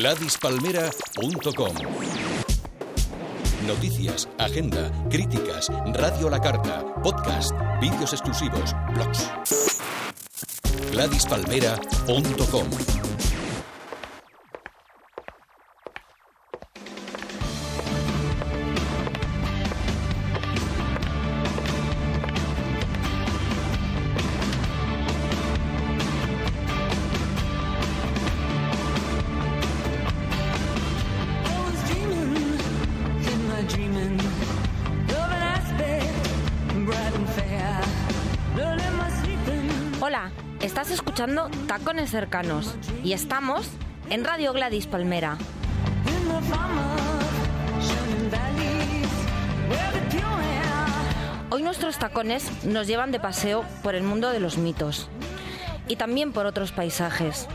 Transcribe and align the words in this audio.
GladysPalmera.com 0.00 1.74
Noticias, 3.66 4.26
agenda, 4.38 4.90
críticas, 5.10 5.68
radio 5.92 6.28
a 6.28 6.30
la 6.30 6.40
carta, 6.40 6.82
podcast, 7.02 7.52
vídeos 7.82 8.14
exclusivos, 8.14 8.74
blogs. 8.94 9.30
GladysPalmera.com 10.92 13.09
Cercanos 41.90 42.76
y 43.02 43.14
estamos 43.14 43.68
en 44.10 44.24
Radio 44.24 44.52
Gladys 44.52 44.86
Palmera. 44.86 45.36
Hoy 51.50 51.64
nuestros 51.64 51.98
tacones 51.98 52.64
nos 52.64 52.86
llevan 52.86 53.10
de 53.10 53.18
paseo 53.18 53.64
por 53.82 53.96
el 53.96 54.04
mundo 54.04 54.30
de 54.30 54.38
los 54.38 54.56
mitos 54.56 55.08
y 55.88 55.96
también 55.96 56.32
por 56.32 56.46
otros 56.46 56.70
paisajes, 56.70 57.48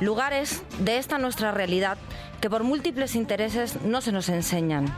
lugares 0.00 0.64
de 0.80 0.98
esta 0.98 1.18
nuestra 1.18 1.52
realidad 1.52 1.98
que 2.40 2.50
por 2.50 2.64
múltiples 2.64 3.14
intereses 3.14 3.80
no 3.82 4.00
se 4.00 4.10
nos 4.10 4.28
enseñan, 4.28 4.92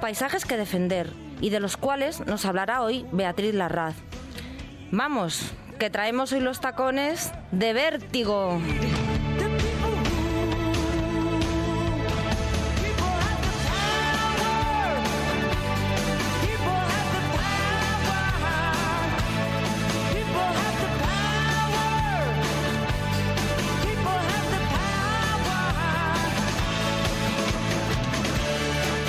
paisajes 0.00 0.46
que 0.46 0.56
defender 0.56 1.12
y 1.42 1.50
de 1.50 1.60
los 1.60 1.76
cuales 1.76 2.26
nos 2.26 2.46
hablará 2.46 2.80
hoy 2.80 3.04
Beatriz 3.12 3.54
Larraz. 3.54 3.94
Vamos, 4.90 5.52
que 5.80 5.88
traemos 5.88 6.30
hoy 6.32 6.40
los 6.40 6.60
tacones 6.60 7.32
de 7.52 7.72
vértigo. 7.72 8.60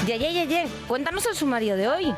Ye, 0.08 0.18
ye, 0.18 0.48
ye, 0.48 0.68
cuéntanos 0.88 1.26
el 1.26 1.36
sumario 1.36 1.76
de 1.76 1.90
hoy. 1.90 2.16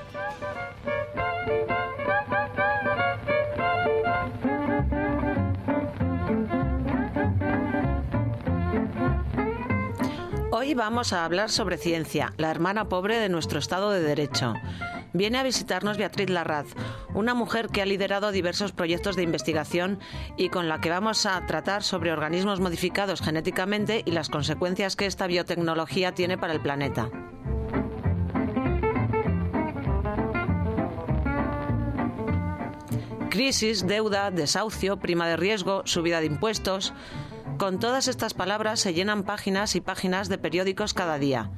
Hoy 10.73 10.77
vamos 10.77 11.13
a 11.13 11.23
hablar 11.23 11.51
sobre 11.51 11.77
ciencia, 11.77 12.33
la 12.37 12.49
hermana 12.49 12.89
pobre 12.89 13.19
de 13.19 13.29
nuestro 13.29 13.59
Estado 13.59 13.91
de 13.91 14.01
Derecho. 14.01 14.55
Viene 15.13 15.37
a 15.37 15.43
visitarnos 15.43 15.99
Beatriz 15.99 16.31
Larraz, 16.31 16.65
una 17.13 17.35
mujer 17.35 17.67
que 17.67 17.83
ha 17.83 17.85
liderado 17.85 18.31
diversos 18.31 18.71
proyectos 18.71 19.15
de 19.15 19.21
investigación 19.21 19.99
y 20.35 20.49
con 20.49 20.69
la 20.69 20.81
que 20.81 20.89
vamos 20.89 21.27
a 21.27 21.45
tratar 21.45 21.83
sobre 21.83 22.11
organismos 22.11 22.59
modificados 22.59 23.21
genéticamente 23.21 24.01
y 24.03 24.13
las 24.13 24.29
consecuencias 24.29 24.95
que 24.95 25.05
esta 25.05 25.27
biotecnología 25.27 26.15
tiene 26.15 26.39
para 26.39 26.53
el 26.53 26.59
planeta. 26.59 27.11
Crisis, 33.29 33.85
deuda, 33.85 34.31
desahucio, 34.31 34.97
prima 34.97 35.27
de 35.27 35.37
riesgo, 35.37 35.83
subida 35.85 36.19
de 36.19 36.25
impuestos. 36.25 36.95
Con 37.57 37.79
todas 37.79 38.07
estas 38.07 38.33
palabras 38.33 38.79
se 38.79 38.93
llenan 38.93 39.23
páginas 39.23 39.75
y 39.75 39.81
páginas 39.81 40.27
de 40.29 40.37
periódicos 40.37 40.93
cada 40.93 41.17
día. 41.17 41.51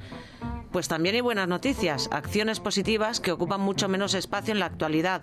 Pues 0.72 0.88
también 0.88 1.16
hay 1.16 1.22
buenas 1.22 1.48
noticias, 1.48 2.10
acciones 2.12 2.60
positivas 2.60 3.20
que 3.20 3.32
ocupan 3.32 3.62
mucho 3.62 3.88
menos 3.88 4.14
espacio 4.14 4.54
en 4.54 4.60
la 4.60 4.66
actualidad, 4.66 5.22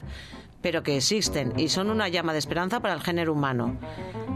pero 0.62 0.82
que 0.82 0.96
existen 0.96 1.52
y 1.58 1.68
son 1.68 1.90
una 1.90 2.08
llama 2.08 2.32
de 2.32 2.38
esperanza 2.38 2.80
para 2.80 2.94
el 2.94 3.02
género 3.02 3.32
humano. 3.32 3.76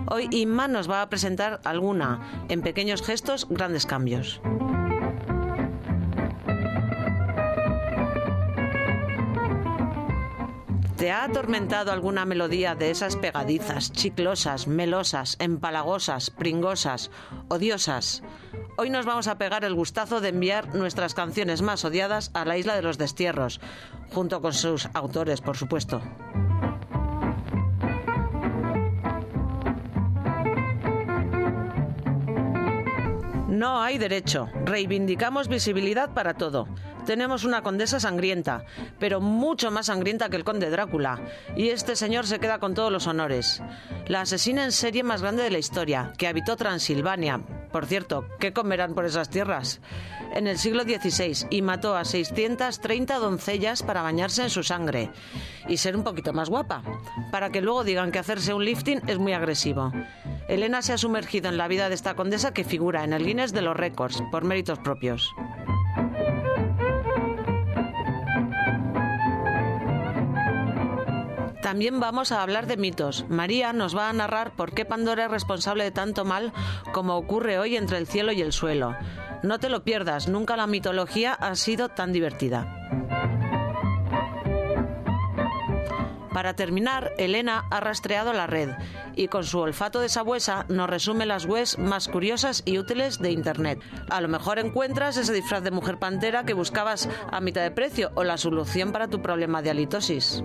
Hoy 0.09 0.29
Inma 0.31 0.69
nos 0.69 0.91
va 0.91 1.03
a 1.03 1.09
presentar 1.09 1.61
alguna, 1.65 2.45
en 2.49 2.61
pequeños 2.61 3.03
gestos, 3.03 3.47
grandes 3.49 3.87
cambios. 3.87 4.41
¿Te 10.97 11.11
ha 11.11 11.25
atormentado 11.25 11.93
alguna 11.93 12.25
melodía 12.25 12.75
de 12.75 12.91
esas 12.91 13.17
pegadizas, 13.17 13.93
chiclosas, 13.93 14.67
melosas, 14.67 15.37
empalagosas, 15.39 16.31
pringosas, 16.31 17.11
odiosas? 17.49 18.23
Hoy 18.79 18.89
nos 18.89 19.05
vamos 19.05 19.29
a 19.29 19.37
pegar 19.37 19.65
el 19.67 19.75
gustazo 19.75 20.23
de 20.23 20.31
enviar 20.31 20.75
nuestras 20.75 21.13
canciones 21.13 21.61
más 21.61 21.85
odiadas 21.85 22.31
a 22.33 22.47
la 22.47 22.57
isla 22.57 22.77
de 22.77 22.83
los 22.83 22.97
destierros, 22.97 23.61
junto 24.11 24.41
con 24.41 24.55
sus 24.55 24.89
autores, 24.95 25.43
por 25.43 25.59
supuesto. 25.59 26.01
No 33.49 33.83
hay 33.83 33.99
derecho. 33.99 34.49
Reivindicamos 34.65 35.49
visibilidad 35.49 36.15
para 36.15 36.35
todo. 36.35 36.69
Tenemos 37.07 37.45
una 37.45 37.63
condesa 37.63 38.01
sangrienta, 38.01 38.65
pero 38.99 39.21
mucho 39.21 39.71
más 39.71 39.87
sangrienta 39.87 40.29
que 40.29 40.37
el 40.37 40.43
conde 40.43 40.71
Drácula. 40.71 41.21
Y 41.57 41.69
este 41.69 41.95
señor 41.95 42.27
se 42.27 42.41
queda 42.41 42.59
con 42.59 42.75
todos 42.75 42.91
los 42.91 43.07
honores. 43.07 43.63
La 44.09 44.23
asesina 44.23 44.65
en 44.65 44.73
serie 44.73 45.05
más 45.05 45.23
grande 45.23 45.45
de 45.45 45.51
la 45.51 45.59
historia, 45.59 46.13
que 46.19 46.27
habitó 46.27 46.57
Transilvania. 46.57 47.41
Por 47.71 47.87
cierto, 47.87 48.27
¿qué 48.41 48.53
comerán 48.53 48.95
por 48.95 49.05
esas 49.05 49.31
tierras? 49.31 49.81
En 50.35 50.49
el 50.49 50.59
siglo 50.59 50.83
XVI 50.83 51.47
y 51.49 51.63
mató 51.63 51.97
a 51.97 52.05
630 52.05 53.19
doncellas 53.19 53.85
para 53.85 54.03
bañarse 54.03 54.43
en 54.43 54.51
su 54.51 54.65
sangre. 54.65 55.11
Y 55.69 55.77
ser 55.77 55.97
un 55.97 56.03
poquito 56.03 56.33
más 56.33 56.51
guapa, 56.51 56.83
para 57.31 57.51
que 57.51 57.61
luego 57.61 57.85
digan 57.85 58.11
que 58.11 58.19
hacerse 58.19 58.53
un 58.53 58.65
lifting 58.65 59.03
es 59.07 59.19
muy 59.19 59.33
agresivo. 59.33 59.93
Elena 60.49 60.83
se 60.83 60.93
ha 60.93 60.99
sumergido 60.99 61.49
en 61.51 61.57
la 61.57 61.69
vida 61.69 61.89
de 61.89 61.95
esta 61.95 62.17
condesa 62.17 62.53
que 62.53 62.65
figura 62.65 63.05
en 63.05 63.13
el 63.13 63.25
Guinness 63.25 63.53
de 63.53 63.63
los 63.63 63.77
récords 63.77 64.23
por 64.33 64.45
méritos 64.45 64.81
propios. 64.81 65.33
También 71.67 71.99
vamos 71.99 72.31
a 72.31 72.45
hablar 72.45 72.69
de 72.69 72.77
mitos. 72.77 73.25
María 73.29 73.73
nos 73.73 73.97
va 73.97 74.09
a 74.09 74.13
narrar 74.13 74.53
por 74.53 74.73
qué 74.73 74.85
Pandora 74.85 75.25
es 75.25 75.31
responsable 75.33 75.83
de 75.83 75.91
tanto 75.91 76.25
mal 76.25 76.53
como 76.93 77.17
ocurre 77.17 77.59
hoy 77.59 77.75
entre 77.75 77.99
el 77.99 78.07
cielo 78.07 78.31
y 78.31 78.41
el 78.41 78.53
suelo. 78.53 78.95
No 79.43 79.59
te 79.59 79.69
lo 79.69 79.83
pierdas, 79.83 80.29
nunca 80.29 80.57
la 80.57 80.69
mitología 80.69 81.33
ha 81.33 81.57
sido 81.57 81.89
tan 81.89 82.13
divertida. 82.13 82.73
Para 86.33 86.55
terminar, 86.55 87.15
Elena 87.19 87.65
ha 87.69 87.81
rastreado 87.81 88.33
la 88.33 88.47
red 88.47 88.71
y 89.17 89.27
con 89.27 89.43
su 89.43 89.59
olfato 89.59 89.99
de 89.99 90.09
sabuesa 90.09 90.67
nos 90.69 90.89
resume 90.89 91.27
las 91.27 91.47
webs 91.47 91.79
más 91.79 92.07
curiosas 92.07 92.63
y 92.65 92.79
útiles 92.79 93.19
de 93.19 93.33
Internet. 93.33 93.81
A 94.09 94.21
lo 94.21 94.29
mejor 94.29 94.61
encuentras 94.61 95.17
ese 95.17 95.33
disfraz 95.33 95.65
de 95.65 95.73
mujer 95.73 95.99
pantera 95.99 96.45
que 96.45 96.55
buscabas 96.55 97.09
a 97.33 97.41
mitad 97.41 97.63
de 97.63 97.73
precio 97.73 98.13
o 98.15 98.23
la 98.23 98.37
solución 98.37 98.93
para 98.93 99.09
tu 99.09 99.21
problema 99.21 99.63
de 99.63 99.71
halitosis. 99.71 100.45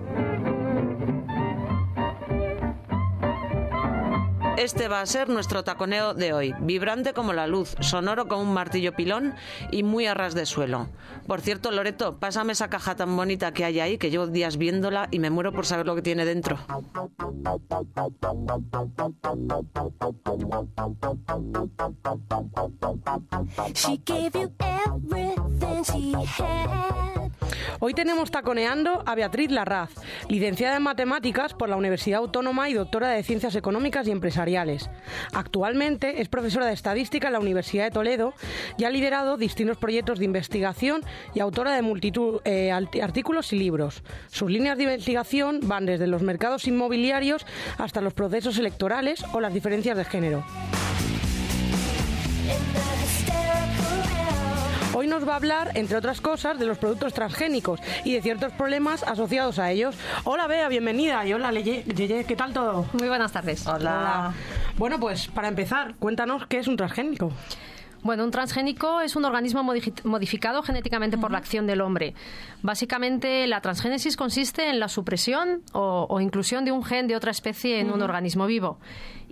Este 4.56 4.88
va 4.88 5.00
a 5.00 5.06
ser 5.06 5.28
nuestro 5.28 5.64
taconeo 5.64 6.14
de 6.14 6.32
hoy, 6.32 6.54
vibrante 6.60 7.14
como 7.14 7.32
la 7.32 7.46
luz, 7.46 7.74
sonoro 7.80 8.28
como 8.28 8.42
un 8.42 8.52
martillo 8.52 8.92
pilón 8.94 9.34
y 9.70 9.82
muy 9.82 10.06
a 10.06 10.14
ras 10.14 10.34
de 10.34 10.46
suelo. 10.46 10.88
Por 11.26 11.40
cierto, 11.40 11.70
Loreto, 11.70 12.18
pásame 12.18 12.52
esa 12.52 12.68
caja 12.68 12.94
tan 12.94 13.16
bonita 13.16 13.52
que 13.52 13.64
hay 13.64 13.80
ahí, 13.80 13.98
que 13.98 14.10
llevo 14.10 14.26
días 14.26 14.58
viéndola 14.58 15.08
y 15.10 15.18
me 15.18 15.30
muero 15.30 15.52
por 15.52 15.66
saber 15.66 15.86
lo 15.86 15.94
que 15.94 16.02
tiene 16.02 16.24
dentro. 16.24 16.58
Hoy 27.80 27.94
tenemos 27.94 28.30
taconeando 28.30 29.02
a 29.06 29.14
Beatriz 29.14 29.50
Larraz, 29.50 29.90
licenciada 30.28 30.76
en 30.76 30.82
Matemáticas 30.82 31.54
por 31.54 31.68
la 31.68 31.76
Universidad 31.76 32.20
Autónoma 32.20 32.68
y 32.68 32.74
doctora 32.74 33.08
de 33.08 33.22
Ciencias 33.22 33.54
Económicas 33.54 34.06
y 34.06 34.10
Empresariales. 34.10 34.90
Actualmente 35.32 36.20
es 36.20 36.28
profesora 36.28 36.66
de 36.66 36.72
Estadística 36.72 37.28
en 37.28 37.34
la 37.34 37.40
Universidad 37.40 37.84
de 37.84 37.90
Toledo 37.90 38.34
y 38.76 38.84
ha 38.84 38.90
liderado 38.90 39.36
distintos 39.36 39.78
proyectos 39.78 40.18
de 40.18 40.24
investigación 40.24 41.02
y 41.34 41.40
autora 41.40 41.74
de 41.74 41.82
multitud 41.82 42.42
de 42.42 42.72
artículos 42.72 43.52
y 43.52 43.58
libros. 43.58 44.02
Sus 44.30 44.50
líneas 44.50 44.76
de 44.76 44.84
investigación 44.84 45.60
van 45.62 45.86
desde 45.86 46.06
los 46.06 46.22
mercados 46.22 46.66
inmobiliarios 46.66 47.46
hasta 47.78 48.00
los 48.00 48.14
procesos 48.14 48.58
electorales 48.58 49.24
o 49.32 49.40
las 49.40 49.54
diferencias 49.54 49.96
de 49.96 50.04
género. 50.04 50.44
Hoy 54.94 55.06
nos 55.06 55.26
va 55.26 55.32
a 55.32 55.36
hablar, 55.36 55.70
entre 55.74 55.96
otras 55.96 56.20
cosas, 56.20 56.58
de 56.58 56.66
los 56.66 56.76
productos 56.76 57.14
transgénicos 57.14 57.80
y 58.04 58.12
de 58.12 58.20
ciertos 58.20 58.52
problemas 58.52 59.02
asociados 59.02 59.58
a 59.58 59.70
ellos. 59.70 59.96
Hola 60.24 60.46
Bea, 60.46 60.68
bienvenida. 60.68 61.24
Y 61.26 61.32
hola 61.32 61.50
Leye, 61.50 61.82
¿qué 62.26 62.36
tal 62.36 62.52
todo? 62.52 62.84
Muy 62.98 63.08
buenas 63.08 63.32
tardes. 63.32 63.66
Hola. 63.66 64.32
Bueno, 64.76 65.00
pues 65.00 65.28
para 65.28 65.48
empezar, 65.48 65.94
cuéntanos 65.98 66.46
qué 66.46 66.58
es 66.58 66.68
un 66.68 66.76
transgénico. 66.76 67.32
Bueno, 68.02 68.24
un 68.24 68.32
transgénico 68.32 69.00
es 69.00 69.14
un 69.16 69.24
organismo 69.24 69.62
modifi- 69.62 70.04
modificado 70.04 70.62
genéticamente 70.62 71.16
por 71.16 71.30
la 71.30 71.38
acción 71.38 71.66
del 71.68 71.80
hombre. 71.80 72.14
Básicamente, 72.60 73.46
la 73.46 73.60
transgénesis 73.60 74.16
consiste 74.16 74.68
en 74.68 74.80
la 74.80 74.88
supresión 74.88 75.62
o, 75.72 76.06
o 76.10 76.20
inclusión 76.20 76.64
de 76.64 76.72
un 76.72 76.84
gen 76.84 77.06
de 77.06 77.14
otra 77.16 77.30
especie 77.30 77.78
en 77.78 77.92
un 77.92 78.02
organismo 78.02 78.46
vivo. 78.46 78.78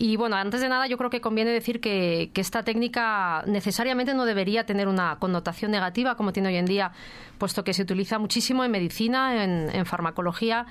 Y 0.02 0.16
bueno, 0.16 0.36
antes 0.36 0.62
de 0.62 0.68
nada, 0.70 0.86
yo 0.86 0.96
creo 0.96 1.10
que 1.10 1.20
conviene 1.20 1.50
decir 1.50 1.78
que, 1.78 2.30
que 2.32 2.40
esta 2.40 2.62
técnica 2.62 3.44
necesariamente 3.46 4.14
no 4.14 4.24
debería 4.24 4.64
tener 4.64 4.88
una 4.88 5.16
connotación 5.18 5.70
negativa 5.70 6.14
como 6.16 6.32
tiene 6.32 6.48
hoy 6.48 6.56
en 6.56 6.64
día, 6.64 6.92
puesto 7.36 7.64
que 7.64 7.74
se 7.74 7.82
utiliza 7.82 8.18
muchísimo 8.18 8.64
en 8.64 8.70
medicina, 8.70 9.44
en, 9.44 9.68
en 9.70 9.84
farmacología, 9.84 10.64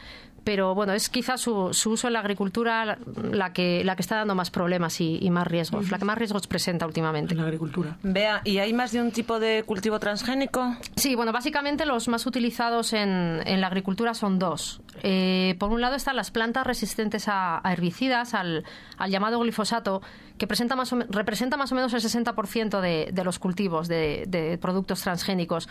pero 0.43 0.73
bueno, 0.73 0.93
es 0.93 1.09
quizás 1.09 1.41
su, 1.41 1.73
su 1.73 1.91
uso 1.91 2.07
en 2.07 2.13
la 2.13 2.21
agricultura 2.21 2.97
la 3.31 3.53
que, 3.53 3.83
la 3.83 3.95
que 3.95 4.01
está 4.01 4.15
dando 4.15 4.33
más 4.33 4.49
problemas 4.49 4.99
y, 4.99 5.19
y 5.21 5.29
más 5.29 5.45
riesgos, 5.45 5.91
la 5.91 5.99
que 5.99 6.05
más 6.05 6.17
riesgos 6.17 6.47
presenta 6.47 6.87
últimamente. 6.87 7.33
En 7.33 7.39
la 7.41 7.45
agricultura. 7.45 7.97
Vea, 8.01 8.41
¿y 8.45 8.57
hay 8.57 8.73
más 8.73 8.91
de 8.93 9.01
un 9.01 9.11
tipo 9.11 9.39
de 9.39 9.63
cultivo 9.63 9.99
transgénico? 9.99 10.75
Sí, 10.95 11.13
bueno, 11.13 11.31
básicamente 11.31 11.85
los 11.85 12.07
más 12.07 12.25
utilizados 12.25 12.93
en, 12.93 13.41
en 13.45 13.61
la 13.61 13.67
agricultura 13.67 14.15
son 14.15 14.39
dos. 14.39 14.81
Eh, 15.03 15.55
por 15.59 15.69
un 15.71 15.81
lado 15.81 15.95
están 15.95 16.15
las 16.15 16.31
plantas 16.31 16.65
resistentes 16.65 17.27
a, 17.27 17.59
a 17.61 17.73
herbicidas, 17.73 18.33
al, 18.33 18.63
al 18.97 19.11
llamado 19.19 19.39
glifosato, 19.39 20.01
que 20.37 20.47
presenta 20.47 20.75
más 20.75 20.91
o 20.93 20.99
representa 21.09 21.57
más 21.57 21.71
o 21.71 21.75
menos 21.75 21.93
el 21.93 22.01
60% 22.01 22.81
de, 22.81 23.09
de 23.11 23.23
los 23.23 23.39
cultivos 23.39 23.87
de, 23.87 24.25
de 24.27 24.57
productos 24.57 25.01
transgénicos. 25.01 25.67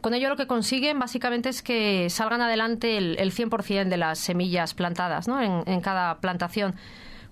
Con 0.00 0.14
ello 0.14 0.28
lo 0.28 0.36
que 0.36 0.46
consiguen 0.46 0.98
básicamente 0.98 1.48
es 1.48 1.62
que 1.62 2.08
salgan 2.10 2.40
adelante 2.40 2.96
el, 2.96 3.16
el 3.18 3.32
100% 3.32 3.88
de 3.88 3.96
las 3.96 4.18
semillas 4.18 4.74
plantadas 4.74 5.28
¿no? 5.28 5.40
en, 5.40 5.62
en 5.66 5.80
cada 5.80 6.20
plantación 6.20 6.74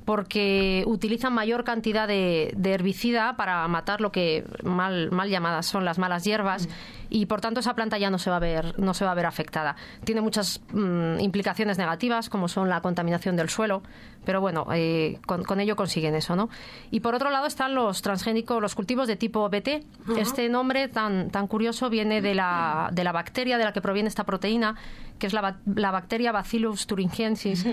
porque 0.09 0.85
utilizan 0.87 1.35
mayor 1.35 1.65
cantidad 1.65 2.09
de, 2.09 2.55
de 2.57 2.73
herbicida 2.73 3.37
para 3.37 3.69
matar 3.69 4.01
lo 4.01 4.11
que 4.11 4.43
mal, 4.65 5.11
mal 5.11 5.29
llamadas 5.29 5.67
son 5.67 5.85
las 5.85 5.99
malas 5.99 6.25
hierbas 6.25 6.67
y 7.11 7.27
por 7.27 7.43
tanto 7.43 7.61
esa 7.61 7.75
planta 7.75 7.99
ya 7.99 8.09
no 8.09 8.19
se 8.19 8.31
va 8.31 8.37
a 8.37 8.39
ver 8.39 8.79
no 8.79 8.95
se 8.95 9.05
va 9.05 9.11
a 9.11 9.15
ver 9.15 9.27
afectada. 9.27 9.77
Tiene 10.05 10.23
muchas 10.23 10.63
mm, 10.73 11.21
implicaciones 11.21 11.77
negativas 11.77 12.31
como 12.31 12.49
son 12.49 12.71
la 12.71 12.81
contaminación 12.81 13.37
del 13.37 13.51
suelo, 13.51 13.83
pero 14.25 14.41
bueno, 14.41 14.67
eh, 14.73 15.19
con, 15.27 15.45
con 15.45 15.61
ello 15.61 15.77
consiguen 15.77 16.15
eso, 16.15 16.37
¿no? 16.37 16.49
Y 16.91 17.01
por 17.01 17.15
otro 17.15 17.29
lado 17.29 17.47
están 17.47 17.75
los 17.75 18.01
transgénicos, 18.01 18.63
los 18.63 18.75
cultivos 18.75 19.09
de 19.09 19.17
tipo 19.17 19.47
BT. 19.51 19.85
Este 20.17 20.49
nombre 20.49 20.89
tan, 20.89 21.29
tan 21.29 21.47
curioso 21.49 21.91
viene 21.91 22.23
de 22.23 22.35
la, 22.35 22.89
de 22.93 23.05
la 23.05 23.13
bacteria 23.13 23.59
de 23.59 23.65
la 23.65 23.75
que 23.75 23.83
proviene 23.83 24.09
esta 24.09 24.25
proteína, 24.25 24.75
que 25.19 25.27
es 25.27 25.35
la, 25.35 25.59
la 25.67 25.91
bacteria 25.91 26.33
Bacillus 26.33 26.87
thuringiensis. 26.87 27.67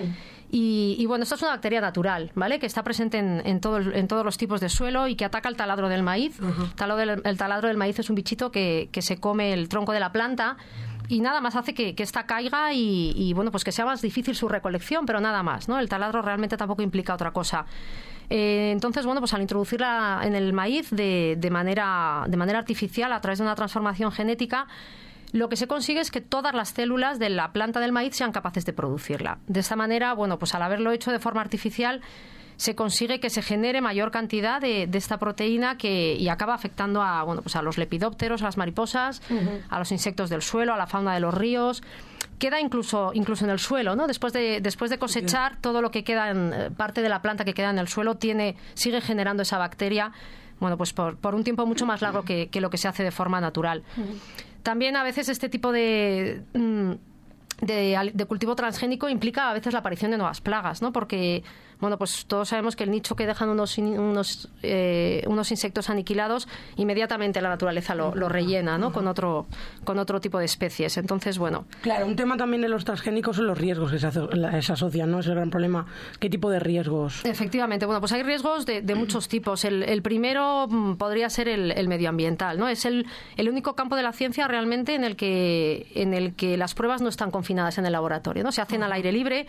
Y, 0.51 0.95
y 0.99 1.05
bueno, 1.05 1.23
esta 1.23 1.35
es 1.35 1.41
una 1.41 1.51
bacteria 1.51 1.81
natural, 1.81 2.31
¿vale? 2.35 2.59
Que 2.59 2.65
está 2.65 2.83
presente 2.83 3.17
en, 3.17 3.41
en, 3.45 3.59
todo 3.59 3.77
en 3.79 4.07
todos 4.07 4.23
los 4.23 4.37
tipos 4.37 4.61
de 4.61 4.69
suelo 4.69 5.07
y 5.07 5.15
que 5.15 5.25
ataca 5.25 5.49
el 5.49 5.55
taladro 5.57 5.89
del 5.89 6.03
maíz. 6.03 6.37
Talo 6.75 6.95
del- 6.95 7.21
el 7.25 7.37
taladro 7.37 7.67
del 7.67 7.77
maíz 7.77 7.99
es 7.99 8.09
un 8.09 8.15
bichito 8.15 8.51
que, 8.51 8.89
que 8.91 9.01
se 9.01 9.17
come 9.19 9.53
el 9.53 9.67
tronco 9.69 9.91
de 9.91 9.99
la 9.99 10.11
planta 10.11 10.55
y 11.09 11.19
nada 11.21 11.41
más 11.41 11.55
hace 11.55 11.73
que, 11.73 11.93
que 11.93 12.03
esta 12.03 12.25
caiga 12.25 12.73
y, 12.73 13.11
y, 13.15 13.33
bueno, 13.33 13.51
pues 13.51 13.63
que 13.63 13.71
sea 13.71 13.85
más 13.85 14.01
difícil 14.01 14.35
su 14.35 14.47
recolección, 14.47 15.05
pero 15.05 15.19
nada 15.19 15.43
más, 15.43 15.67
¿no? 15.67 15.77
El 15.79 15.89
taladro 15.89 16.21
realmente 16.21 16.57
tampoco 16.57 16.81
implica 16.83 17.13
otra 17.13 17.31
cosa. 17.31 17.65
Eh, 18.29 18.71
entonces, 18.71 19.05
bueno, 19.05 19.21
pues 19.21 19.33
al 19.33 19.41
introducirla 19.41 20.21
en 20.23 20.35
el 20.35 20.51
maíz 20.53 20.89
de, 20.89 21.35
de 21.37 21.49
manera, 21.51 22.23
de 22.27 22.37
manera 22.37 22.57
artificial, 22.59 23.11
a 23.13 23.21
través 23.21 23.37
de 23.39 23.43
una 23.45 23.53
transformación 23.55 24.11
genética, 24.11 24.65
lo 25.31 25.49
que 25.49 25.55
se 25.55 25.67
consigue 25.67 25.99
es 25.99 26.11
que 26.11 26.21
todas 26.21 26.53
las 26.53 26.69
células 26.69 27.19
de 27.19 27.29
la 27.29 27.51
planta 27.51 27.79
del 27.79 27.91
maíz 27.91 28.15
sean 28.15 28.31
capaces 28.31 28.65
de 28.65 28.73
producirla. 28.73 29.39
De 29.47 29.59
esta 29.59 29.75
manera, 29.75 30.13
bueno, 30.13 30.39
pues 30.39 30.55
al 30.55 30.61
haberlo 30.61 30.91
hecho 30.91 31.11
de 31.11 31.19
forma 31.19 31.41
artificial, 31.41 32.01
se 32.57 32.75
consigue 32.75 33.19
que 33.19 33.29
se 33.29 33.41
genere 33.41 33.81
mayor 33.81 34.11
cantidad 34.11 34.61
de, 34.61 34.87
de 34.87 34.97
esta 34.97 35.17
proteína 35.17 35.77
que 35.77 36.15
y 36.15 36.29
acaba 36.29 36.53
afectando 36.53 37.01
a 37.01 37.23
bueno 37.23 37.41
pues 37.41 37.55
a 37.55 37.61
los 37.61 37.77
lepidópteros, 37.77 38.41
a 38.41 38.45
las 38.45 38.57
mariposas, 38.57 39.21
a 39.69 39.79
los 39.79 39.91
insectos 39.91 40.29
del 40.29 40.41
suelo, 40.41 40.73
a 40.73 40.77
la 40.77 40.87
fauna 40.87 41.13
de 41.13 41.19
los 41.19 41.33
ríos. 41.33 41.83
Queda 42.39 42.59
incluso 42.59 43.11
incluso 43.13 43.45
en 43.45 43.51
el 43.51 43.59
suelo, 43.59 43.95
¿no? 43.95 44.07
Después 44.07 44.33
de 44.33 44.59
después 44.61 44.89
de 44.91 44.97
cosechar 44.97 45.57
todo 45.61 45.81
lo 45.81 45.91
que 45.91 46.03
queda 46.03 46.31
en 46.31 46.53
eh, 46.53 46.71
parte 46.71 47.01
de 47.01 47.09
la 47.09 47.21
planta 47.21 47.45
que 47.45 47.53
queda 47.53 47.69
en 47.69 47.79
el 47.79 47.87
suelo 47.87 48.15
tiene 48.15 48.55
sigue 48.73 49.01
generando 49.01 49.43
esa 49.43 49.57
bacteria. 49.57 50.11
Bueno, 50.59 50.77
pues 50.77 50.93
por, 50.93 51.17
por 51.17 51.35
un 51.35 51.43
tiempo 51.43 51.65
mucho 51.65 51.85
más 51.85 52.01
largo 52.01 52.23
que, 52.23 52.47
que 52.47 52.61
lo 52.61 52.69
que 52.69 52.77
se 52.77 52.87
hace 52.87 53.03
de 53.03 53.11
forma 53.11 53.41
natural. 53.41 53.83
También 54.65 54.95
a 54.95 55.03
veces 55.03 55.29
este 55.29 55.47
tipo 55.47 55.71
de 55.71 56.41
mm, 56.55 56.93
de, 57.61 58.11
de 58.13 58.25
cultivo 58.25 58.55
transgénico 58.55 59.07
implica 59.09 59.51
a 59.51 59.53
veces 59.53 59.73
la 59.73 59.79
aparición 59.79 60.09
de 60.09 60.17
nuevas 60.17 60.41
plagas, 60.41 60.81
¿no? 60.81 60.91
Porque, 60.91 61.43
bueno, 61.79 61.97
pues 61.97 62.25
todos 62.25 62.49
sabemos 62.49 62.75
que 62.75 62.83
el 62.83 62.91
nicho 62.91 63.15
que 63.15 63.25
dejan 63.25 63.49
unos, 63.49 63.77
in- 63.77 63.99
unos, 63.99 64.49
eh, 64.63 65.23
unos 65.27 65.51
insectos 65.51 65.89
aniquilados, 65.89 66.47
inmediatamente 66.77 67.41
la 67.41 67.49
naturaleza 67.49 67.95
lo, 67.95 68.15
lo 68.15 68.29
rellena, 68.29 68.77
¿no? 68.77 68.91
Con 68.93 69.07
otro, 69.07 69.45
con 69.83 69.99
otro 69.99 70.19
tipo 70.21 70.39
de 70.39 70.45
especies. 70.45 70.97
Entonces, 70.97 71.37
bueno, 71.37 71.65
Claro, 71.81 72.05
un 72.07 72.15
tema 72.15 72.37
también 72.37 72.61
de 72.61 72.69
los 72.69 72.85
transgénicos 72.85 73.35
son 73.35 73.47
los 73.47 73.57
riesgos 73.57 73.91
que 73.91 73.99
se, 73.99 74.07
aso- 74.07 74.29
la- 74.31 74.61
se 74.61 74.73
asocian, 74.73 75.11
¿no? 75.11 75.19
Es 75.19 75.27
el 75.27 75.35
gran 75.35 75.49
problema. 75.49 75.85
¿Qué 76.19 76.29
tipo 76.29 76.49
de 76.49 76.59
riesgos? 76.59 77.23
Efectivamente, 77.25 77.85
bueno, 77.85 77.99
pues 77.99 78.11
hay 78.11 78.23
riesgos 78.23 78.65
de, 78.65 78.81
de 78.81 78.95
muchos 78.95 79.27
tipos. 79.27 79.65
El, 79.65 79.83
el 79.83 80.01
primero 80.01 80.67
mm, 80.69 80.95
podría 80.95 81.29
ser 81.29 81.47
el, 81.47 81.71
el 81.71 81.87
medioambiental, 81.87 82.57
¿no? 82.57 82.67
Es 82.67 82.85
el, 82.85 83.05
el 83.37 83.49
único 83.49 83.75
campo 83.75 83.95
de 83.95 84.03
la 84.03 84.13
ciencia 84.13 84.47
realmente 84.47 84.95
en 84.95 85.03
el 85.03 85.15
que 85.15 85.87
en 85.95 86.13
el 86.13 86.35
que 86.35 86.57
las 86.57 86.73
pruebas 86.73 87.01
no 87.01 87.09
están 87.09 87.31
confinadas 87.31 87.77
en 87.77 87.85
el 87.85 87.91
laboratorio, 87.91 88.43
¿no? 88.43 88.51
Se 88.51 88.61
hacen 88.61 88.83
al 88.83 88.91
aire 88.93 89.11
libre. 89.11 89.47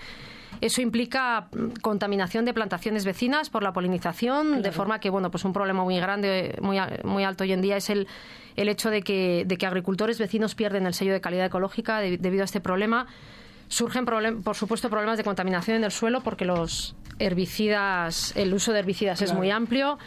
Eso 0.61 0.81
implica 0.81 1.49
contaminación 1.83 2.45
de 2.45 2.55
plantaciones 2.55 3.05
vecinas 3.05 3.51
por 3.51 3.63
la 3.63 3.73
polinización, 3.73 4.63
de 4.63 4.73
forma 4.73 4.99
que, 5.01 5.11
bueno, 5.11 5.31
pues 5.31 5.45
un 5.45 5.53
problema 5.53 5.85
muy 5.85 5.97
grande, 5.97 6.57
muy, 6.61 6.79
muy 7.05 7.25
alto 7.25 7.45
hoy 7.45 7.53
en 7.53 7.61
día 7.63 7.77
es 7.77 7.91
el, 7.91 8.07
el 8.57 8.69
hecho 8.69 8.91
de 8.91 9.03
que, 9.03 9.45
de 9.47 9.57
que 9.59 9.67
agricultores 9.67 10.19
vecinos 10.19 10.55
pierden 10.55 10.87
el 10.87 10.95
sello 10.95 11.13
de 11.13 11.21
calidad 11.21 11.47
ecológica 11.47 11.99
de- 12.01 12.17
debido 12.19 12.43
a 12.43 12.47
este 12.47 12.61
problema. 12.61 13.07
Surgen, 13.69 14.07
problem- 14.07 14.43
por 14.43 14.55
supuesto, 14.57 14.89
problemas 14.89 15.19
de 15.19 15.25
contaminación 15.25 15.77
en 15.79 15.85
el 15.85 15.91
suelo 15.91 16.21
porque 16.23 16.45
los 16.45 16.95
herbicidas, 17.19 18.33
el 18.37 18.53
uso 18.55 18.73
de 18.73 18.79
herbicidas 18.81 19.23
es 19.23 19.33
muy 19.35 19.51
amplio 19.51 19.99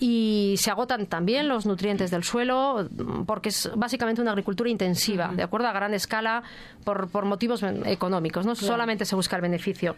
y 0.00 0.54
se 0.58 0.70
agotan 0.70 1.06
también 1.06 1.48
los 1.48 1.66
nutrientes 1.66 2.10
del 2.10 2.22
suelo 2.24 2.88
porque 3.26 3.48
es 3.48 3.70
básicamente 3.74 4.20
una 4.22 4.30
agricultura 4.30 4.70
intensiva, 4.70 5.32
de 5.34 5.42
acuerdo 5.42 5.68
a 5.68 5.72
gran 5.72 5.92
escala 5.94 6.42
por, 6.84 7.08
por 7.08 7.24
motivos 7.24 7.62
económicos, 7.62 8.46
no 8.46 8.54
solamente 8.54 9.04
se 9.04 9.14
busca 9.16 9.36
el 9.36 9.42
beneficio. 9.42 9.96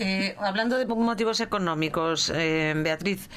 Eh, 0.00 0.36
hablando 0.38 0.78
de 0.78 0.86
motivos 0.86 1.40
económicos, 1.40 2.30
eh, 2.32 2.72
Beatriz, 2.76 3.28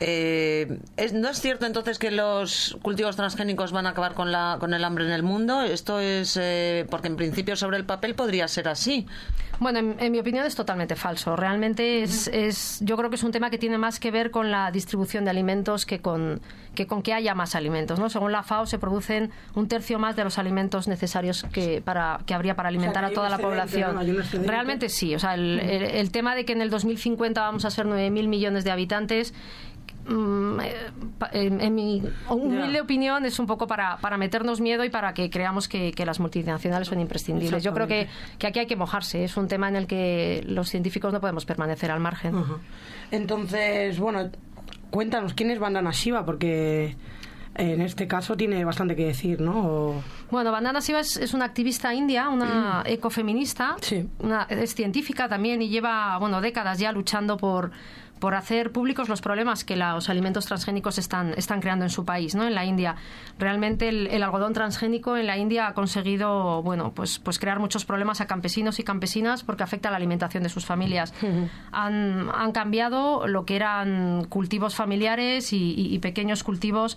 eh, 0.00 0.80
¿es- 0.96 1.12
¿no 1.12 1.28
es 1.28 1.40
cierto 1.40 1.64
entonces 1.64 2.00
que 2.00 2.10
los 2.10 2.76
cultivos 2.82 3.14
transgénicos 3.14 3.70
van 3.70 3.86
a 3.86 3.90
acabar 3.90 4.14
con, 4.14 4.32
la, 4.32 4.56
con 4.58 4.74
el 4.74 4.82
hambre 4.82 5.04
en 5.04 5.12
el 5.12 5.22
mundo? 5.22 5.62
Esto 5.62 6.00
es 6.00 6.36
eh, 6.40 6.86
porque 6.90 7.06
en 7.06 7.14
principio 7.14 7.54
sobre 7.54 7.76
el 7.76 7.84
papel 7.84 8.16
podría 8.16 8.48
ser 8.48 8.66
así. 8.66 9.06
Bueno, 9.60 9.80
en, 9.80 9.96
en 9.98 10.12
mi 10.12 10.18
opinión 10.20 10.46
es 10.46 10.54
totalmente 10.54 10.94
falso. 10.94 11.34
Realmente 11.34 12.02
es, 12.02 12.28
es, 12.28 12.78
yo 12.82 12.96
creo 12.96 13.10
que 13.10 13.16
es 13.16 13.22
un 13.24 13.32
tema 13.32 13.50
que 13.50 13.58
tiene 13.58 13.76
más 13.78 13.98
que 13.98 14.10
ver 14.10 14.30
con 14.30 14.50
la 14.52 14.70
distribución 14.70 15.24
de 15.24 15.30
alimentos 15.30 15.84
que 15.84 16.00
con 16.00 16.40
que 16.74 16.86
con 16.86 17.02
que 17.02 17.12
haya 17.12 17.34
más 17.34 17.56
alimentos. 17.56 17.98
¿no? 17.98 18.08
Según 18.08 18.30
la 18.30 18.44
FAO 18.44 18.66
se 18.66 18.78
producen 18.78 19.32
un 19.56 19.66
tercio 19.66 19.98
más 19.98 20.14
de 20.14 20.22
los 20.22 20.38
alimentos 20.38 20.86
necesarios 20.86 21.44
que 21.52 21.82
para 21.82 22.20
que 22.24 22.34
habría 22.34 22.54
para 22.54 22.68
alimentar 22.68 23.04
a 23.04 23.08
toda 23.10 23.28
la 23.28 23.36
población. 23.38 23.94
¿no? 23.94 24.00
Realmente 24.46 24.88
sí. 24.88 25.12
O 25.14 25.18
sea, 25.18 25.34
el, 25.34 25.58
el- 25.58 25.82
el 25.82 26.10
tema 26.12 26.36
de 26.36 26.44
que 26.44 26.52
en 26.52 26.62
el 26.62 26.70
2050 26.70 27.40
vamos 27.40 27.64
a 27.64 27.70
ser 27.70 27.86
9.000 27.86 28.28
millones 28.28 28.62
de 28.62 28.70
habitantes 28.70 29.34
mm, 30.08 30.60
eh, 30.60 30.90
en, 31.32 31.60
en 31.60 31.74
mi 31.74 32.02
humilde 32.30 32.80
opinión 32.80 33.24
es 33.24 33.38
un 33.38 33.46
poco 33.46 33.66
para, 33.66 33.96
para 33.98 34.16
meternos 34.16 34.60
miedo 34.60 34.84
y 34.84 34.90
para 34.90 35.14
que 35.14 35.30
creamos 35.30 35.68
que, 35.68 35.92
que 35.92 36.04
las 36.06 36.18
multinacionales 36.20 36.88
son 36.88 37.00
imprescindibles. 37.00 37.62
Yo 37.62 37.72
creo 37.74 37.86
que, 37.86 38.08
que 38.38 38.46
aquí 38.46 38.58
hay 38.60 38.66
que 38.66 38.76
mojarse. 38.76 39.24
Es 39.24 39.36
un 39.36 39.48
tema 39.48 39.68
en 39.68 39.76
el 39.76 39.86
que 39.86 40.42
los 40.46 40.68
científicos 40.68 41.12
no 41.12 41.20
podemos 41.20 41.44
permanecer 41.44 41.90
al 41.90 42.00
margen. 42.00 42.34
Entonces, 43.10 43.98
bueno, 43.98 44.30
cuéntanos, 44.90 45.34
¿quién 45.34 45.50
es 45.50 45.58
Bandana 45.58 45.90
Shiva? 45.92 46.24
Porque 46.24 46.96
en 47.54 47.80
este 47.80 48.06
caso 48.06 48.36
tiene 48.36 48.64
bastante 48.64 48.94
que 48.94 49.06
decir, 49.06 49.40
¿no? 49.40 49.66
O- 49.66 50.02
Bueno, 50.30 50.52
Vandana 50.52 50.78
Shiva 50.80 51.00
es, 51.00 51.16
es 51.16 51.34
una 51.34 51.46
activista 51.46 51.92
india, 51.92 52.28
una 52.28 52.82
ecofeminista, 52.86 53.76
Sí. 53.80 54.08
una- 54.20 54.44
es 54.50 54.74
científica 54.74 55.28
también 55.28 55.60
y 55.62 55.68
lleva 55.68 56.18
bueno 56.18 56.40
décadas 56.40 56.78
ya 56.78 56.92
luchando 56.92 57.36
por 57.36 57.70
por 58.18 58.34
hacer 58.34 58.72
públicos 58.72 59.08
los 59.08 59.20
problemas 59.20 59.64
que 59.64 59.76
los 59.76 60.08
alimentos 60.08 60.46
transgénicos 60.46 60.98
están, 60.98 61.34
están 61.36 61.60
creando 61.60 61.84
en 61.84 61.90
su 61.90 62.04
país, 62.04 62.34
¿no? 62.34 62.44
En 62.44 62.54
la 62.54 62.64
India. 62.64 62.96
Realmente 63.38 63.88
el, 63.88 64.22
algodón 64.22 64.52
transgénico 64.52 65.16
en 65.16 65.26
la 65.26 65.36
India 65.36 65.68
ha 65.68 65.74
conseguido, 65.74 66.62
bueno, 66.62 66.92
pues, 66.92 67.18
pues 67.18 67.38
crear 67.38 67.60
muchos 67.60 67.84
problemas 67.84 68.20
a 68.20 68.26
campesinos 68.26 68.78
y 68.78 68.84
campesinas 68.84 69.42
porque 69.42 69.62
afecta 69.62 69.88
a 69.88 69.92
la 69.92 69.96
alimentación 69.96 70.42
de 70.42 70.48
sus 70.48 70.64
familias. 70.64 71.14
han, 71.72 72.30
han, 72.34 72.52
cambiado 72.52 73.26
lo 73.26 73.44
que 73.44 73.56
eran 73.56 74.24
cultivos 74.24 74.74
familiares 74.74 75.52
y, 75.52 75.98
pequeños 75.98 76.44
cultivos 76.44 76.96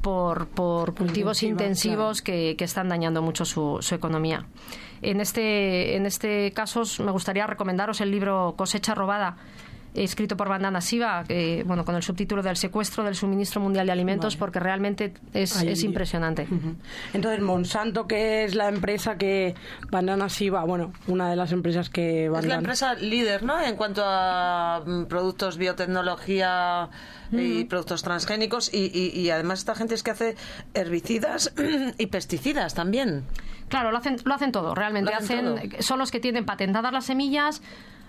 por, 0.00 0.46
por 0.48 0.94
cultivos 0.94 1.42
intensivos 1.42 2.22
que, 2.22 2.54
que, 2.56 2.64
están 2.64 2.88
dañando 2.88 3.22
mucho 3.22 3.44
su, 3.44 3.78
su 3.80 3.94
economía. 3.94 4.46
En 5.02 5.20
este, 5.20 5.96
en 5.96 6.06
este 6.06 6.52
caso 6.52 6.82
me 7.02 7.10
gustaría 7.10 7.46
recomendaros 7.46 8.00
el 8.00 8.10
libro 8.10 8.54
Cosecha 8.56 8.94
robada 8.94 9.36
escrito 10.04 10.36
por 10.36 10.48
Bandana 10.48 10.80
Siva, 10.80 11.24
bueno, 11.64 11.84
con 11.84 11.94
el 11.94 12.02
subtítulo 12.02 12.42
del 12.42 12.56
secuestro 12.56 13.04
del 13.04 13.14
suministro 13.14 13.60
mundial 13.60 13.86
de 13.86 13.92
alimentos, 13.92 14.36
porque 14.36 14.60
realmente 14.60 15.14
es, 15.32 15.60
es 15.62 15.82
impresionante. 15.82 16.46
Entonces, 17.12 17.40
Monsanto, 17.40 18.06
que 18.06 18.44
es 18.44 18.54
la 18.54 18.68
empresa 18.68 19.16
que 19.16 19.54
Bandana 19.90 20.28
Siva, 20.28 20.64
bueno, 20.64 20.92
una 21.06 21.30
de 21.30 21.36
las 21.36 21.52
empresas 21.52 21.90
que 21.90 22.26
Es 22.26 22.46
la 22.46 22.56
empresa 22.56 22.94
líder, 22.94 23.42
¿no? 23.42 23.60
En 23.60 23.76
cuanto 23.76 24.02
a 24.04 24.82
mm, 24.84 25.04
productos, 25.04 25.56
biotecnología 25.58 26.88
y 27.32 27.64
productos 27.64 28.02
transgénicos, 28.02 28.72
y, 28.72 29.30
además 29.30 29.60
esta 29.60 29.74
gente 29.74 29.94
es 29.94 30.02
que 30.02 30.10
hace 30.10 30.36
herbicidas 30.74 31.52
y 31.98 32.06
pesticidas 32.06 32.74
también. 32.74 33.24
Claro, 33.68 33.90
lo 33.90 33.98
hacen, 33.98 34.16
lo 34.24 34.34
hacen 34.34 34.52
todo, 34.52 34.74
realmente. 34.74 35.12
hacen, 35.12 35.72
Son 35.80 35.98
los 35.98 36.10
que 36.10 36.20
tienen 36.20 36.44
patentadas 36.44 36.92
las 36.92 37.04
semillas, 37.04 37.62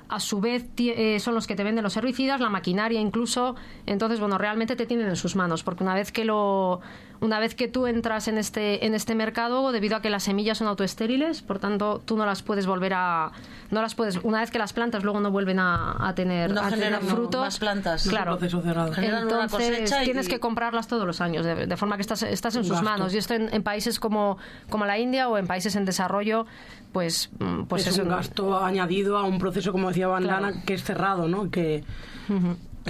a 0.10 0.20
su 0.20 0.40
vez 0.40 0.66
eh, 0.78 1.20
son 1.20 1.36
los 1.36 1.48
que 1.48 1.56
te 1.56 1.64
venden 1.64 1.84
los 1.84 1.98
herbicidas, 1.98 2.40
la 2.40 2.50
maquinaria 2.50 3.00
incluso. 3.00 3.56
Entonces, 3.86 4.20
bueno, 4.20 4.38
realmente 4.38 4.76
te 4.76 4.86
tienen 4.86 5.08
en 5.08 5.16
sus 5.16 5.36
manos, 5.36 5.64
porque 5.64 5.84
una 5.84 5.96
vez 5.96 6.12
que 6.12 6.26
lo 6.26 6.82
una 7.20 7.40
vez 7.40 7.56
que 7.56 7.68
tú 7.68 7.88
entras 7.88 8.28
en 8.28 8.38
este 8.38 8.86
en 8.86 8.94
este 8.94 9.16
mercado 9.16 9.72
debido 9.72 9.96
a 9.96 10.02
que 10.02 10.10
las 10.10 10.24
semillas 10.24 10.60
son 10.60 10.68
autoestériles 10.68 11.42
por 11.42 11.60
tanto 11.60 12.02
tú 12.06 12.18
no 12.18 12.26
las 12.26 12.44
puedes 12.44 12.66
volver 12.66 12.94
a 12.96 13.32
no 13.72 13.82
las 13.82 13.96
puedes 13.96 14.18
una 14.24 14.42
vez 14.42 14.52
que 14.52 14.60
las 14.60 14.74
plantas 14.74 15.04
luego 15.04 15.20
no 15.20 15.32
vuelven 15.32 15.60
a, 15.60 16.14
tener, 16.16 16.54
no 16.54 16.64
generan 16.64 17.02
frutos 17.02 17.42
más 17.42 17.60
plantas. 17.60 18.08
claro. 18.08 18.38
Entonces 18.42 19.94
tienes 20.04 20.28
que 20.28 20.40
comprarlas 20.40 20.88
todos 20.88 21.06
los 21.06 21.22
años 21.22 21.46
de, 21.46 21.78
forma 21.78 21.96
que 21.98 22.02
estás 22.02 22.24
estás 22.24 22.56
en 22.56 22.64
sus 22.64 22.82
manos. 22.82 23.14
Y 23.14 23.18
esto 23.18 23.34
en, 23.34 23.64
países 23.64 24.00
como 24.00 24.38
como 24.70 24.86
la 24.86 24.98
India 24.98 25.28
o 25.28 25.38
en 25.38 25.48
países 25.48 25.76
en 25.76 25.86
desarrollo 25.86 26.46
pues, 26.92 27.30
mm, 27.40 27.64
pues 27.64 27.88
es 27.88 27.98
un 28.00 28.10
gasto 28.10 28.58
añadido 28.58 29.18
a 29.18 29.24
un 29.24 29.40
proceso, 29.40 29.72
como 29.72 29.90
decía 29.90 30.08
Bandana, 30.08 30.64
que 30.66 30.74
es 30.74 30.84
cerrado, 30.84 31.28
¿no? 31.28 31.52
Que, 31.52 31.84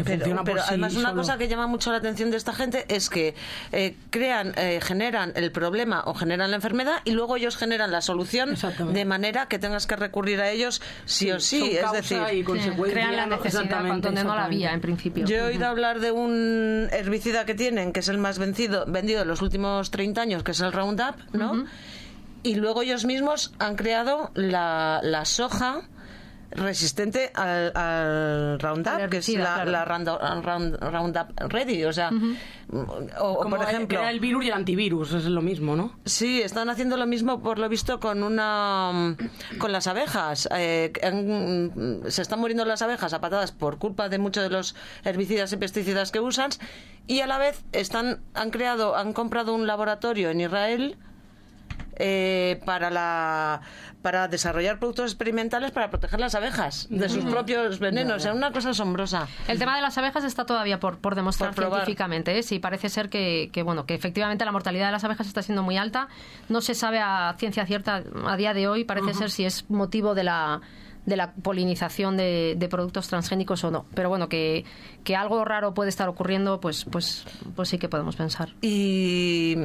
pero, 0.04 0.62
además 0.62 0.96
una 0.96 1.14
cosa 1.14 1.38
que 1.38 1.48
llama 1.48 1.68
mucho 1.68 1.92
la 1.92 1.98
atención 1.98 2.32
de 2.32 2.38
esta 2.38 2.54
gente 2.54 2.86
es 2.88 3.10
que 3.10 3.36
eh, 3.72 3.96
crean, 4.10 4.54
eh, 4.58 4.80
generan 4.82 5.34
el 5.36 5.52
problema 5.52 6.04
o 6.06 6.14
generan 6.14 6.52
la 6.52 6.58
enfermedad 6.58 7.02
y 7.06 7.12
luego 7.12 7.36
ellos 7.38 7.58
generan 7.58 7.92
la 7.92 8.02
solución 8.02 8.56
de 8.94 9.06
manera 9.06 9.48
que 9.48 9.60
tengas 9.60 9.88
que 9.88 9.96
recurrir 9.96 10.42
a 10.42 10.50
ellos 10.50 10.82
sí, 11.06 11.32
o 11.32 11.40
sí. 11.40 11.78
Es 11.78 11.92
decir, 11.92 12.46
crean 12.46 13.16
la 13.16 13.26
necesidad 13.26 13.84
donde 14.02 14.24
no 14.24 14.36
la 14.36 14.46
había 14.46 14.74
en 14.74 14.82
principio. 14.82 15.26
Yo 15.26 15.38
he 15.38 15.42
oído 15.42 15.68
hablar 15.68 16.00
de 16.00 16.12
un 16.12 16.90
herbicida 16.92 17.46
que 17.46 17.56
tienen, 17.56 17.94
que 17.94 18.00
es 18.00 18.10
el 18.10 18.18
más 18.18 18.40
vencido, 18.40 18.86
vendido 18.88 19.22
en 19.22 19.28
los 19.28 19.42
últimos 19.42 19.92
30 19.92 20.22
años, 20.22 20.44
que 20.44 20.52
es 20.52 20.60
el 20.62 20.72
Roundup, 20.72 21.16
¿no? 21.34 21.66
y 22.44 22.56
luego 22.56 22.82
ellos 22.82 23.06
mismos 23.06 23.54
han 23.60 23.76
creado 23.76 24.32
la, 24.34 25.02
la 25.04 25.26
soja 25.26 25.82
resistente 26.52 27.32
al, 27.34 28.60
Roundup, 28.60 29.10
que 29.10 29.18
es 29.18 29.30
la, 29.30 29.86
Roundup, 29.86 31.40
Ready, 31.52 31.86
o 31.86 31.94
sea, 31.94 32.12
o, 33.20 33.50
por 33.50 33.62
ejemplo... 33.62 34.00
Era 34.00 34.10
el 34.10 34.20
virus 34.20 34.46
y 34.46 34.48
el 34.48 34.54
antivirus, 34.54 35.14
es 35.14 35.26
lo 35.26 35.42
mismo, 35.42 35.76
¿no? 35.76 35.98
Sí, 36.06 36.42
están 36.42 36.70
haciendo 36.70 36.98
lo 36.98 37.06
mismo, 37.06 37.42
por 37.42 37.60
lo 37.60 37.70
visto, 37.70 38.00
con 38.00 38.24
una 38.24 39.16
con 39.58 39.72
las 39.72 39.88
abejas. 39.88 40.48
Eh, 40.56 40.92
se 42.08 42.22
están 42.22 42.40
muriendo 42.40 42.66
las 42.66 42.82
abejas 42.82 43.14
a 43.14 43.22
patadas 43.22 43.52
por 43.52 43.78
culpa 43.78 44.10
de 44.10 44.18
muchos 44.18 44.44
de 44.44 44.50
los 44.50 44.76
herbicidas 45.04 45.52
y 45.54 45.58
pesticidas 45.58 46.12
que 46.12 46.20
usan, 46.20 46.50
y 47.08 47.22
a 47.22 47.28
la 47.28 47.38
vez 47.38 47.64
están 47.72 48.22
han 48.34 48.52
creado, 48.52 48.96
han 48.96 49.14
comprado 49.14 49.54
un 49.54 49.68
laboratorio 49.68 50.30
en 50.30 50.42
Israel 50.42 50.98
eh, 52.00 52.62
para 52.66 52.90
la 52.90 53.62
para 54.02 54.28
desarrollar 54.28 54.80
productos 54.80 55.12
experimentales 55.12 55.72
para 55.72 55.90
proteger 55.90 56.20
las 56.20 56.34
abejas 56.34 56.88
de 56.90 57.10
sus 57.10 57.26
propios 57.26 57.80
venenos. 57.80 58.26
Es 58.26 58.34
una 58.34 58.52
cosa 58.52 58.70
asombrosa. 58.70 59.28
El 59.48 59.60
tema 59.60 59.76
de 59.76 59.82
las 59.82 59.98
abejas 59.98 60.24
está 60.24 60.46
todavía 60.46 60.80
por, 60.80 61.00
por 61.00 61.16
demostrar 61.16 61.54
científicamente. 61.54 62.38
¿eh? 62.38 62.44
Sí, 62.44 62.60
parece 62.60 62.88
ser 62.90 63.10
que, 63.10 63.50
que, 63.52 63.64
bueno, 63.64 63.86
que 63.86 63.96
efectivamente 63.96 64.46
la 64.46 64.52
mortalidad 64.52 64.86
de 64.86 64.92
las 64.94 65.04
abejas 65.04 65.28
está 65.28 65.42
siendo 65.42 65.64
muy 65.64 65.78
alta. 65.78 66.08
No 66.48 66.62
se 66.62 66.74
sabe 66.74 67.00
a 67.00 67.36
ciencia 67.38 67.66
cierta 67.66 68.04
a 68.26 68.38
día 68.38 68.54
de 68.54 68.68
hoy, 68.68 68.86
parece 68.86 69.14
ser 69.14 69.30
si 69.30 69.44
es 69.44 69.70
motivo 69.70 70.16
de 70.16 70.24
la 70.24 70.62
de 71.08 71.16
la 71.16 71.34
polinización 71.34 72.18
de, 72.18 72.68
productos 72.70 73.08
transgénicos 73.08 73.64
o 73.64 73.72
no. 73.72 73.86
Pero 73.96 74.10
bueno, 74.10 74.30
que, 74.30 74.66
que, 75.04 75.16
algo 75.16 75.44
raro 75.44 75.74
puede 75.74 75.90
estar 75.90 76.08
ocurriendo, 76.10 76.60
pues, 76.60 76.86
pues, 76.86 77.26
pues 77.56 77.70
sí 77.70 77.80
que 77.80 77.90
podemos 77.90 78.16
pensar. 78.16 78.50
Y 78.62 79.56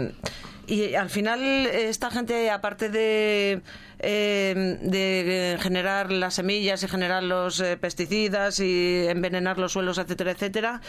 y 0.67 0.95
al 0.95 1.11
final, 1.11 1.41
esta 1.67 2.11
gente, 2.11 2.49
aparte 2.51 2.89
de, 2.89 3.63
eh, 3.99 4.79
de 4.81 5.59
generar 5.61 6.13
las 6.13 6.35
semillas 6.35 6.83
y 6.83 6.89
generar 6.89 7.23
los 7.25 7.61
eh, 7.61 7.77
pesticidas 7.77 8.61
y 8.61 9.07
envenenar 9.09 9.59
los 9.59 9.73
suelos, 9.73 9.99
etcétera, 9.99 10.31
etcétera, 10.31 10.81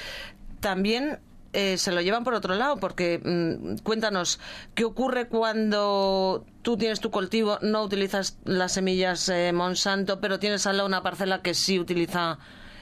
también 0.59 1.19
eh, 1.53 1.77
se 1.77 1.91
lo 1.91 2.01
llevan 2.01 2.23
por 2.23 2.33
otro 2.33 2.55
lado, 2.55 2.77
porque 2.77 3.19
mm, 3.23 3.83
cuéntanos, 3.83 4.39
¿qué 4.75 4.83
ocurre 4.83 5.27
cuando 5.27 6.45
tú 6.61 6.77
tienes 6.77 6.99
tu 6.99 7.11
cultivo, 7.11 7.59
no 7.61 7.83
utilizas 7.83 8.37
las 8.45 8.73
semillas 8.73 9.31
Monsanto, 9.53 10.19
pero 10.19 10.39
tienes 10.39 10.65
al 10.67 10.77
lado 10.77 10.87
una 10.87 11.03
parcela 11.03 11.41
que 11.41 11.53
sí 11.53 11.79
utiliza 11.79 12.39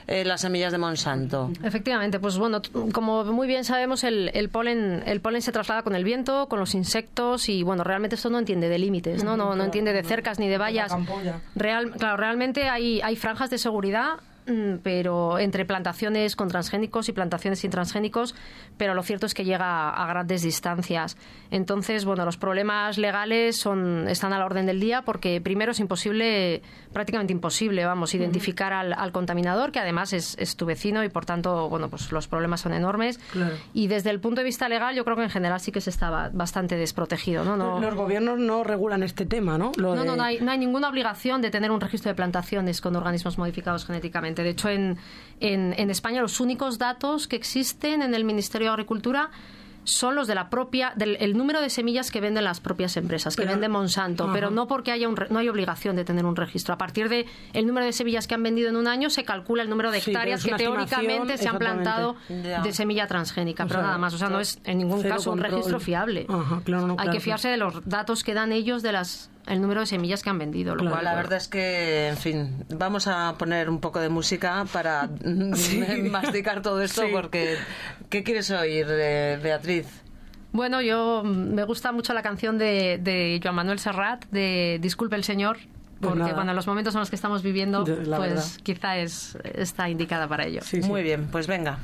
eh, 0.08 0.26
las 0.26 0.42
semillas 0.42 0.72
de 0.72 0.78
Monsanto. 0.78 1.52
Efectivamente, 1.64 2.20
pues 2.20 2.38
bueno, 2.38 2.62
como 2.92 3.24
muy 3.26 3.48
bien 3.48 3.64
sabemos, 3.64 4.04
el, 4.04 4.30
el, 4.34 4.50
polen, 4.50 5.04
el 5.06 5.22
polen 5.22 5.42
se 5.42 5.52
traslada 5.52 5.84
con 5.84 5.96
el 5.96 6.04
viento, 6.04 6.48
con 6.48 6.60
los 6.60 6.76
insectos 6.76 7.50
y 7.50 7.64
bueno, 7.64 7.84
realmente 7.84 8.16
esto 8.16 8.30
no 8.30 8.40
entiende 8.40 8.68
de 8.68 8.80
límites, 8.80 9.24
¿no? 9.24 9.38
No, 9.38 9.56
no 9.56 9.64
entiende 9.64 9.94
de 9.94 10.04
cercas 10.04 10.40
ni 10.40 10.50
de 10.50 10.58
vallas. 10.58 10.92
Real, 11.56 11.92
claro, 11.92 12.18
realmente 12.18 12.68
hay, 12.68 13.00
hay 13.02 13.16
franjas 13.16 13.50
de 13.52 13.58
seguridad 13.58 14.18
pero 14.84 15.40
entre 15.40 15.66
plantaciones 15.66 16.36
con 16.36 16.48
transgénicos 16.48 17.10
y 17.10 17.14
plantaciones 17.14 17.60
sin 17.60 17.72
transgénicos, 17.72 18.36
pero 18.78 18.94
lo 18.94 19.04
cierto 19.04 19.26
es 19.26 19.34
que 19.34 19.46
llega 19.46 19.90
a, 19.90 20.08
grandes 20.08 20.42
distancias. 20.42 21.18
Entonces, 21.52 22.06
bueno, 22.06 22.26
los 22.26 22.38
problemas 22.38 22.98
legales 22.98 23.58
son, 23.58 24.08
están 24.08 24.34
a 24.34 24.40
la 24.40 24.46
orden 24.46 24.66
del 24.66 24.80
día 24.80 25.04
porque 25.04 25.40
primero 25.42 25.72
es 25.72 25.80
imposible, 25.80 26.62
prácticamente 26.92 27.34
imposible, 27.34 27.86
vamos, 27.86 28.14
identificar 28.14 28.74
al, 28.74 29.12
contaminador, 29.12 29.72
que 29.72 29.80
además 29.80 30.14
es, 30.14 30.56
tu 30.56 30.66
vecino 30.66 31.04
y 31.04 31.10
por 31.10 31.26
tanto, 31.26 31.70
bueno, 31.70 31.90
pues 31.90 32.12
los 32.12 32.28
problemas 32.28 32.62
son 32.62 32.74
enormes. 32.74 33.20
Y 33.74 33.88
desde 33.88 34.10
el 34.10 34.20
punto 34.20 34.42
de 34.42 34.46
vista 34.46 34.68
legal, 34.70 34.96
yo 34.96 35.04
creo 35.06 35.16
que 35.16 35.24
en 35.24 35.30
general 35.30 35.60
sí 35.60 35.72
que 35.72 35.82
se 35.82 35.90
está 35.90 36.30
bastante 36.34 36.78
desprotegido, 36.78 37.44
¿no? 37.44 37.58
no 37.58 37.80
los 37.80 37.96
gobiernos 37.96 38.40
no 38.40 38.64
regulan 38.64 39.04
este 39.04 39.26
tema, 39.26 39.58
¿no? 39.58 39.72
no, 39.78 39.96
no, 39.96 40.16
no 40.16 40.24
hay, 40.24 40.40
no 40.40 40.52
hay 40.52 40.58
ninguna 40.58 40.90
obligación 40.90 41.42
de 41.42 41.52
tener 41.52 41.72
un 41.72 41.82
registro 41.82 42.10
de 42.10 42.16
plantaciones 42.16 42.82
con 42.82 42.96
organismos 42.96 43.38
modificados 43.38 43.86
genéticamente. 43.86 44.31
De 44.36 44.50
hecho, 44.50 44.70
en, 44.70 44.98
en, 45.42 45.90
España 45.90 46.22
los 46.22 46.40
únicos 46.40 46.78
datos 46.78 47.28
que 47.28 47.36
existen 47.36 48.02
en 48.02 48.14
el 48.14 48.24
Ministerio 48.24 48.68
de 48.68 48.74
Agricultura 48.74 49.32
son 49.84 50.14
los 50.14 50.28
de 50.28 50.36
la 50.36 50.52
propia 50.52 50.94
del 50.96 51.18
el 51.20 51.36
número 51.36 51.60
de 51.60 51.72
semillas 51.72 52.12
que 52.12 52.22
venden 52.22 52.44
las 52.44 52.60
propias 52.60 52.98
empresas 52.98 53.36
que 53.36 53.46
vende 53.46 53.68
Monsanto 53.68 54.30
pero 54.32 54.52
no 54.52 54.68
porque 54.68 54.92
haya 54.92 55.10
un, 55.10 55.18
no 55.32 55.40
hay 55.40 55.50
obligación 55.50 55.96
de 55.96 56.06
tener 56.06 56.24
un 56.24 56.36
registro. 56.36 56.76
A 56.76 56.78
partir 56.78 57.10
de 57.10 57.26
el 57.54 57.66
número 57.66 57.88
de 57.88 57.92
semillas 57.92 58.28
que 58.28 58.36
han 58.36 58.44
vendido 58.44 58.70
en 58.70 58.76
un 58.76 58.88
año 58.88 59.10
se 59.10 59.24
calcula 59.24 59.64
el 59.64 59.70
número 59.72 59.90
de 59.90 59.98
hectáreas 59.98 60.44
que 60.44 60.54
teóricamente 60.54 61.38
se 61.40 61.48
han 61.48 61.58
plantado 61.58 62.16
de 62.30 62.72
semilla 62.74 63.08
transgénica 63.08 63.66
pero 63.66 63.82
nada 63.82 63.98
más 63.98 64.14
o 64.14 64.20
sea 64.20 64.30
no 64.30 64.40
es 64.40 64.60
en 64.66 64.78
ningún 64.78 65.02
caso 65.02 65.32
un 65.32 65.40
registro 65.40 65.80
fiable. 65.80 66.28
Hay 66.98 67.10
que 67.10 67.20
fiarse 67.20 67.50
de 67.50 67.58
los 67.58 67.84
datos 67.90 68.24
que 68.24 68.36
dan 68.36 68.52
ellos 68.52 68.84
de 68.84 68.92
las 68.92 69.32
el 69.48 69.62
número 69.62 69.82
de 69.82 69.86
semillas 69.86 70.24
que 70.24 70.30
han 70.30 70.40
vendido. 70.40 70.76
Lo 70.76 70.90
cual, 70.90 71.04
la 71.04 71.16
verdad 71.16 71.38
es 71.38 71.48
que, 71.48 72.08
en 72.08 72.18
fin, 72.18 72.66
vamos 72.70 73.08
a 73.08 73.36
poner 73.38 73.70
un 73.70 73.80
poco 73.80 74.00
de 74.00 74.10
música 74.10 74.66
para 74.72 75.10
masticar 76.12 76.62
todo 76.62 76.82
esto, 76.82 77.04
porque 77.12 77.58
¿qué 78.10 78.24
quieres 78.24 78.52
oír, 78.52 78.88
eh, 78.90 79.40
Beatriz? 79.42 79.88
Bueno, 80.52 80.82
yo 80.82 81.24
mm, 81.24 81.54
me 81.54 81.64
gusta 81.64 81.92
mucho 81.92 82.14
la 82.14 82.22
canción 82.22 82.58
de, 82.58 83.00
de 83.02 83.40
Joan 83.42 83.56
Manuel 83.56 83.80
Serrat, 83.80 84.26
de 84.32 84.80
Disculpe 84.82 85.16
el 85.16 85.24
Señor, 85.24 85.58
pues 86.00 86.16
porque 86.16 86.34
cuando 86.34 86.54
los 86.54 86.68
momentos 86.68 86.96
en 86.96 87.00
los 87.00 87.10
que 87.10 87.16
estamos 87.16 87.44
viviendo, 87.44 87.86
pues 87.86 88.58
quizá 88.64 88.98
es, 88.98 89.38
está 89.44 89.90
indicada 89.90 90.28
para 90.28 90.46
ello. 90.46 90.62
Muy 90.84 91.04
bien, 91.04 91.28
pues 91.32 91.48
venga. 91.48 91.78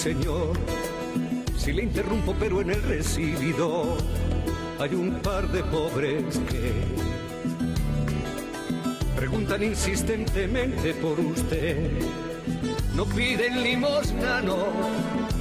Señor 0.00 0.56
si 1.58 1.74
le 1.74 1.82
interrumpo, 1.82 2.34
pero 2.40 2.62
en 2.62 2.70
el 2.70 2.82
recibido 2.84 3.98
hay 4.78 4.94
un 4.94 5.20
par 5.20 5.46
de 5.52 5.62
pobres 5.64 6.40
que 6.48 6.72
preguntan 9.14 9.62
insistentemente 9.62 10.94
por 10.94 11.20
usted. 11.20 11.90
No 12.94 13.04
piden 13.04 13.62
limosna, 13.62 14.40
no, 14.40 14.68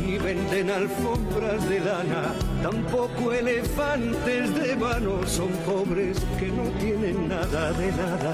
ni 0.06 0.18
venden 0.18 0.70
alfombras 0.72 1.70
de 1.70 1.80
lana, 1.80 2.34
tampoco 2.62 3.32
elefantes 3.32 4.54
de 4.56 4.76
vano, 4.76 5.26
son 5.26 5.52
pobres 5.66 6.18
que 6.38 6.48
no 6.48 6.64
tienen 6.82 7.30
nada 7.30 7.72
de 7.72 7.92
nada. 7.94 8.34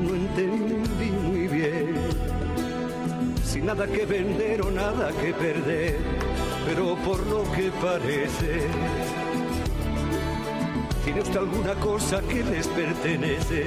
No 0.00 0.14
entendí 0.14 1.10
muy 1.10 1.48
bien, 1.48 2.09
sin 3.50 3.66
nada 3.66 3.84
que 3.88 4.06
vender 4.06 4.62
o 4.62 4.70
nada 4.70 5.10
que 5.20 5.32
perder, 5.34 5.96
pero 6.66 6.94
por 6.96 7.18
lo 7.26 7.42
que 7.50 7.72
parece 7.82 8.68
¿Tiene 11.04 11.22
usted 11.22 11.38
alguna 11.38 11.74
cosa 11.74 12.20
que 12.22 12.44
les 12.44 12.68
pertenece? 12.68 13.64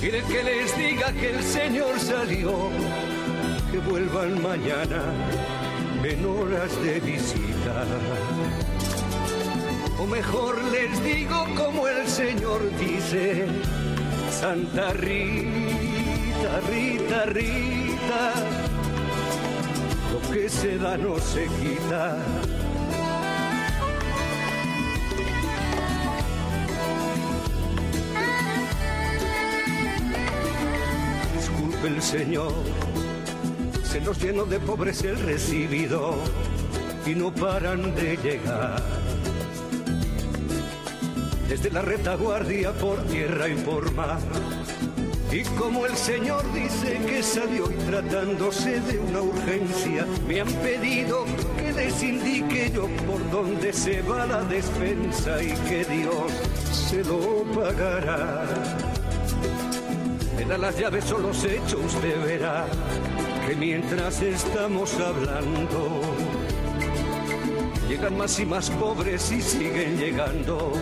¿Quiere 0.00 0.22
que 0.22 0.42
les 0.42 0.78
diga 0.78 1.12
que 1.12 1.30
el 1.36 1.42
Señor 1.42 2.00
salió? 2.00 2.70
Que 3.70 3.78
vuelvan 3.78 4.42
mañana 4.42 5.02
en 6.02 6.24
horas 6.24 6.82
de 6.82 7.00
visita. 7.00 7.84
O 9.98 10.06
mejor 10.06 10.56
les 10.72 11.04
digo 11.04 11.44
como 11.54 11.86
el 11.88 12.08
Señor 12.08 12.62
dice, 12.78 13.44
Santa 14.30 14.94
Rita, 14.94 16.60
Rita, 16.70 17.26
Rita, 17.26 17.83
lo 20.12 20.32
que 20.32 20.48
se 20.48 20.78
da 20.78 20.96
no 20.96 21.18
se 21.18 21.46
quita. 21.46 22.16
Disculpe 31.36 31.88
el 31.88 32.02
Señor, 32.02 32.52
se 33.82 34.00
nos 34.00 34.20
llenó 34.22 34.44
de 34.44 34.60
pobres 34.60 35.02
el 35.02 35.18
recibido 35.18 36.14
y 37.06 37.14
no 37.14 37.32
paran 37.32 37.94
de 37.94 38.16
llegar. 38.16 38.82
Desde 41.48 41.70
la 41.70 41.82
retaguardia 41.82 42.72
por 42.72 43.02
tierra 43.04 43.48
y 43.48 43.54
por 43.54 43.92
mar. 43.92 44.18
Y 45.34 45.42
como 45.58 45.84
el 45.84 45.96
Señor 45.96 46.44
dice 46.52 46.96
que 47.08 47.20
salió 47.20 47.68
y 47.68 47.74
tratándose 47.90 48.80
de 48.82 49.00
una 49.00 49.20
urgencia, 49.20 50.06
me 50.28 50.40
han 50.40 50.46
pedido 50.46 51.24
que 51.58 51.72
les 51.72 52.00
indique 52.04 52.70
yo 52.72 52.86
por 53.04 53.28
dónde 53.32 53.72
se 53.72 54.00
va 54.02 54.26
la 54.26 54.44
despensa 54.44 55.42
y 55.42 55.50
que 55.68 55.84
Dios 55.86 56.30
se 56.70 57.02
lo 57.02 57.42
pagará. 57.52 58.44
Me 60.36 60.44
da 60.44 60.56
las 60.56 60.78
llaves 60.78 61.10
o 61.10 61.18
los 61.18 61.42
hechos, 61.42 61.80
usted 61.84 62.24
verá 62.24 62.66
que 63.44 63.56
mientras 63.56 64.22
estamos 64.22 64.94
hablando, 65.00 66.00
llegan 67.88 68.16
más 68.16 68.38
y 68.38 68.46
más 68.46 68.70
pobres 68.70 69.32
y 69.32 69.42
siguen 69.42 69.98
llegando. 69.98 70.74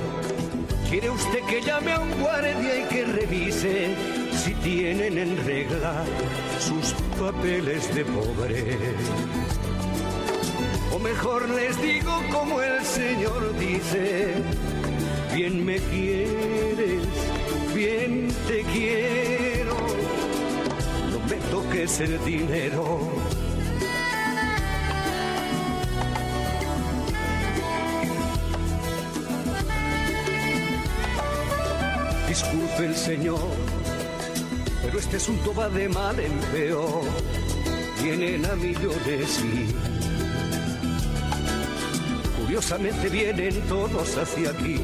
¿Quiere 0.91 1.09
usted 1.09 1.41
que 1.49 1.63
llame 1.63 1.95
a 1.95 2.01
un 2.01 2.21
guardia 2.21 2.81
y 2.81 2.89
que 2.95 3.05
revise 3.07 4.22
si 4.45 4.55
tienen 4.55 5.19
en 5.19 5.37
regla 5.47 6.05
sus 6.59 6.95
papeles 7.21 7.95
de 7.95 8.05
pobre? 8.05 8.77
O 10.93 10.99
mejor 10.99 11.49
les 11.51 11.81
digo 11.81 12.13
como 12.33 12.61
el 12.61 12.85
Señor 12.85 13.57
dice, 13.59 14.35
bien 15.33 15.65
me 15.65 15.77
quieres, 15.77 17.03
bien 17.73 18.29
te 18.49 18.63
quiero, 18.65 19.77
no 21.13 21.21
me 21.31 21.37
toques 21.51 22.01
el 22.01 22.25
dinero. 22.25 23.11
Disculpe 32.29 32.87
el 32.87 32.97
Señor, 32.97 33.39
pero 34.83 34.99
este 34.99 35.17
asunto 35.17 35.55
va 35.55 35.69
de 35.69 35.89
mal 35.89 36.19
en 36.19 36.39
peor. 36.53 37.03
Vienen 38.03 38.45
a 38.47 38.57
millones 38.57 39.41
y 39.45 39.75
curiosamente 42.43 43.09
vienen 43.09 43.61
todos 43.63 44.17
hacia 44.17 44.51
aquí. 44.51 44.81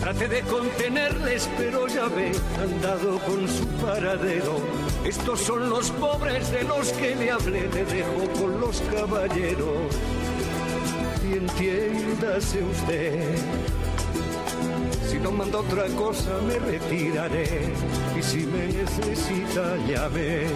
Trate 0.00 0.28
de 0.28 0.40
contenerles, 0.42 1.48
pero 1.56 1.86
ya 1.88 2.06
ve, 2.08 2.32
han 2.60 2.80
dado 2.82 3.18
con 3.20 3.48
su 3.48 3.66
paradero. 3.84 4.60
Estos 5.04 5.40
son 5.40 5.70
los 5.70 5.90
pobres 5.92 6.50
de 6.50 6.64
los 6.64 6.92
que 6.92 7.14
le 7.16 7.30
hablé, 7.30 7.68
le 7.68 7.84
dejo 7.84 8.40
con 8.40 8.60
los 8.60 8.80
caballeros. 8.82 9.94
Y 11.24 11.38
entiéndase 11.38 12.62
usted. 12.62 13.36
Manda 15.32 15.58
otra 15.58 15.86
cosa 15.88 16.40
me 16.46 16.58
retiraré 16.58 17.72
y 18.18 18.22
si 18.22 18.46
me 18.46 18.66
necesita 18.68 19.76
llame. 19.86 20.46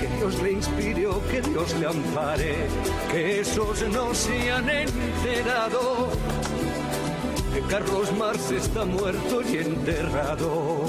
Que 0.00 0.06
Dios 0.18 0.42
le 0.42 0.52
inspire 0.52 1.06
o 1.06 1.22
que 1.28 1.40
Dios 1.40 1.74
le 1.78 1.86
ampare, 1.86 2.54
que 3.12 3.40
esos 3.40 3.88
no 3.88 4.12
se 4.14 4.50
han 4.50 4.68
enterado. 4.68 6.08
Que 7.52 7.60
Carlos 7.62 8.12
Marx 8.18 8.50
está 8.50 8.84
muerto 8.84 9.42
y 9.42 9.58
enterrado. 9.58 10.84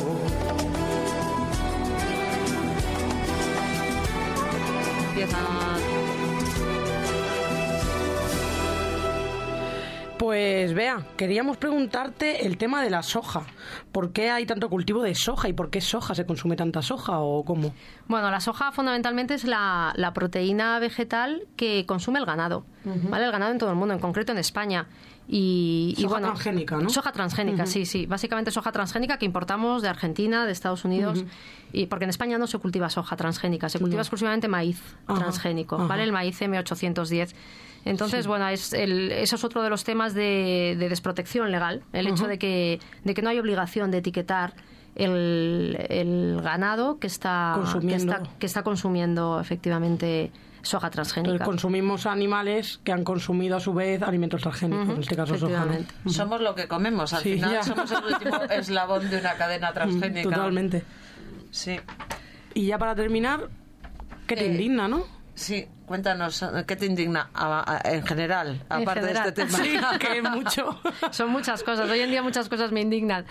Pues 10.25 10.73
vea, 10.73 11.05
queríamos 11.17 11.57
preguntarte 11.57 12.47
el 12.47 12.57
tema 12.57 12.81
de 12.81 12.89
la 12.89 13.03
soja. 13.03 13.43
¿Por 13.91 14.11
qué 14.11 14.31
hay 14.31 14.47
tanto 14.47 14.71
cultivo 14.71 15.03
de 15.03 15.13
soja 15.13 15.49
y 15.49 15.53
por 15.53 15.69
qué 15.69 15.81
soja 15.81 16.15
se 16.15 16.25
consume 16.25 16.55
tanta 16.55 16.81
soja 16.81 17.19
o 17.19 17.45
cómo? 17.45 17.75
Bueno, 18.07 18.31
la 18.31 18.39
soja 18.39 18.71
fundamentalmente 18.71 19.35
es 19.35 19.43
la, 19.43 19.93
la 19.95 20.15
proteína 20.15 20.79
vegetal 20.79 21.45
que 21.55 21.85
consume 21.85 22.17
el 22.17 22.25
ganado, 22.25 22.65
¿vale? 22.83 23.25
El 23.25 23.31
ganado 23.31 23.51
en 23.51 23.59
todo 23.59 23.69
el 23.69 23.75
mundo, 23.75 23.93
en 23.93 23.99
concreto 23.99 24.31
en 24.31 24.39
España. 24.39 24.87
Y, 25.27 25.93
y 25.95 26.01
Soja 26.01 26.15
bueno, 26.15 26.27
transgénica, 26.29 26.77
¿no? 26.77 26.89
Soja 26.89 27.11
transgénica, 27.11 27.67
sí, 27.67 27.85
sí. 27.85 28.07
Básicamente 28.07 28.49
soja 28.49 28.71
transgénica 28.71 29.19
que 29.19 29.25
importamos 29.27 29.83
de 29.83 29.89
Argentina, 29.89 30.47
de 30.47 30.53
Estados 30.53 30.85
Unidos, 30.85 31.23
y 31.71 31.85
porque 31.85 32.05
en 32.05 32.09
España 32.09 32.39
no 32.39 32.47
se 32.47 32.57
cultiva 32.57 32.89
soja 32.89 33.15
transgénica, 33.15 33.69
se 33.69 33.77
cultiva 33.77 34.01
exclusivamente 34.01 34.47
maíz 34.47 34.81
transgénico. 35.05 35.77
¿vale? 35.87 36.01
El 36.01 36.11
maíz 36.11 36.41
M810. 36.41 37.35
Entonces, 37.85 38.25
bueno, 38.27 38.47
es 38.49 38.73
el, 38.73 39.11
eso 39.11 39.35
es 39.35 39.43
otro 39.43 39.61
de 39.63 39.69
los 39.69 39.83
temas 39.83 40.13
de, 40.13 40.75
de 40.77 40.89
desprotección 40.89 41.51
legal, 41.51 41.83
el 41.93 42.07
hecho 42.07 42.27
de 42.27 42.37
que, 42.39 42.79
de 43.03 43.13
que 43.13 43.21
no 43.21 43.29
hay 43.29 43.39
obligación 43.39 43.91
de 43.91 43.99
etiquetar 43.99 44.55
el, 44.95 45.77
el 45.89 46.39
ganado 46.41 46.99
que 46.99 47.07
está, 47.07 47.53
que 47.55 47.61
Consumiendo. 47.61 48.13
está, 48.13 48.23
que 48.39 48.45
está 48.45 48.63
consumiendo 48.63 49.39
efectivamente 49.39 50.31
soja 50.61 50.87
Entonces 50.87 51.13
transgénica. 51.13 51.45
consumimos 51.45 52.07
animales 52.07 52.79
que 52.83 52.91
han 52.91 53.03
consumido 53.03 53.57
a 53.57 53.59
su 53.59 53.71
vez 53.73 54.01
alimentos 54.01 54.41
transgénicos, 54.41 54.89
en 54.89 55.01
este 55.01 55.15
caso 55.15 55.37
soja. 55.37 55.67
Somos 56.07 56.41
lo 56.41 56.55
que 56.55 56.67
comemos, 56.67 57.13
al 57.13 57.21
Sí, 57.21 57.33
final 57.35 57.51
ya. 57.53 57.61
somos 57.63 57.91
el 57.91 58.03
último 58.03 58.41
eslabón 58.49 59.07
de 59.09 59.19
una 59.19 59.33
cadena 59.35 59.71
transgénica. 59.73 60.27
Totalmente. 60.29 60.83
Sí, 61.51 61.77
Y 62.55 62.65
ya 62.65 62.79
para 62.79 62.95
terminar, 62.95 63.47
¿qué 64.25 64.35
te 64.35 64.45
Eh, 64.45 64.51
indigna, 64.53 64.87
no? 64.87 65.03
sí. 65.35 65.67
Cuéntanos, 65.85 66.43
¿qué 66.67 66.75
te 66.75 66.85
indigna 66.87 67.29
a- 67.33 67.79
a- 67.83 67.91
en 67.93 68.03
general, 68.05 68.63
aparte 68.69 69.01
de 69.05 69.11
este 69.13 69.31
tema? 69.31 69.57
Sí, 69.57 69.77
que 69.99 70.21
mucho. 70.29 70.79
Son 71.11 71.29
muchas 71.29 71.61
cosas. 71.63 71.89
Hoy 71.89 71.99
en 71.99 72.09
día 72.09 72.23
muchas 72.23 72.49
cosas 72.49 72.71
me 72.71 72.81
indignan. 72.81 73.25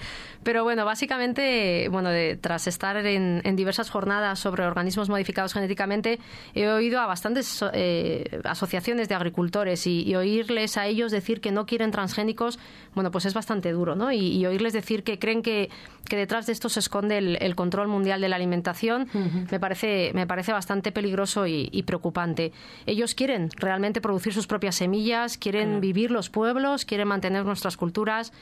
Pero 0.45 0.63
bueno, 0.63 0.85
básicamente, 0.85 1.89
bueno, 1.91 2.11
de- 2.11 2.37
tras 2.37 2.67
estar 2.67 2.97
en, 2.99 3.41
en 3.45 3.57
diversas 3.57 3.91
jornadas 3.91 4.39
sobre 4.39 4.65
organismos 4.65 5.09
modificados 5.09 5.53
genéticamente, 5.53 6.21
he 6.55 6.69
oído 6.69 7.01
a 7.01 7.07
bastantes 7.07 7.65
eh, 7.73 8.41
asociaciones 8.45 9.09
de 9.09 9.15
agricultores 9.17 9.87
y, 9.87 10.03
y 10.03 10.15
oírles 10.15 10.77
a 10.77 10.87
ellos 10.87 11.11
decir 11.11 11.41
que 11.41 11.51
no 11.51 11.67
quieren 11.67 11.91
transgénicos, 11.91 12.59
bueno, 12.95 13.11
pues 13.11 13.25
es 13.25 13.35
bastante 13.35 13.73
duro, 13.73 13.97
¿no? 13.97 14.13
Y, 14.13 14.19
y 14.37 14.47
oírles 14.47 14.73
decir 14.73 15.03
que 15.03 15.19
creen 15.19 15.43
que, 15.43 15.71
que 16.09 16.17
detrás 16.17 16.47
de 16.47 16.53
esto 16.53 16.69
se 16.69 16.79
esconde 16.81 17.19
el, 17.19 17.39
el 17.41 17.57
control 17.57 17.89
mundial 17.89 18.21
de 18.21 18.29
la 18.29 18.37
alimentación, 18.37 19.09
me, 19.51 19.59
parece, 19.59 20.13
me 20.15 20.27
parece 20.27 20.53
bastante 20.53 20.93
peligroso 20.93 21.47
y, 21.49 21.69
y 21.73 21.83
preocupante. 21.83 22.44
Ellos 22.87 23.15
quieren 23.15 23.51
realmente 23.57 24.01
producir 24.01 24.33
sus 24.33 24.47
propias 24.47 24.77
semillas, 24.77 25.39
quieren 25.39 25.81
vivir 25.81 26.11
los 26.11 26.31
pueblos, 26.31 26.85
quieren 26.85 27.09
mantener 27.09 27.45
nuestras 27.45 27.77
culturas. 27.77 28.33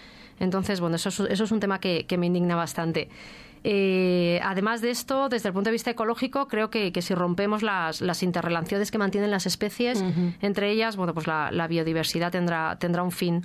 Entonces, 0.40 0.80
bueno, 0.80 0.96
eso 0.96 1.08
es, 1.10 1.20
eso 1.20 1.44
es 1.44 1.52
un 1.52 1.60
tema 1.60 1.78
que, 1.78 2.06
que 2.06 2.18
me 2.18 2.26
indigna 2.26 2.56
bastante. 2.56 3.08
Eh, 3.64 4.40
además 4.42 4.80
de 4.80 4.90
esto, 4.90 5.28
desde 5.28 5.48
el 5.48 5.52
punto 5.52 5.68
de 5.68 5.72
vista 5.72 5.90
ecológico, 5.90 6.48
creo 6.48 6.70
que, 6.70 6.92
si 7.00 7.14
rompemos 7.14 7.62
las, 7.62 8.00
las, 8.00 8.22
interrelaciones 8.22 8.90
que 8.90 8.98
mantienen 8.98 9.30
las 9.30 9.46
especies, 9.46 10.02
entre 10.40 10.70
ellas, 10.70 10.96
bueno, 10.96 11.14
pues 11.14 11.26
la, 11.26 11.66
biodiversidad 11.68 12.32
tendrá, 12.32 12.76
tendrá 12.78 13.02
un 13.02 13.12
fin. 13.12 13.42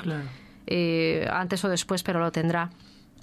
Eh, 0.65 1.27
antes 1.31 1.63
o 1.63 1.69
después, 1.69 2.03
pero 2.03 2.19
lo 2.19 2.31
tendrá. 2.31 2.69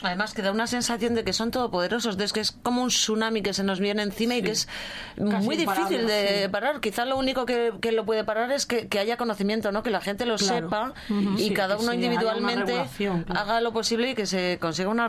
Además 0.02 0.34
que 0.34 0.42
da 0.42 0.50
una 0.50 0.66
sensación 0.66 1.14
de 1.14 1.24
que 1.24 1.32
son 1.32 1.50
todopoderosos, 1.50 2.16
de 2.16 2.26
que 2.26 2.40
es 2.40 2.50
como 2.50 2.82
un 2.82 2.88
tsunami 2.88 3.42
que 3.42 3.54
se 3.54 3.62
nos 3.62 3.78
viene 3.78 4.02
encima 4.02 4.34
y 4.34 4.42
que 4.42 4.50
es 4.50 4.68
muy 5.16 5.56
difícil 5.56 6.06
de 6.06 6.48
parar. 6.50 6.80
Quizá 6.80 7.04
lo 7.04 7.16
único 7.16 7.46
que, 7.46 7.72
lo 7.92 8.04
puede 8.04 8.24
parar 8.24 8.50
es 8.50 8.66
que, 8.66 8.88
haya 8.98 9.16
conocimiento, 9.16 9.70
¿no? 9.72 9.82
que 9.82 9.90
la 9.90 10.00
gente 10.00 10.26
lo 10.26 10.36
sepa 10.36 10.94
y 11.38 11.50
cada 11.52 11.78
uno 11.78 11.94
individualmente 11.94 12.84
haga 13.28 13.60
lo 13.60 13.72
posible 13.72 14.10
y 14.10 14.14
que 14.14 14.26
se 14.26 14.58
consiga 14.60 14.88
una, 14.88 15.06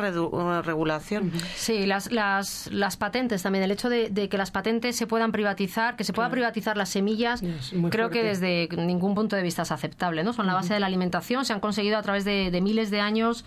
regulación. 0.61 1.31
Sí, 1.55 1.85
las, 1.85 2.11
las, 2.11 2.69
las, 2.71 2.95
patentes 2.97 3.41
también, 3.41 3.63
el 3.63 3.71
hecho 3.71 3.89
de, 3.89 4.29
que 4.29 4.37
las 4.37 4.51
patentes 4.51 4.95
se 4.95 5.07
puedan 5.07 5.31
privatizar, 5.31 5.95
que 5.95 6.03
se 6.03 6.13
pueda 6.13 6.29
privatizar 6.29 6.77
las 6.77 6.89
semillas, 6.89 7.41
creo 7.89 8.09
que 8.11 8.23
desde 8.23 8.69
ningún 8.77 9.15
punto 9.15 9.35
de 9.35 9.41
vista 9.41 9.63
es 9.63 9.71
aceptable. 9.71 10.23
¿no? 10.23 10.31
Son 10.33 10.45
la 10.45 10.53
base 10.53 10.75
de 10.75 10.79
la 10.79 10.85
alimentación, 10.85 11.43
se 11.43 11.53
han 11.53 11.59
conseguido 11.59 11.97
a 11.97 12.03
través 12.03 12.23
de, 12.23 12.51
de 12.51 12.61
miles 12.61 12.91
de 12.91 12.99
años 12.99 13.45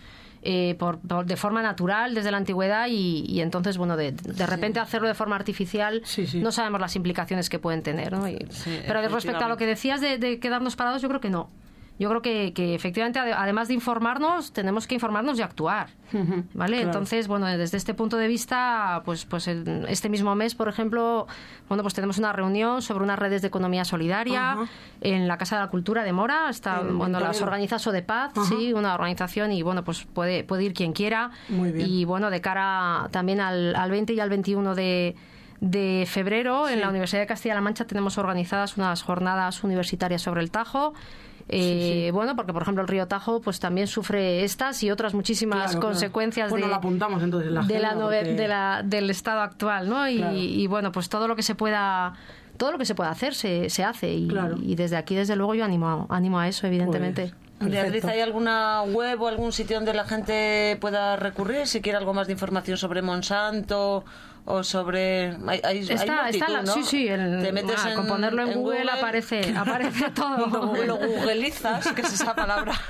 eh, 0.50 0.76
por, 0.78 1.02
de 1.02 1.36
forma 1.36 1.60
natural 1.60 2.14
desde 2.14 2.30
la 2.30 2.38
antigüedad 2.38 2.86
y, 2.88 3.38
entonces, 3.42 3.76
bueno, 3.76 3.98
de, 3.98 4.12
de 4.12 4.46
repente 4.46 4.80
hacerlo 4.80 5.06
de 5.06 5.12
forma 5.12 5.36
artificial 5.36 6.02
no 6.36 6.52
sabemos 6.52 6.80
las 6.80 6.96
implicaciones 6.96 7.50
que 7.50 7.58
pueden 7.58 7.82
tener. 7.82 8.12
¿no? 8.12 8.24
pero 8.86 9.02
respecto 9.02 9.44
a 9.44 9.48
lo 9.48 9.58
que 9.58 9.66
decías 9.66 10.00
de, 10.00 10.16
de 10.16 10.40
quedarnos 10.40 10.74
parados, 10.74 11.02
yo 11.02 11.08
creo 11.08 11.20
que 11.20 11.28
no 11.28 11.50
yo 11.98 12.08
creo 12.08 12.22
que, 12.22 12.52
que 12.52 12.74
efectivamente, 12.74 13.18
además 13.18 13.68
de 13.68 13.74
informarnos, 13.74 14.52
tenemos 14.52 14.86
que 14.86 14.94
informarnos 14.94 15.38
y 15.38 15.42
actuar. 15.42 15.88
¿Vale? 16.54 16.80
Entonces, 16.80 17.28
bueno, 17.28 17.46
desde 17.46 17.76
este 17.76 17.92
punto 17.92 18.16
de 18.16 18.28
vista, 18.28 19.02
pues, 19.04 19.26
pues 19.26 19.46
este 19.48 20.08
mismo 20.08 20.34
mes, 20.34 20.54
por 20.54 20.68
ejemplo, 20.68 21.26
bueno, 21.68 21.82
pues 21.82 21.94
tenemos 21.94 22.16
una 22.16 22.32
reunión 22.32 22.80
sobre 22.82 23.04
unas 23.04 23.18
redes 23.18 23.42
de 23.42 23.48
economía 23.48 23.84
solidaria 23.84 24.56
en 25.00 25.28
la 25.28 25.36
Casa 25.36 25.56
de 25.56 25.62
la 25.62 25.68
Cultura 25.68 26.04
de 26.04 26.12
Mora. 26.12 26.48
Está, 26.48 26.80
bueno, 26.80 27.20
las 27.20 27.42
organiza 27.42 27.78
Sodepaz, 27.78 28.32
sí, 28.48 28.72
una 28.72 28.94
organización, 28.94 29.52
y 29.52 29.62
bueno, 29.62 29.84
pues 29.84 30.04
puede, 30.04 30.44
puede 30.44 30.64
ir 30.64 30.74
quien 30.74 30.92
quiera. 30.92 31.30
Y 31.76 32.04
bueno, 32.04 32.30
de 32.30 32.40
cara 32.40 33.08
también 33.10 33.40
al, 33.40 33.74
al 33.74 33.90
20 33.90 34.12
y 34.12 34.20
al 34.20 34.30
21 34.30 34.74
de 34.74 35.16
de 35.60 36.06
febrero 36.08 36.68
en 36.68 36.80
la 36.80 36.88
Universidad 36.88 37.22
de 37.22 37.26
Castilla-La 37.26 37.60
Mancha 37.60 37.84
tenemos 37.84 38.16
organizadas 38.16 38.76
unas 38.76 39.02
jornadas 39.02 39.64
universitarias 39.64 40.22
sobre 40.22 40.40
el 40.40 40.52
Tajo 40.52 40.94
eh, 41.48 42.10
bueno, 42.12 42.36
porque 42.36 42.52
por 42.52 42.62
ejemplo 42.62 42.82
el 42.82 42.88
río 42.88 43.06
Tajo 43.06 43.40
pues 43.40 43.58
también 43.58 43.86
sufre 43.86 44.44
estas 44.44 44.82
y 44.82 44.90
otras 44.90 45.14
muchísimas 45.14 45.76
consecuencias 45.76 46.52
de, 46.52 46.64
apuntamos 46.64 47.22
entonces 47.22 47.48
de, 47.48 48.48
la, 48.48 48.82
del 48.84 49.10
estado 49.10 49.40
actual, 49.40 49.88
¿no? 49.88 50.08
Y, 50.08 50.66
bueno, 50.66 50.92
pues 50.92 51.08
todo 51.08 51.26
lo 51.26 51.36
que 51.36 51.42
se 51.42 51.54
pueda 51.54 52.14
todo 52.56 52.72
lo 52.72 52.78
que 52.78 52.84
se 52.84 52.96
pueda 52.96 53.10
hacer 53.10 53.34
se, 53.34 53.70
se 53.70 53.84
hace 53.84 54.12
y, 54.12 54.28
y 54.62 54.74
desde 54.74 54.96
aquí 54.96 55.14
desde 55.14 55.36
luego 55.36 55.54
yo 55.54 55.64
animo, 55.64 56.06
animo 56.10 56.40
a 56.40 56.48
eso 56.48 56.66
evidentemente. 56.66 57.32
Pues, 57.58 57.72
Beatriz, 57.72 58.04
¿hay 58.04 58.20
alguna 58.20 58.82
web 58.82 59.20
o 59.20 59.28
algún 59.28 59.52
sitio 59.52 59.76
donde 59.76 59.92
la 59.92 60.04
gente 60.04 60.76
pueda 60.80 61.16
recurrir 61.16 61.66
si 61.66 61.80
quiere 61.80 61.98
algo 61.98 62.14
más 62.14 62.26
de 62.28 62.34
información 62.34 62.76
sobre 62.76 63.02
Monsanto 63.02 64.04
o 64.50 64.64
sobre 64.64 65.36
hay, 65.46 65.60
hay, 65.62 65.78
está, 65.80 66.30
está 66.30 66.66
sí 66.66 66.82
sí 66.82 67.06
Te 67.06 67.52
metes 67.52 67.84
ah, 67.84 67.92
con 67.94 68.06
ponerlo 68.06 68.42
en, 68.42 68.54
Google, 68.54 68.90
aparece 68.90 69.54
aparece 69.56 70.10
todo. 70.10 70.74
lo, 70.86 70.96
googleizas 70.96 71.92
que 71.92 72.00
es 72.00 72.14
esa 72.14 72.34
palabra. 72.34 72.74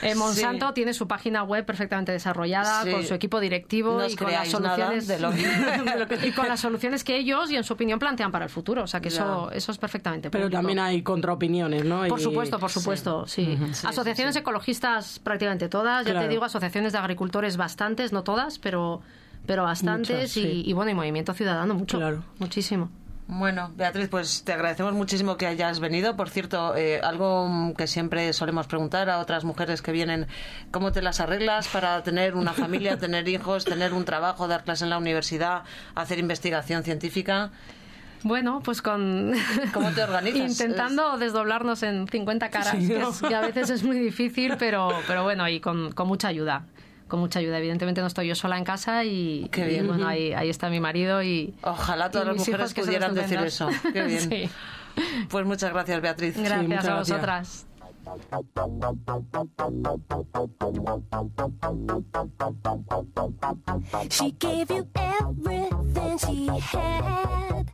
Eh, 0.00 0.16
Monsanto 0.16 0.72
tiene 0.72 0.94
su 0.94 1.06
página 1.06 1.44
web 1.44 1.64
perfectamente 1.64 2.10
desarrollada 2.10 2.90
con 2.90 3.04
su 3.04 3.14
equipo 3.14 3.38
directivo 3.38 4.02
y 4.04 4.16
con 4.16 4.32
las 4.32 4.48
soluciones 4.48 5.06
de 5.06 5.20
lo... 5.20 5.30
y 5.32 6.32
con 6.32 6.48
las 6.48 6.58
soluciones 6.58 7.04
que 7.04 7.16
ellos 7.16 7.50
y 7.50 7.56
en 7.56 7.62
su 7.62 7.74
opinión 7.74 8.00
plantean 8.00 8.32
para 8.32 8.46
el 8.46 8.50
futuro. 8.50 8.82
O 8.82 8.86
sea 8.88 9.00
que 9.00 9.08
eso 9.08 9.50
eso 9.52 9.70
es 9.70 9.78
perfectamente 9.78 10.30
pero 10.30 10.50
también 10.50 10.78
hay 10.78 11.02
contraopiniones 11.02 11.84
no 11.84 12.04
por 12.08 12.20
supuesto 12.20 12.58
por 12.58 12.70
supuesto 12.70 13.26
sí, 13.28 13.56
asociaciones 13.84 14.34
ecologistas 14.34 15.20
prácticamente 15.20 15.68
todas. 15.68 16.04
Ya 16.06 16.18
te 16.18 16.28
digo 16.28 16.44
asociaciones 16.44 16.92
de 16.92 16.98
agricultores 16.98 17.56
bastantes 17.56 18.12
no 18.12 18.24
todas 18.24 18.58
pero 18.58 19.02
pero 19.46 19.64
bastantes 19.64 20.36
y, 20.36 20.72
bueno, 20.72 20.90
y 20.90 20.94
movimiento 20.94 21.34
ciudadano 21.34 21.74
mucho, 21.74 21.98
claro. 21.98 22.22
muchísimo. 22.38 22.90
Bueno, 23.28 23.70
Beatriz, 23.76 24.08
pues 24.08 24.42
te 24.44 24.52
agradecemos 24.52 24.92
muchísimo 24.92 25.36
que 25.36 25.46
hayas 25.46 25.80
venido. 25.80 26.16
Por 26.16 26.28
cierto, 26.28 26.76
eh, 26.76 27.00
algo 27.02 27.72
que 27.78 27.86
siempre 27.86 28.32
solemos 28.32 28.66
preguntar 28.66 29.08
a 29.08 29.20
otras 29.20 29.44
mujeres 29.44 29.80
que 29.80 29.90
vienen, 29.92 30.26
¿cómo 30.70 30.92
te 30.92 31.00
las 31.02 31.20
arreglas 31.20 31.68
para 31.68 32.02
tener 32.02 32.34
una 32.34 32.52
familia, 32.52 32.96
tener 33.00 33.28
hijos, 33.28 33.64
tener 33.64 33.94
un 33.94 34.04
trabajo, 34.04 34.48
dar 34.48 34.64
clases 34.64 34.82
en 34.82 34.90
la 34.90 34.98
universidad, 34.98 35.62
hacer 35.94 36.18
investigación 36.18 36.82
científica? 36.82 37.50
Bueno, 38.22 38.60
pues 38.62 38.82
con... 38.82 39.32
¿Cómo 39.72 39.90
te 39.92 40.02
organizas? 40.02 40.50
Intentando 40.60 41.16
desdoblarnos 41.16 41.82
en 41.84 42.06
50 42.08 42.50
caras, 42.50 42.74
que, 42.74 43.34
a 43.34 43.40
veces 43.40 43.70
es 43.70 43.82
muy 43.82 43.98
difícil, 43.98 44.56
pero, 44.58 44.90
pero 45.06 45.22
bueno, 45.22 45.48
y 45.48 45.60
con, 45.60 45.92
con 45.92 46.06
mucha 46.06 46.28
ayuda 46.28 46.66
con 47.12 47.20
mucha 47.20 47.40
ayuda. 47.40 47.58
Evidentemente 47.58 48.00
no 48.00 48.06
estoy 48.06 48.26
yo 48.26 48.34
sola 48.34 48.56
en 48.56 48.64
casa 48.64 49.04
y, 49.04 49.50
bueno, 49.86 50.08
ahí, 50.08 50.32
ahí, 50.32 50.48
está 50.48 50.70
mi 50.70 50.80
marido 50.80 51.22
y... 51.22 51.52
Ojalá 51.60 52.10
todas 52.10 52.28
las 52.28 52.36
mujeres 52.38 52.72
pudieran 52.72 53.14
decir 53.14 53.38
eso. 53.40 53.68
Qué 53.92 54.02
bien. 54.30 54.50
Pues 55.28 55.44
muchas 55.44 55.74
gracias, 55.74 56.00
Beatriz. 56.00 56.38
Gracias 56.38 56.86
a 56.86 56.94
vosotras. 56.96 57.66
She 64.08 64.30
gave 64.38 64.70
you 64.70 64.88
everything 64.96 66.18
she 66.18 66.46
had, 66.46 67.70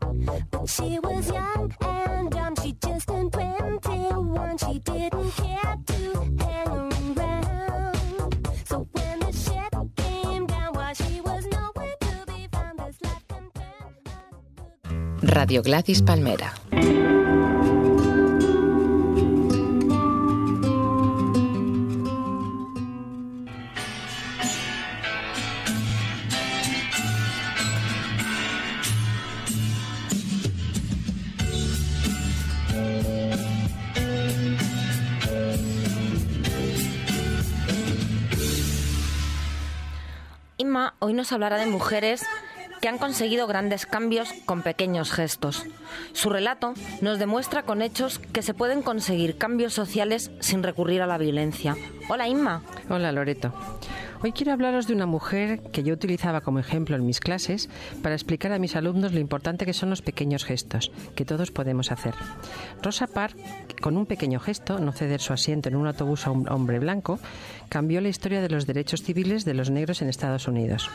but 0.51 0.67
she 0.69 0.99
was 0.99 1.31
young 1.31 1.73
and 1.81 2.31
dumb. 2.31 2.55
She 2.61 2.73
just 2.73 3.07
turned 3.07 3.33
21. 3.33 4.59
She 4.59 4.79
didn't 4.81 5.31
care 5.31 5.77
to 5.87 5.95
hang 6.39 6.69
around. 6.69 6.98
Radio 15.29 15.63
Gladys 15.63 16.03
Palmera. 16.03 16.55
hoy 41.01 41.15
nos 41.15 41.33
hablará 41.33 41.57
de 41.59 41.67
mujeres 41.67 42.23
que 42.81 42.89
han 42.89 42.99
conseguido 42.99 43.47
grandes 43.47 43.87
cambios 43.87 44.33
con 44.45 44.63
pequeños 44.63 45.13
gestos. 45.13 45.65
Su 46.13 46.31
relato 46.31 46.75
nos 47.01 47.19
demuestra 47.19 47.63
con 47.63 47.83
hechos 47.83 48.19
que 48.19 48.43
se 48.43 48.55
pueden 48.55 48.83
conseguir 48.83 49.39
cambios 49.39 49.75
sociales 49.75 50.31
sin 50.41 50.63
recurrir 50.63 51.03
a 51.03 51.07
la 51.07 51.19
violencia. 51.19 51.77
Hola 52.09 52.29
Inma. 52.29 52.63
Hola 52.89 53.13
Loreto. 53.13 53.53
Hoy 54.21 54.33
quiero 54.33 54.53
hablaros 54.53 54.89
de 54.89 54.95
una 54.95 55.07
mujer 55.07 55.61
que 55.71 55.85
yo 55.85 55.95
utilizaba 55.95 56.41
como 56.41 56.59
ejemplo 56.59 56.97
en 56.97 57.07
mis 57.07 57.21
clases 57.21 57.69
para 58.03 58.17
explicar 58.17 58.51
a 58.51 58.59
mis 58.59 58.75
alumnos 58.75 59.13
lo 59.13 59.21
importante 59.21 59.65
que 59.65 59.73
son 59.73 59.91
los 59.91 60.03
pequeños 60.03 60.45
gestos, 60.45 60.91
que 61.15 61.25
todos 61.25 61.53
podemos 61.53 61.93
hacer. 61.93 62.15
Rosa 62.83 63.07
Parks, 63.07 63.41
con 63.81 63.97
un 63.97 64.07
pequeño 64.07 64.41
gesto, 64.41 64.81
no 64.81 64.91
ceder 64.91 65.21
su 65.21 65.33
asiento 65.33 65.69
en 65.69 65.77
un 65.77 65.87
autobús 65.87 66.27
a 66.27 66.33
un 66.33 66.49
hombre 66.51 66.81
blanco, 66.81 67.21
cambió 67.69 68.01
la 68.01 68.09
historia 68.09 68.41
de 68.41 68.49
los 68.49 68.67
derechos 68.67 69.05
civiles 69.05 69.45
de 69.45 69.55
los 69.55 69.71
negros 69.71 70.03
en 70.03 70.09
Estados 70.09 70.49
Unidos. 70.49 70.91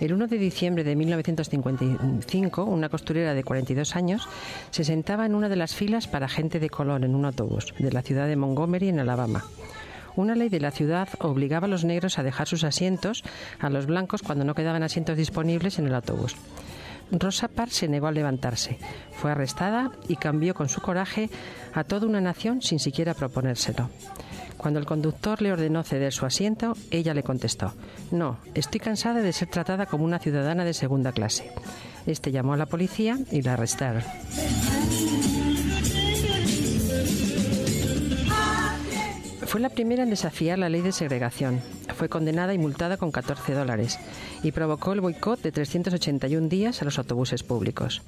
El 0.00 0.12
1 0.12 0.26
de 0.26 0.36
diciembre 0.36 0.84
de 0.84 0.94
1955, 0.94 2.64
una 2.64 2.90
costurera 2.90 3.32
de 3.32 3.42
42 3.42 3.96
años 3.96 4.28
se 4.70 4.84
sentaba 4.84 5.24
en 5.24 5.34
una 5.34 5.48
de 5.48 5.56
las 5.56 5.74
filas 5.74 6.06
para 6.06 6.28
gente 6.28 6.60
de 6.60 6.68
color 6.68 7.04
en 7.04 7.14
un 7.14 7.24
autobús 7.24 7.72
de 7.78 7.90
la 7.90 8.02
ciudad 8.02 8.26
de 8.26 8.36
Montgomery, 8.36 8.90
en 8.90 9.00
Alabama. 9.00 9.44
Una 10.14 10.34
ley 10.34 10.50
de 10.50 10.60
la 10.60 10.70
ciudad 10.70 11.08
obligaba 11.20 11.66
a 11.66 11.70
los 11.70 11.84
negros 11.84 12.18
a 12.18 12.22
dejar 12.22 12.46
sus 12.46 12.64
asientos 12.64 13.24
a 13.58 13.70
los 13.70 13.86
blancos 13.86 14.22
cuando 14.22 14.44
no 14.44 14.54
quedaban 14.54 14.82
asientos 14.82 15.16
disponibles 15.16 15.78
en 15.78 15.86
el 15.86 15.94
autobús. 15.94 16.36
Rosa 17.10 17.48
Parks 17.48 17.76
se 17.76 17.88
negó 17.88 18.08
a 18.08 18.12
levantarse, 18.12 18.78
fue 19.12 19.30
arrestada 19.30 19.92
y 20.08 20.16
cambió 20.16 20.54
con 20.54 20.68
su 20.68 20.80
coraje 20.80 21.30
a 21.72 21.84
toda 21.84 22.06
una 22.06 22.20
nación 22.20 22.60
sin 22.60 22.80
siquiera 22.80 23.14
proponérselo. 23.14 23.88
Cuando 24.56 24.80
el 24.80 24.86
conductor 24.86 25.42
le 25.42 25.52
ordenó 25.52 25.82
ceder 25.82 26.12
su 26.12 26.26
asiento, 26.26 26.74
ella 26.90 27.14
le 27.14 27.22
contestó, 27.22 27.72
No, 28.10 28.38
estoy 28.54 28.80
cansada 28.80 29.20
de 29.20 29.32
ser 29.32 29.48
tratada 29.48 29.86
como 29.86 30.04
una 30.04 30.18
ciudadana 30.18 30.64
de 30.64 30.74
segunda 30.74 31.12
clase. 31.12 31.50
Este 32.06 32.32
llamó 32.32 32.54
a 32.54 32.56
la 32.56 32.66
policía 32.66 33.18
y 33.30 33.42
la 33.42 33.54
arrestaron. 33.54 34.02
Fue 39.46 39.60
la 39.60 39.70
primera 39.70 40.02
en 40.02 40.10
desafiar 40.10 40.58
la 40.58 40.68
ley 40.68 40.82
de 40.82 40.92
segregación. 40.92 41.60
Fue 41.96 42.08
condenada 42.08 42.52
y 42.52 42.58
multada 42.58 42.96
con 42.96 43.10
14 43.10 43.54
dólares 43.54 43.98
y 44.42 44.52
provocó 44.52 44.92
el 44.92 45.00
boicot 45.00 45.40
de 45.40 45.52
381 45.52 46.48
días 46.48 46.82
a 46.82 46.84
los 46.84 46.98
autobuses 46.98 47.42
públicos. 47.42 48.02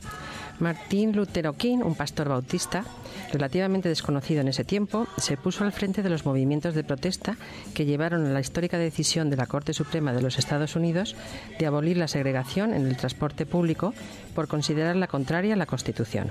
Martín 0.61 1.15
Lutero 1.15 1.53
King, 1.53 1.79
un 1.85 1.95
pastor 1.95 2.29
bautista, 2.29 2.85
relativamente 3.33 3.89
desconocido 3.89 4.41
en 4.41 4.49
ese 4.49 4.65
tiempo, 4.65 5.07
se 5.17 5.37
puso 5.37 5.65
al 5.65 5.73
frente 5.73 6.03
de 6.03 6.11
los 6.11 6.27
movimientos 6.27 6.75
de 6.75 6.85
protesta 6.85 7.37
que 7.75 7.85
llevaron 7.85 8.27
a 8.27 8.31
la 8.31 8.41
histórica 8.41 8.79
decisión 8.79 9.31
de 9.31 9.37
la 9.37 9.47
Corte 9.47 9.73
Suprema 9.73 10.13
de 10.13 10.23
los 10.23 10.39
Estados 10.39 10.75
Unidos 10.75 11.15
de 11.59 11.67
abolir 11.67 11.97
la 11.97 12.09
segregación 12.09 12.75
en 12.75 12.87
el 12.87 12.97
transporte 12.97 13.47
público 13.47 13.95
por 14.35 14.49
considerarla 14.49 15.07
contraria 15.07 15.55
a 15.55 15.57
la 15.57 15.67
Constitución. 15.67 16.31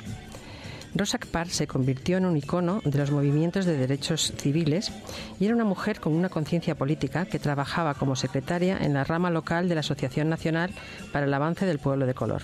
Rosa 0.95 1.19
Parks 1.19 1.55
se 1.55 1.67
convirtió 1.67 2.17
en 2.17 2.25
un 2.25 2.37
icono 2.37 2.81
de 2.83 2.97
los 2.97 3.11
movimientos 3.11 3.65
de 3.65 3.77
derechos 3.77 4.33
civiles 4.37 4.91
y 5.39 5.45
era 5.45 5.53
una 5.53 5.65
mujer 5.65 5.99
con 5.99 6.13
una 6.13 6.29
conciencia 6.29 6.75
política 6.75 7.25
que 7.25 7.39
trabajaba 7.39 7.93
como 7.93 8.15
secretaria 8.15 8.77
en 8.81 8.93
la 8.93 9.03
rama 9.03 9.29
local 9.29 9.69
de 9.69 9.75
la 9.75 9.81
Asociación 9.81 10.29
Nacional 10.29 10.71
para 11.11 11.25
el 11.25 11.33
Avance 11.33 11.65
del 11.65 11.79
Pueblo 11.79 12.07
de 12.07 12.13
Color. 12.13 12.43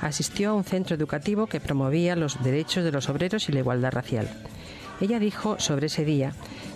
Asistió 0.00 0.50
a 0.50 0.54
un 0.54 0.64
centro 0.64 0.96
educativo 0.96 1.46
que 1.46 1.60
promovía 1.60 2.16
los 2.16 2.42
derechos 2.42 2.84
de 2.84 2.92
los 2.92 3.08
obreros 3.08 3.48
y 3.48 3.52
la 3.52 3.60
igualdad 3.60 3.92
racial. 3.92 4.28
Ella 5.00 5.18
dijo 5.18 5.58
sobre 5.58 5.86
ese 5.86 6.04
día 6.04 6.32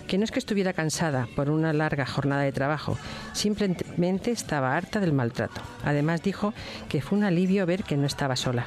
que 0.07 0.17
no 0.17 0.23
es 0.23 0.31
que 0.31 0.39
estuviera 0.39 0.73
cansada 0.73 1.27
por 1.35 1.49
una 1.49 1.71
larga 1.71 2.05
jornada 2.05 2.41
de 2.41 2.51
trabajo, 2.51 2.97
simplemente 3.33 4.31
estaba 4.31 4.75
harta 4.75 4.99
del 4.99 5.13
maltrato. 5.13 5.61
Además 5.83 6.23
dijo 6.23 6.53
que 6.89 7.01
fue 7.01 7.17
un 7.17 7.23
alivio 7.23 7.65
ver 7.65 7.83
que 7.83 7.95
no 7.95 8.07
estaba 8.07 8.35
sola. 8.35 8.65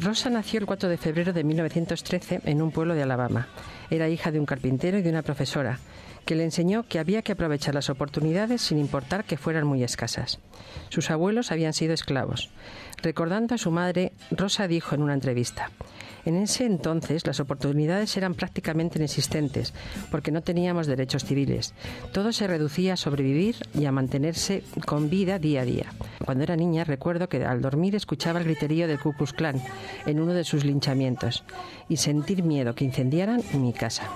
Rosa 0.00 0.30
nació 0.30 0.60
el 0.60 0.66
4 0.66 0.88
de 0.88 0.96
febrero 0.96 1.32
de 1.32 1.44
1913 1.44 2.42
en 2.44 2.62
un 2.62 2.70
pueblo 2.70 2.94
de 2.94 3.02
Alabama. 3.02 3.48
Era 3.90 4.08
hija 4.08 4.30
de 4.30 4.38
un 4.38 4.46
carpintero 4.46 4.98
y 4.98 5.02
de 5.02 5.10
una 5.10 5.22
profesora, 5.22 5.78
que 6.28 6.36
le 6.36 6.44
enseñó 6.44 6.82
que 6.82 6.98
había 6.98 7.22
que 7.22 7.32
aprovechar 7.32 7.74
las 7.74 7.88
oportunidades 7.88 8.60
sin 8.60 8.78
importar 8.78 9.24
que 9.24 9.38
fueran 9.38 9.66
muy 9.66 9.82
escasas. 9.82 10.40
Sus 10.90 11.10
abuelos 11.10 11.50
habían 11.52 11.72
sido 11.72 11.94
esclavos. 11.94 12.50
Recordando 13.02 13.54
a 13.54 13.58
su 13.58 13.70
madre, 13.70 14.12
Rosa 14.30 14.68
dijo 14.68 14.94
en 14.94 15.00
una 15.00 15.14
entrevista, 15.14 15.70
en 16.26 16.36
ese 16.36 16.66
entonces 16.66 17.26
las 17.26 17.40
oportunidades 17.40 18.14
eran 18.18 18.34
prácticamente 18.34 18.98
inexistentes 18.98 19.72
porque 20.10 20.30
no 20.30 20.42
teníamos 20.42 20.86
derechos 20.86 21.24
civiles. 21.24 21.72
Todo 22.12 22.30
se 22.32 22.46
reducía 22.46 22.92
a 22.92 22.96
sobrevivir 22.98 23.56
y 23.72 23.86
a 23.86 23.92
mantenerse 23.92 24.62
con 24.84 25.08
vida 25.08 25.38
día 25.38 25.62
a 25.62 25.64
día. 25.64 25.86
Cuando 26.26 26.44
era 26.44 26.56
niña 26.56 26.84
recuerdo 26.84 27.30
que 27.30 27.42
al 27.42 27.62
dormir 27.62 27.94
escuchaba 27.94 28.40
el 28.40 28.44
griterío 28.44 28.86
del 28.86 29.00
Ku 29.00 29.14
Klux 29.14 29.32
Klan 29.32 29.62
en 30.04 30.20
uno 30.20 30.34
de 30.34 30.44
sus 30.44 30.66
linchamientos 30.66 31.42
y 31.88 31.96
sentir 31.96 32.42
miedo 32.42 32.74
que 32.74 32.84
incendiaran 32.84 33.42
mi 33.54 33.72
casa. 33.72 34.10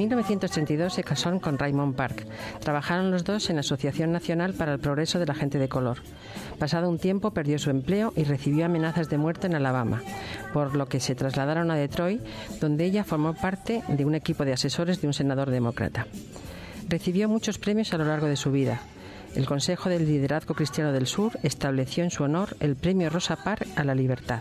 En 0.00 0.04
1932 0.04 0.94
se 0.94 1.04
casó 1.04 1.38
con 1.42 1.58
Raymond 1.58 1.94
Park. 1.94 2.26
Trabajaron 2.60 3.10
los 3.10 3.22
dos 3.22 3.50
en 3.50 3.56
la 3.56 3.60
Asociación 3.60 4.12
Nacional 4.12 4.54
para 4.54 4.72
el 4.72 4.78
Progreso 4.78 5.18
de 5.18 5.26
la 5.26 5.34
Gente 5.34 5.58
de 5.58 5.68
Color. 5.68 5.98
Pasado 6.58 6.88
un 6.88 6.98
tiempo 6.98 7.32
perdió 7.32 7.58
su 7.58 7.68
empleo 7.68 8.14
y 8.16 8.24
recibió 8.24 8.64
amenazas 8.64 9.10
de 9.10 9.18
muerte 9.18 9.46
en 9.46 9.56
Alabama, 9.56 10.00
por 10.54 10.74
lo 10.74 10.86
que 10.86 11.00
se 11.00 11.14
trasladaron 11.14 11.70
a 11.70 11.74
Detroit, 11.74 12.22
donde 12.62 12.86
ella 12.86 13.04
formó 13.04 13.34
parte 13.34 13.82
de 13.88 14.06
un 14.06 14.14
equipo 14.14 14.46
de 14.46 14.54
asesores 14.54 15.02
de 15.02 15.06
un 15.06 15.12
senador 15.12 15.50
demócrata. 15.50 16.06
Recibió 16.88 17.28
muchos 17.28 17.58
premios 17.58 17.92
a 17.92 17.98
lo 17.98 18.06
largo 18.06 18.26
de 18.26 18.36
su 18.36 18.50
vida. 18.50 18.80
El 19.34 19.44
Consejo 19.44 19.90
del 19.90 20.06
Liderazgo 20.06 20.54
Cristiano 20.54 20.92
del 20.92 21.06
Sur 21.06 21.38
estableció 21.42 22.04
en 22.04 22.10
su 22.10 22.22
honor 22.22 22.56
el 22.60 22.74
Premio 22.74 23.10
Rosa 23.10 23.36
Park 23.36 23.68
a 23.76 23.84
la 23.84 23.94
Libertad. 23.94 24.40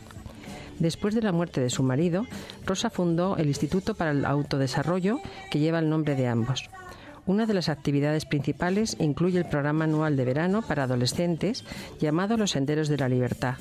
Después 0.79 1.13
de 1.13 1.21
la 1.21 1.31
muerte 1.31 1.61
de 1.61 1.69
su 1.69 1.83
marido, 1.83 2.25
Rosa 2.65 2.89
fundó 2.89 3.37
el 3.37 3.47
Instituto 3.47 3.95
para 3.95 4.11
el 4.11 4.25
Autodesarrollo, 4.25 5.19
que 5.51 5.59
lleva 5.59 5.79
el 5.79 5.89
nombre 5.89 6.15
de 6.15 6.27
ambos. 6.27 6.69
Una 7.25 7.45
de 7.45 7.53
las 7.53 7.69
actividades 7.69 8.25
principales 8.25 8.95
incluye 8.99 9.37
el 9.37 9.45
programa 9.45 9.83
anual 9.83 10.15
de 10.15 10.25
verano 10.25 10.63
para 10.63 10.83
adolescentes 10.83 11.63
llamado 11.99 12.37
Los 12.37 12.51
Senderos 12.51 12.87
de 12.87 12.97
la 12.97 13.07
Libertad. 13.07 13.55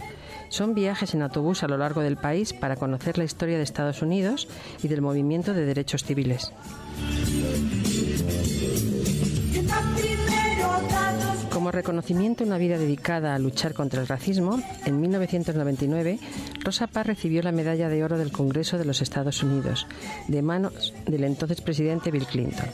Son 0.48 0.74
viajes 0.74 1.12
en 1.12 1.20
autobús 1.20 1.62
a 1.62 1.68
lo 1.68 1.76
largo 1.76 2.00
del 2.00 2.16
país 2.16 2.54
para 2.54 2.76
conocer 2.76 3.18
la 3.18 3.24
historia 3.24 3.58
de 3.58 3.64
Estados 3.64 4.00
Unidos 4.00 4.48
y 4.82 4.88
del 4.88 5.02
movimiento 5.02 5.52
de 5.52 5.66
derechos 5.66 6.04
civiles. 6.04 6.52
Como 11.68 11.76
reconocimiento 11.76 12.44
a 12.44 12.46
una 12.46 12.56
vida 12.56 12.78
dedicada 12.78 13.34
a 13.34 13.38
luchar 13.38 13.74
contra 13.74 14.00
el 14.00 14.08
racismo, 14.08 14.58
en 14.86 15.02
1999 15.02 16.18
Rosa 16.64 16.86
Parks 16.86 17.08
recibió 17.08 17.42
la 17.42 17.52
medalla 17.52 17.90
de 17.90 18.02
oro 18.02 18.16
del 18.16 18.32
Congreso 18.32 18.78
de 18.78 18.86
los 18.86 19.02
Estados 19.02 19.42
Unidos, 19.42 19.86
de 20.28 20.40
manos 20.40 20.94
del 21.04 21.24
entonces 21.24 21.60
presidente 21.60 22.10
Bill 22.10 22.24
Clinton. 22.24 22.70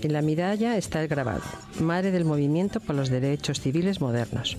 En 0.00 0.14
la 0.14 0.22
medalla 0.22 0.78
está 0.78 1.02
el 1.02 1.08
grabado, 1.08 1.42
Madre 1.80 2.10
del 2.10 2.24
Movimiento 2.24 2.80
por 2.80 2.96
los 2.96 3.10
Derechos 3.10 3.60
Civiles 3.60 4.00
Modernos. 4.00 4.56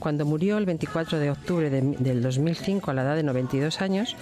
Cuando 0.00 0.24
murió 0.24 0.58
el 0.58 0.66
24 0.66 1.20
de 1.20 1.30
octubre 1.30 1.70
del 1.70 2.22
2005 2.22 2.90
a 2.90 2.94
la 2.94 3.02
edad 3.02 3.14
de 3.14 3.22
92 3.22 3.80
años, 3.80 4.16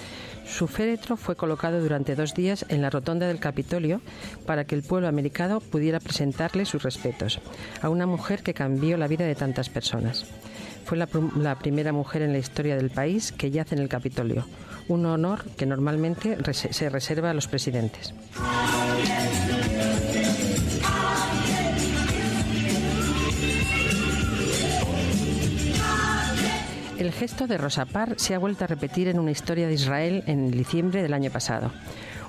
su 0.48 0.66
féretro 0.66 1.16
fue 1.16 1.36
colocado 1.36 1.80
durante 1.80 2.14
dos 2.14 2.34
días 2.34 2.64
en 2.68 2.82
la 2.82 2.90
rotonda 2.90 3.28
del 3.28 3.38
Capitolio 3.38 4.00
para 4.46 4.64
que 4.64 4.74
el 4.74 4.82
pueblo 4.82 5.06
americano 5.06 5.60
pudiera 5.60 6.00
presentarle 6.00 6.64
sus 6.64 6.82
respetos 6.82 7.40
a 7.82 7.88
una 7.88 8.06
mujer 8.06 8.42
que 8.42 8.54
cambió 8.54 8.96
la 8.96 9.08
vida 9.08 9.26
de 9.26 9.34
tantas 9.34 9.68
personas. 9.68 10.26
Fue 10.84 10.96
la, 10.96 11.58
primera 11.58 11.92
mujer 11.92 12.22
en 12.22 12.32
la 12.32 12.38
historia 12.38 12.76
del 12.76 12.90
país 12.90 13.30
que 13.32 13.50
yace 13.50 13.74
en 13.74 13.82
el 13.82 13.90
Capitolio, 13.90 14.46
un 14.88 15.04
honor 15.04 15.44
que 15.56 15.66
normalmente 15.66 16.38
se 16.52 16.88
reserva 16.88 17.30
a 17.30 17.34
los 17.34 17.46
presidentes. 17.46 18.14
El 26.98 27.12
gesto 27.12 27.46
de 27.46 27.58
Rosa 27.58 27.84
Parr 27.86 28.18
se 28.18 28.34
ha 28.34 28.40
vuelto 28.40 28.64
a 28.64 28.66
repetir 28.66 29.06
en 29.06 29.20
una 29.20 29.30
historia 29.30 29.68
de 29.68 29.74
Israel 29.74 30.24
en 30.26 30.50
diciembre 30.50 31.00
del 31.00 31.14
año 31.14 31.30
pasado. 31.30 31.70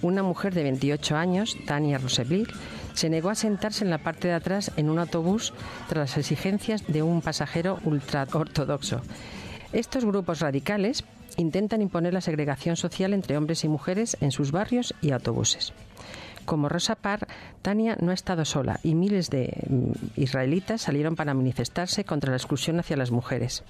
Una 0.04 0.22
mujer 0.22 0.54
de 0.54 0.62
28 0.62 1.18
años, 1.18 1.58
Tania 1.66 1.98
Roseblick, 1.98 2.54
se 2.94 3.10
negó 3.10 3.32
a 3.32 3.36
sentarse 3.36 3.84
en 3.84 3.90
la 3.90 3.98
parte 3.98 4.28
de 4.28 4.36
atrás 4.36 4.72
en 4.78 4.92
un 4.92 5.00
autobús 5.00 5.54
tras 5.88 6.12
las 6.12 6.18
exigencias 6.20 6.86
de 6.86 7.02
un 7.02 7.22
pasajero 7.22 7.80
ultraortodoxo. 7.84 9.02
Estos 9.74 10.06
grupos 10.06 10.40
radicales 10.40 11.04
intentan 11.38 11.82
imponer 11.82 12.14
la 12.14 12.22
segregación 12.22 12.76
social 12.76 13.16
entre 13.16 13.38
hombres 13.38 13.64
y 13.64 13.70
mujeres 13.70 14.18
en 14.22 14.32
sus 14.32 14.52
barrios 14.52 14.94
y 15.02 15.12
autobuses. 15.12 15.74
Como 16.46 16.70
Rosa 16.70 16.94
Parr, 16.94 17.28
Tania 17.64 17.98
no 18.00 18.12
ha 18.12 18.14
estado 18.14 18.46
sola 18.46 18.80
y 18.84 18.94
miles 18.94 19.32
de 19.32 19.64
mm, 19.68 20.22
israelitas 20.22 20.84
salieron 20.84 21.16
para 21.16 21.34
manifestarse 21.34 22.04
contra 22.04 22.30
la 22.30 22.38
exclusión 22.38 22.80
hacia 22.80 22.98
las 22.98 23.10
mujeres. 23.10 23.64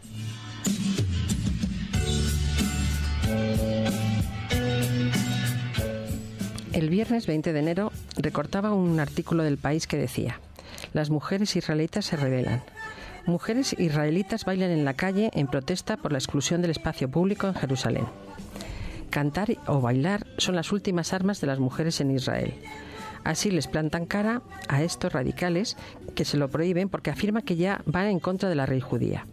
El 6.79 6.89
viernes 6.89 7.27
20 7.27 7.51
de 7.51 7.59
enero 7.59 7.91
recortaba 8.15 8.71
un 8.71 9.01
artículo 9.01 9.43
del 9.43 9.57
país 9.57 9.85
que 9.85 9.97
decía, 9.97 10.39
las 10.93 11.09
mujeres 11.09 11.57
israelitas 11.57 12.05
se 12.05 12.15
rebelan. 12.15 12.63
Mujeres 13.25 13.75
israelitas 13.77 14.45
bailan 14.45 14.71
en 14.71 14.85
la 14.85 14.93
calle 14.93 15.29
en 15.33 15.47
protesta 15.47 15.97
por 15.97 16.13
la 16.13 16.19
exclusión 16.19 16.61
del 16.61 16.71
espacio 16.71 17.11
público 17.11 17.47
en 17.47 17.55
Jerusalén. 17.55 18.05
Cantar 19.09 19.49
o 19.67 19.81
bailar 19.81 20.25
son 20.37 20.55
las 20.55 20.71
últimas 20.71 21.11
armas 21.11 21.41
de 21.41 21.47
las 21.47 21.59
mujeres 21.59 21.99
en 21.99 22.11
Israel. 22.11 22.53
Así 23.25 23.51
les 23.51 23.67
plantan 23.67 24.05
cara 24.05 24.41
a 24.69 24.81
estos 24.81 25.11
radicales 25.11 25.75
que 26.15 26.23
se 26.23 26.37
lo 26.37 26.47
prohíben 26.47 26.87
porque 26.87 27.09
afirman 27.09 27.43
que 27.43 27.57
ya 27.57 27.81
van 27.87 28.07
en 28.07 28.21
contra 28.21 28.47
de 28.47 28.55
la 28.55 28.67
ley 28.67 28.79
judía. 28.79 29.25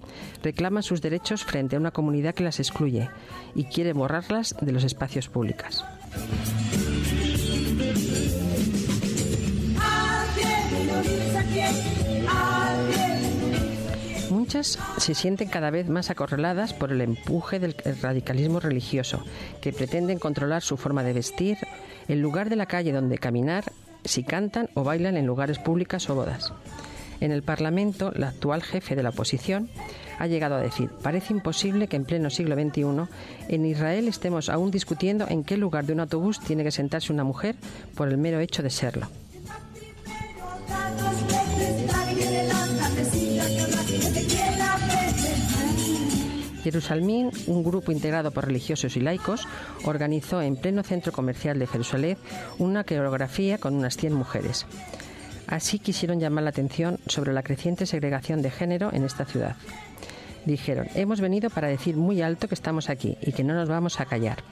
Reclaman 0.42 0.82
sus 0.82 1.00
derechos 1.00 1.44
frente 1.44 1.76
a 1.76 1.78
una 1.78 1.92
comunidad 1.92 2.34
que 2.34 2.42
las 2.42 2.58
excluye 2.58 3.08
y 3.54 3.66
quiere 3.66 3.92
borrarlas 3.92 4.56
de 4.60 4.72
los 4.72 4.82
espacios 4.82 5.28
públicos. 5.28 5.84
Muchas 14.46 14.78
se 14.98 15.14
sienten 15.16 15.48
cada 15.48 15.70
vez 15.70 15.88
más 15.88 16.08
acorraladas 16.08 16.72
por 16.72 16.92
el 16.92 17.00
empuje 17.00 17.58
del 17.58 17.74
radicalismo 18.00 18.60
religioso, 18.60 19.24
que 19.60 19.72
pretenden 19.72 20.20
controlar 20.20 20.62
su 20.62 20.76
forma 20.76 21.02
de 21.02 21.12
vestir, 21.12 21.58
el 22.06 22.20
lugar 22.20 22.48
de 22.48 22.54
la 22.54 22.66
calle 22.66 22.92
donde 22.92 23.18
caminar, 23.18 23.64
si 24.04 24.22
cantan 24.22 24.70
o 24.74 24.84
bailan 24.84 25.16
en 25.16 25.26
lugares 25.26 25.58
públicos 25.58 26.08
o 26.10 26.14
bodas. 26.14 26.52
En 27.20 27.32
el 27.32 27.42
Parlamento, 27.42 28.12
la 28.14 28.28
actual 28.28 28.62
jefe 28.62 28.94
de 28.94 29.02
la 29.02 29.08
oposición 29.08 29.68
ha 30.20 30.28
llegado 30.28 30.54
a 30.54 30.60
decir, 30.60 30.90
parece 31.02 31.32
imposible 31.32 31.88
que 31.88 31.96
en 31.96 32.04
pleno 32.04 32.30
siglo 32.30 32.54
XXI 32.54 33.08
en 33.48 33.66
Israel 33.66 34.06
estemos 34.06 34.48
aún 34.48 34.70
discutiendo 34.70 35.26
en 35.28 35.42
qué 35.42 35.56
lugar 35.56 35.86
de 35.86 35.94
un 35.94 35.98
autobús 35.98 36.38
tiene 36.38 36.62
que 36.62 36.70
sentarse 36.70 37.12
una 37.12 37.24
mujer 37.24 37.56
por 37.96 38.06
el 38.06 38.16
mero 38.16 38.38
hecho 38.38 38.62
de 38.62 38.70
serlo. 38.70 39.08
Jerusalén, 46.66 47.30
un 47.46 47.62
grupo 47.62 47.92
integrado 47.92 48.32
por 48.32 48.46
religiosos 48.46 48.96
y 48.96 49.00
laicos, 49.00 49.46
organizó 49.84 50.42
en 50.42 50.56
pleno 50.56 50.82
centro 50.82 51.12
comercial 51.12 51.60
de 51.60 51.68
Jerusalén 51.68 52.18
una 52.58 52.82
coreografía 52.82 53.58
con 53.58 53.76
unas 53.76 53.96
100 53.96 54.12
mujeres. 54.12 54.66
Así 55.46 55.78
quisieron 55.78 56.18
llamar 56.18 56.42
la 56.42 56.50
atención 56.50 56.98
sobre 57.06 57.32
la 57.32 57.44
creciente 57.44 57.86
segregación 57.86 58.42
de 58.42 58.50
género 58.50 58.92
en 58.92 59.04
esta 59.04 59.24
ciudad. 59.24 59.54
Dijeron, 60.44 60.88
hemos 60.96 61.20
venido 61.20 61.50
para 61.50 61.68
decir 61.68 61.96
muy 61.96 62.20
alto 62.20 62.48
que 62.48 62.54
estamos 62.54 62.90
aquí 62.90 63.16
y 63.20 63.32
que 63.32 63.44
no 63.44 63.54
nos 63.54 63.68
vamos 63.68 64.00
a 64.00 64.06
callar. 64.06 64.42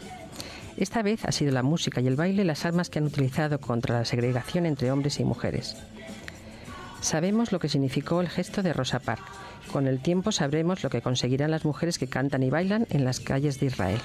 Esta 0.77 1.03
vez 1.03 1.25
ha 1.25 1.33
sido 1.33 1.51
la 1.51 1.63
música 1.63 2.01
y 2.01 2.07
el 2.07 2.17
baile 2.17 2.45
las 2.45 2.65
armas 2.65 2.91
que 2.91 3.01
han 3.01 3.07
utilizado 3.07 3.61
contra 3.61 3.99
la 3.99 4.05
segregación 4.05 4.67
entre 4.67 4.93
hombres 4.93 5.19
y 5.19 5.25
mujeres. 5.25 5.77
Sabemos 7.05 7.53
lo 7.53 7.59
que 7.59 7.69
significó 7.69 8.23
el 8.23 8.31
gesto 8.31 8.63
de 8.63 8.73
Rosa 8.73 8.99
Parks. 8.99 9.31
Con 9.71 9.87
el 9.87 10.01
tiempo 10.01 10.33
sabremos 10.33 10.83
lo 10.83 10.89
que 10.89 11.03
conseguirán 11.03 11.51
las 11.51 11.67
mujeres 11.67 11.99
que 11.99 12.07
cantan 12.07 12.43
y 12.43 12.49
bailan 12.49 12.87
en 12.89 13.05
las 13.05 13.21
calles 13.21 13.61
de 13.61 13.67
Israel. 13.67 14.01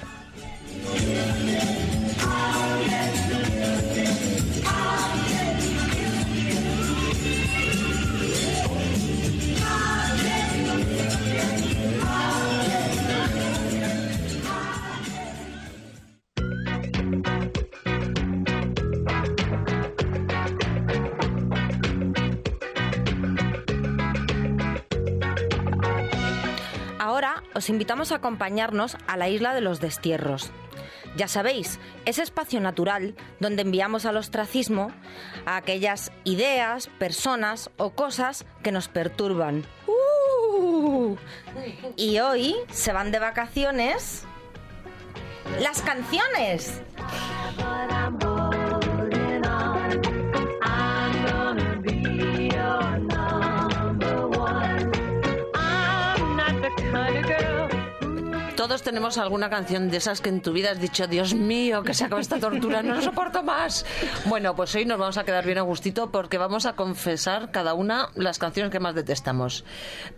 Invitamos 27.70 28.12
a 28.12 28.16
acompañarnos 28.16 28.96
a 29.06 29.16
la 29.16 29.28
isla 29.28 29.54
de 29.54 29.60
los 29.60 29.80
destierros. 29.80 30.50
Ya 31.16 31.26
sabéis, 31.26 31.80
ese 32.04 32.22
espacio 32.22 32.60
natural 32.60 33.14
donde 33.40 33.62
enviamos 33.62 34.06
al 34.06 34.16
ostracismo 34.16 34.92
a 35.44 35.56
aquellas 35.56 36.12
ideas, 36.24 36.88
personas 36.98 37.70
o 37.78 37.90
cosas 37.90 38.44
que 38.62 38.70
nos 38.70 38.88
perturban. 38.88 39.64
¡Uh! 39.86 41.16
Y 41.96 42.20
hoy 42.20 42.54
se 42.70 42.92
van 42.92 43.10
de 43.10 43.18
vacaciones 43.18 44.24
las 45.58 45.82
canciones. 45.82 46.80
Todos 58.60 58.82
tenemos 58.82 59.16
alguna 59.16 59.48
canción 59.48 59.90
de 59.90 59.96
esas 59.96 60.20
que 60.20 60.28
en 60.28 60.42
tu 60.42 60.52
vida 60.52 60.72
has 60.72 60.78
dicho, 60.78 61.06
Dios 61.06 61.32
mío, 61.32 61.82
que 61.82 61.94
se 61.94 62.04
acaba 62.04 62.20
esta 62.20 62.38
tortura, 62.38 62.82
no 62.82 62.94
lo 62.94 63.00
soporto 63.00 63.42
más. 63.42 63.86
Bueno, 64.26 64.54
pues 64.54 64.74
hoy 64.74 64.84
nos 64.84 64.98
vamos 64.98 65.16
a 65.16 65.24
quedar 65.24 65.46
bien 65.46 65.56
a 65.56 65.62
gustito 65.62 66.10
porque 66.12 66.36
vamos 66.36 66.66
a 66.66 66.74
confesar 66.74 67.52
cada 67.52 67.72
una 67.72 68.10
las 68.16 68.38
canciones 68.38 68.70
que 68.70 68.78
más 68.78 68.94
detestamos. 68.94 69.64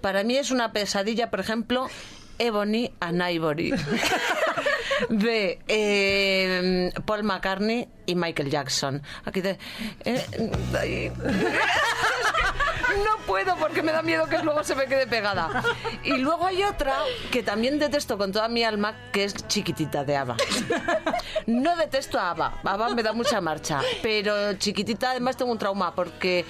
Para 0.00 0.24
mí 0.24 0.36
es 0.38 0.50
una 0.50 0.72
pesadilla, 0.72 1.30
por 1.30 1.38
ejemplo, 1.38 1.86
Ebony 2.40 2.90
and 2.98 3.22
Ivory 3.30 3.74
de 5.08 5.60
eh, 5.68 6.90
Paul 7.06 7.22
McCartney 7.22 7.88
y 8.06 8.16
Michael 8.16 8.50
Jackson. 8.50 9.02
Aquí 9.24 9.40
de... 9.40 9.56
No 12.98 13.16
puedo 13.26 13.56
porque 13.56 13.82
me 13.82 13.92
da 13.92 14.02
miedo 14.02 14.26
que 14.26 14.38
luego 14.38 14.62
se 14.64 14.74
me 14.74 14.86
quede 14.86 15.06
pegada. 15.06 15.62
Y 16.02 16.18
luego 16.18 16.46
hay 16.46 16.62
otra 16.62 16.96
que 17.30 17.42
también 17.42 17.78
detesto 17.78 18.18
con 18.18 18.32
toda 18.32 18.48
mi 18.48 18.64
alma, 18.64 18.94
que 19.12 19.24
es 19.24 19.34
Chiquitita 19.48 20.04
de 20.04 20.16
Ava. 20.16 20.36
No 21.46 21.76
detesto 21.76 22.18
a 22.18 22.30
Ava. 22.30 22.60
Ava 22.64 22.90
me 22.90 23.02
da 23.02 23.12
mucha 23.12 23.40
marcha. 23.40 23.80
Pero 24.02 24.54
Chiquitita 24.54 25.12
además 25.12 25.36
tengo 25.36 25.52
un 25.52 25.58
trauma 25.58 25.94
porque 25.94 26.44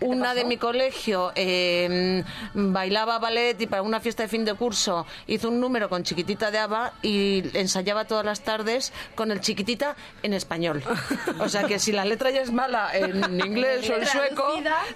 una 0.00 0.34
de 0.34 0.44
mi 0.44 0.56
colegio 0.56 1.32
eh, 1.34 2.22
bailaba 2.54 3.18
ballet 3.18 3.60
y 3.60 3.66
para 3.66 3.82
una 3.82 4.00
fiesta 4.00 4.22
de 4.22 4.28
fin 4.28 4.44
de 4.44 4.54
curso 4.54 5.06
hizo 5.26 5.48
un 5.48 5.60
número 5.60 5.88
con 5.88 6.02
Chiquitita 6.02 6.50
de 6.50 6.58
Ava 6.58 6.92
y 7.02 7.44
ensayaba 7.56 8.04
todas 8.04 8.24
las 8.24 8.40
tardes 8.40 8.92
con 9.14 9.30
el 9.30 9.40
Chiquitita 9.40 9.96
en 10.22 10.34
español. 10.34 10.82
O 11.40 11.48
sea 11.48 11.64
que 11.64 11.78
si 11.78 11.92
la 11.92 12.04
letra 12.04 12.30
ya 12.30 12.42
es 12.42 12.52
mala 12.52 12.90
en 12.92 13.40
inglés 13.46 13.88
o 13.90 13.96
en 13.96 14.06
sueco, 14.06 14.44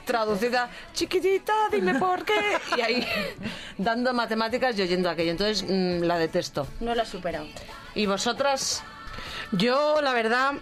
traducida, 0.05 0.69
Chiquitita, 0.93 1.53
dime 1.71 1.95
por 1.95 2.25
qué. 2.25 2.59
Y 2.77 2.81
ahí 2.81 3.07
dando 3.79 4.13
matemáticas 4.13 4.79
y 4.79 4.83
oyendo 4.83 5.09
aquello. 5.09 5.31
Entonces 5.31 5.65
mm, 5.69 6.03
la 6.05 6.19
detesto. 6.19 6.67
No 6.81 6.95
lo 6.95 7.03
he 7.03 7.07
superado. 7.07 7.47
¿Y 7.95 8.07
vosotras? 8.07 8.83
Yo, 9.53 10.01
la 10.01 10.13
verdad, 10.13 10.55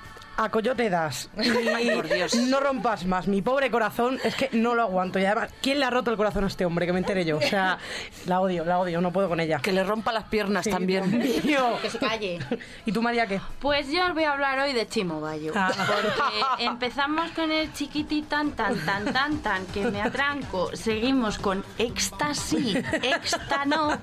a 0.45 0.49
coyote 0.51 0.89
das. 0.91 1.29
Y 1.41 1.69
Ay, 1.69 1.91
por 1.95 2.09
Dios. 2.09 2.35
no 2.35 2.61
rompas 2.61 3.05
más. 3.05 3.27
Mi 3.29 3.43
pobre 3.43 3.71
corazón 3.71 4.19
es 4.25 4.35
que 4.35 4.49
no 4.53 4.75
lo 4.75 4.83
aguanto. 4.83 5.19
Y 5.19 5.25
además, 5.25 5.51
¿quién 5.61 5.79
le 5.79 5.85
ha 5.87 5.91
roto 5.91 6.11
el 6.11 6.17
corazón 6.17 6.45
a 6.45 6.47
este 6.47 6.65
hombre? 6.65 6.87
Que 6.87 6.93
me 6.93 6.99
enteré 7.01 7.25
yo. 7.25 7.37
O 7.39 7.43
sea, 7.43 7.79
la 8.27 8.41
odio, 8.41 8.65
la 8.65 8.79
odio, 8.79 9.01
no 9.01 9.13
puedo 9.13 9.29
con 9.29 9.41
ella. 9.41 9.59
Que 9.61 9.73
le 9.73 9.85
rompa 9.85 10.13
las 10.13 10.25
piernas 10.25 10.67
también. 10.69 11.21
Dios. 11.43 11.81
Que 11.83 11.91
se 11.91 11.99
calle. 11.99 12.39
¿Y 12.87 12.93
tú, 12.93 13.03
María, 13.03 13.27
qué? 13.27 13.41
Pues 13.61 13.89
yo 13.91 14.07
os 14.07 14.15
voy 14.15 14.25
a 14.25 14.33
hablar 14.33 14.59
hoy 14.61 14.73
de 14.73 14.87
Chimo 14.89 15.21
Bayo. 15.21 15.53
Ah. 15.55 15.71
Porque 15.77 16.65
empezamos 16.65 17.31
con 17.33 17.51
el 17.51 17.73
chiquititan 17.73 18.53
tan 18.53 18.77
tan 18.87 19.05
tan 19.13 19.39
tan 19.39 19.67
que 19.67 19.85
me 19.91 20.01
atranco. 20.03 20.71
Seguimos 20.75 21.39
con 21.39 21.65
éxtasis, 21.79 22.77
esta 23.03 23.65
no. 23.67 23.99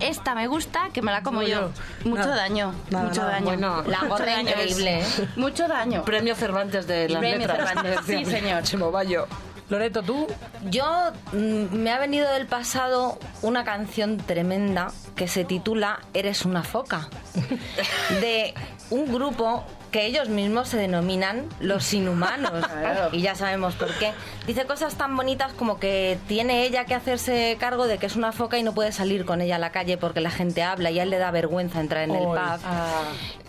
Esta 0.00 0.34
me 0.34 0.46
gusta, 0.46 0.88
que 0.92 1.00
me 1.02 1.12
la 1.12 1.22
como 1.22 1.40
No, 1.42 1.46
yo. 1.48 1.70
yo. 2.04 2.10
Mucho 2.10 2.22
Nada. 2.22 2.36
daño, 2.36 2.74
Nada, 2.90 3.04
mucho 3.06 3.20
nada. 3.20 3.32
daño. 3.32 3.44
Bueno, 3.44 3.82
La 3.86 4.00
gorra 4.08 4.40
increíble, 4.40 5.00
¿eh? 5.00 5.04
Mucho 5.36 5.53
daño. 5.62 6.04
Premio 6.04 6.34
Cervantes 6.34 6.86
de 6.86 7.08
las 7.08 7.20
Premio 7.20 7.46
letras. 7.46 7.68
Cervantes, 7.68 8.00
sí, 8.06 8.24
señor. 8.24 8.62
Chimo 8.62 8.90
Bayo. 8.90 9.26
Loreto, 9.70 10.02
tú. 10.02 10.26
Yo 10.70 10.84
mm, 11.32 11.74
me 11.74 11.90
ha 11.90 11.98
venido 11.98 12.30
del 12.30 12.46
pasado 12.46 13.18
una 13.42 13.64
canción 13.64 14.18
tremenda 14.18 14.92
que 15.16 15.26
se 15.28 15.44
titula 15.44 16.00
Eres 16.12 16.44
una 16.44 16.62
foca 16.62 17.08
de 18.20 18.54
un 18.90 19.12
grupo 19.12 19.64
que 19.94 20.06
ellos 20.06 20.28
mismos 20.28 20.70
se 20.70 20.76
denominan 20.76 21.46
los 21.60 21.94
inhumanos 21.94 22.50
y 23.12 23.20
ya 23.20 23.36
sabemos 23.36 23.76
por 23.76 23.94
qué. 23.94 24.10
Dice 24.44 24.66
cosas 24.66 24.96
tan 24.96 25.16
bonitas 25.16 25.52
como 25.52 25.78
que 25.78 26.18
tiene 26.26 26.64
ella 26.66 26.84
que 26.84 26.96
hacerse 26.96 27.56
cargo 27.60 27.86
de 27.86 27.98
que 27.98 28.06
es 28.06 28.16
una 28.16 28.32
foca 28.32 28.58
y 28.58 28.64
no 28.64 28.74
puede 28.74 28.90
salir 28.90 29.24
con 29.24 29.40
ella 29.40 29.54
a 29.54 29.58
la 29.60 29.70
calle 29.70 29.96
porque 29.96 30.20
la 30.20 30.32
gente 30.32 30.64
habla 30.64 30.90
y 30.90 30.98
a 30.98 31.04
él 31.04 31.10
le 31.10 31.18
da 31.18 31.30
vergüenza 31.30 31.78
entrar 31.78 32.02
en 32.02 32.16
el 32.16 32.24
pub. 32.24 32.38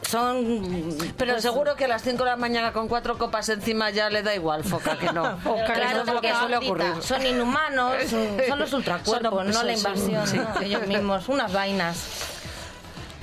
Son 0.07 0.95
Pero 1.17 1.31
pues, 1.31 1.41
seguro 1.41 1.75
que 1.75 1.85
a 1.85 1.87
las 1.87 2.03
5 2.03 2.23
de 2.23 2.29
la 2.29 2.35
mañana 2.35 2.73
con 2.73 2.87
cuatro 2.87 3.17
copas 3.17 3.49
encima 3.49 3.89
ya 3.89 4.11
le 4.11 4.21
da 4.21 4.35
igual, 4.35 4.63
foca, 4.63 4.99
que 4.99 5.11
no. 5.11 5.37
Foca, 5.43 5.65
Que 5.65 5.73
Claro, 5.73 6.03
porque 6.05 6.27
que 6.27 6.35
suele 6.35 6.57
ocurrir. 6.57 6.93
son 7.01 7.25
inhumanos, 7.25 7.95
son 8.47 8.59
los 8.59 8.71
ultracuerpos, 8.71 9.33
Son- 9.33 9.49
no 9.51 9.63
la 9.63 9.73
invasión, 9.73 10.27
sí. 10.27 10.37
¿no? 10.37 10.61
ellos 10.61 10.85
mismos, 10.85 11.27
unas 11.27 11.51
vainas. 11.51 12.34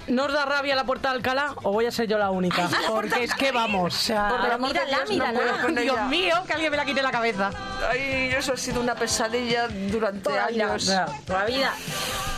¿No 0.08 0.24
os 0.24 0.32
da 0.32 0.44
rabia 0.44 0.74
la 0.74 0.84
puerta 0.84 1.10
de 1.10 1.16
Alcalá 1.16 1.54
o 1.62 1.72
voy 1.72 1.86
a 1.86 1.90
ser 1.90 2.08
yo 2.08 2.18
la 2.18 2.30
única? 2.30 2.68
Porque 2.88 3.24
es 3.24 3.34
que 3.34 3.52
vamos. 3.52 3.94
O 3.94 3.98
sea, 3.98 4.32
de 4.32 4.58
mírala, 4.58 4.96
Dios, 4.98 5.08
mírala. 5.08 5.40
Dios 5.68 5.96
ella. 5.96 6.04
mío, 6.06 6.34
que 6.46 6.52
alguien 6.52 6.70
me 6.70 6.76
la 6.76 6.84
quite 6.84 7.02
la 7.02 7.10
cabeza. 7.10 7.50
Ay, 7.90 8.32
eso 8.36 8.52
ha 8.52 8.56
sido 8.56 8.80
una 8.80 8.94
pesadilla 8.94 9.68
durante 9.68 10.20
Toda 10.20 10.50
la 10.50 10.72
años. 10.72 10.90
Toda 11.26 11.40
la 11.40 11.44
vida. 11.46 11.74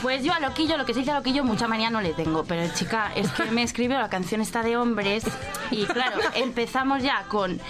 Pues 0.02 0.22
yo 0.22 0.34
a 0.34 0.40
Loquillo, 0.40 0.76
lo 0.76 0.84
que 0.84 0.92
se 0.92 1.00
dice 1.00 1.12
a 1.12 1.14
Loquillo, 1.14 1.44
mucha 1.44 1.66
manía 1.66 1.88
no 1.88 2.02
le 2.02 2.12
tengo. 2.12 2.44
Pero 2.44 2.70
chica, 2.74 3.10
es 3.14 3.30
que 3.30 3.44
me 3.46 3.62
escribió 3.62 3.98
la 3.98 4.10
canción 4.10 4.42
esta 4.42 4.62
de 4.62 4.76
hombres 4.76 5.24
y 5.70 5.86
claro, 5.86 6.18
empezamos 6.34 7.02
ya 7.02 7.24
con 7.28 7.60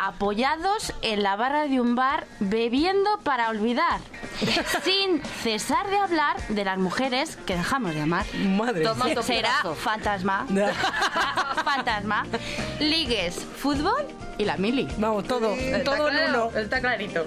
apoyados 0.00 0.94
en 1.02 1.22
la 1.22 1.36
barra 1.36 1.66
de 1.66 1.80
un 1.80 1.94
bar 1.94 2.26
bebiendo 2.38 3.18
para 3.22 3.50
olvidar, 3.50 4.00
sin 4.84 5.22
cesar 5.42 5.88
de 5.90 5.98
hablar 5.98 6.36
de 6.48 6.64
las 6.64 6.78
mujeres 6.78 7.36
que 7.46 7.56
dejamos 7.56 7.94
de 7.94 8.02
amar. 8.02 8.24
Madre 8.34 8.82
Toma 8.82 9.06
mía. 9.06 9.14
tu 9.14 9.22
Será 9.22 9.62
fantasma. 9.76 10.46
Fantasma. 11.64 12.26
Ligues, 12.78 13.34
fútbol 13.56 14.06
y 14.38 14.44
la 14.44 14.56
mili. 14.56 14.88
Vamos, 14.98 15.24
todo, 15.24 15.54
todo 15.84 16.08
en 16.08 16.30
uno. 16.30 16.50
Está 16.56 16.80
clarito. 16.80 17.26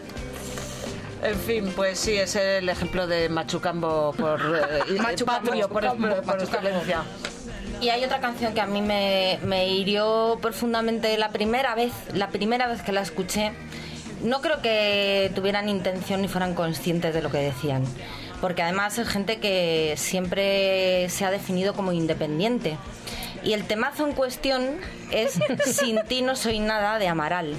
En 1.23 1.39
fin, 1.39 1.71
pues 1.75 1.99
sí, 1.99 2.17
es 2.17 2.35
el 2.35 2.67
ejemplo 2.67 3.07
de 3.07 3.29
Machucambo 3.29 4.13
por 4.13 4.41
eh, 4.41 4.93
Machucambo, 4.99 5.45
patrio, 5.51 5.69
por, 5.69 5.83
Machucambo, 5.83 6.21
por 6.23 6.41
excelencia. 6.41 7.03
Y 7.79 7.89
hay 7.89 8.03
otra 8.03 8.19
canción 8.19 8.53
que 8.53 8.61
a 8.61 8.65
mí 8.65 8.81
me, 8.81 9.39
me 9.43 9.69
hirió 9.69 10.37
profundamente 10.41 11.17
la 11.17 11.29
primera 11.29 11.75
vez, 11.75 11.93
la 12.13 12.29
primera 12.29 12.67
vez 12.67 12.81
que 12.81 12.91
la 12.91 13.01
escuché. 13.01 13.53
No 14.23 14.41
creo 14.41 14.61
que 14.61 15.31
tuvieran 15.35 15.69
intención 15.69 16.21
ni 16.21 16.27
fueran 16.27 16.53
conscientes 16.55 17.13
de 17.13 17.21
lo 17.21 17.29
que 17.29 17.37
decían. 17.39 17.83
Porque 18.41 18.61
además 18.61 18.97
es 18.97 19.07
gente 19.07 19.39
que 19.39 19.93
siempre 19.97 21.07
se 21.09 21.25
ha 21.25 21.31
definido 21.31 21.73
como 21.73 21.91
independiente. 21.91 22.77
Y 23.43 23.53
el 23.53 23.65
temazo 23.65 24.07
en 24.07 24.13
cuestión 24.13 24.77
es 25.11 25.39
Sin 25.65 26.01
ti 26.07 26.21
no 26.21 26.35
soy 26.35 26.59
nada 26.59 26.99
de 26.99 27.07
Amaral. 27.07 27.55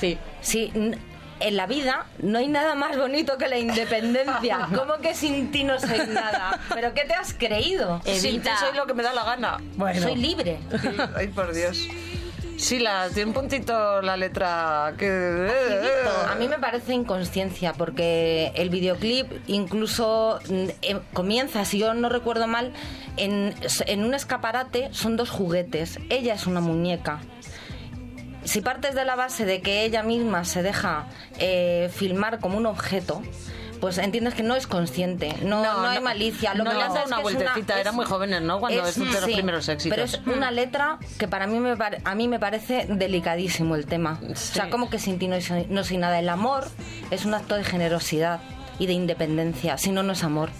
Sí. 0.00 0.18
Sí, 0.40 0.70
n- 0.74 0.98
en 1.40 1.56
la 1.56 1.66
vida 1.68 2.06
no 2.20 2.40
hay 2.40 2.48
nada 2.48 2.74
más 2.74 2.96
bonito 2.98 3.38
que 3.38 3.46
la 3.46 3.58
independencia. 3.58 4.68
¿Cómo 4.74 4.96
que 4.98 5.14
sin 5.14 5.52
ti 5.52 5.62
no 5.62 5.78
soy 5.78 6.06
nada? 6.08 6.58
¿Pero 6.74 6.94
qué 6.94 7.04
te 7.04 7.14
has 7.14 7.32
creído? 7.32 8.00
Sin 8.04 8.42
ti 8.42 8.48
soy 8.58 8.76
lo 8.76 8.86
que 8.86 8.94
me 8.94 9.04
da 9.04 9.12
la 9.12 9.22
gana. 9.24 9.58
Bueno. 9.76 10.02
Soy 10.02 10.16
libre. 10.16 10.58
Ay, 11.16 11.28
por 11.28 11.52
Dios. 11.54 11.86
Sí, 12.58 12.80
la, 12.80 13.08
tiene 13.08 13.28
un 13.28 13.34
puntito 13.34 14.02
la 14.02 14.16
letra 14.16 14.92
que... 14.98 15.48
A 16.28 16.34
mí 16.34 16.48
me 16.48 16.58
parece 16.58 16.92
inconsciencia 16.92 17.72
porque 17.72 18.50
el 18.56 18.68
videoclip 18.68 19.30
incluso 19.46 20.40
mm, 20.50 20.64
eh, 20.82 21.00
comienza, 21.12 21.64
si 21.64 21.78
yo 21.78 21.94
no 21.94 22.08
recuerdo 22.08 22.48
mal, 22.48 22.72
en, 23.16 23.54
en 23.86 24.04
un 24.04 24.12
escaparate 24.12 24.88
son 24.90 25.16
dos 25.16 25.30
juguetes. 25.30 26.00
Ella 26.10 26.34
es 26.34 26.48
una 26.48 26.60
muñeca. 26.60 27.20
Si 28.42 28.60
partes 28.60 28.96
de 28.96 29.04
la 29.04 29.14
base 29.14 29.44
de 29.44 29.62
que 29.62 29.84
ella 29.84 30.02
misma 30.02 30.44
se 30.44 30.64
deja 30.64 31.06
eh, 31.38 31.90
filmar 31.94 32.40
como 32.40 32.58
un 32.58 32.66
objeto, 32.66 33.22
pues 33.80 33.98
entiendes 33.98 34.34
que 34.34 34.42
no 34.42 34.54
es 34.54 34.66
consciente, 34.66 35.34
no, 35.42 35.62
no, 35.62 35.88
hay 35.88 36.00
malicia. 36.00 36.54
Lo 36.54 36.64
no 36.64 36.72
le 36.72 36.78
una 37.06 37.20
vueltecita, 37.20 37.80
era 37.80 37.92
muy 37.92 38.04
jóvenes, 38.04 38.42
¿no? 38.42 38.60
Cuando 38.60 38.84
es, 38.86 38.98
de 38.98 39.04
los 39.04 39.24
primeros 39.24 39.68
éxitos. 39.68 39.96
Pero 39.96 40.04
es 40.04 40.36
una 40.36 40.50
letra 40.50 40.98
que 41.18 41.28
para 41.28 41.46
mí 41.46 41.58
me 41.58 41.76
a 42.04 42.14
mí 42.14 42.28
me 42.28 42.38
parece 42.38 42.86
delicadísimo 42.88 43.76
el 43.76 43.86
tema. 43.86 44.20
O 44.30 44.36
sea, 44.36 44.70
como 44.70 44.90
que 44.90 44.98
sin 44.98 45.18
ti 45.18 45.28
no, 45.28 45.36
no 45.68 45.84
soy 45.84 45.96
nada. 45.98 46.18
El 46.18 46.28
amor 46.28 46.68
es 47.10 47.24
un 47.24 47.34
acto 47.34 47.54
de 47.54 47.64
generosidad 47.64 48.40
y 48.78 48.86
de 48.86 48.92
independencia, 48.92 49.78
si 49.78 49.90
no, 49.90 50.02
no 50.02 50.12
es 50.12 50.24
amor. 50.24 50.50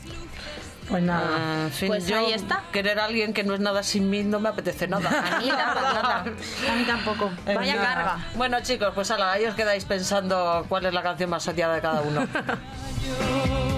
Pues 0.89 1.03
nada, 1.03 1.28
ah, 1.30 1.68
pues 1.86 2.07
yo 2.07 2.18
ahí 2.18 2.32
está. 2.32 2.64
Querer 2.72 2.99
a 2.99 3.05
alguien 3.05 3.34
que 3.34 3.45
no 3.45 3.55
es 3.55 3.61
nada 3.61 3.82
sin 3.82 4.09
mí 4.09 4.22
no 4.24 4.41
me 4.41 4.49
apetece 4.49 4.89
nada. 4.89 5.09
A 5.36 5.41
mí 5.41 5.49
nada, 5.49 6.20
A 6.20 6.74
mí 6.74 6.84
tampoco. 6.86 7.30
Vaya 7.45 7.76
carga. 7.76 8.18
Bueno, 8.34 8.61
chicos, 8.62 8.93
pues 8.95 9.11
ala, 9.11 9.32
ahí 9.32 9.45
os 9.45 9.55
quedáis 9.55 9.84
pensando 9.84 10.64
cuál 10.68 10.86
es 10.86 10.95
la 10.95 11.03
canción 11.03 11.30
más 11.30 11.47
odiada 11.47 11.74
de 11.74 11.80
cada 11.80 12.01
uno. 12.01 12.26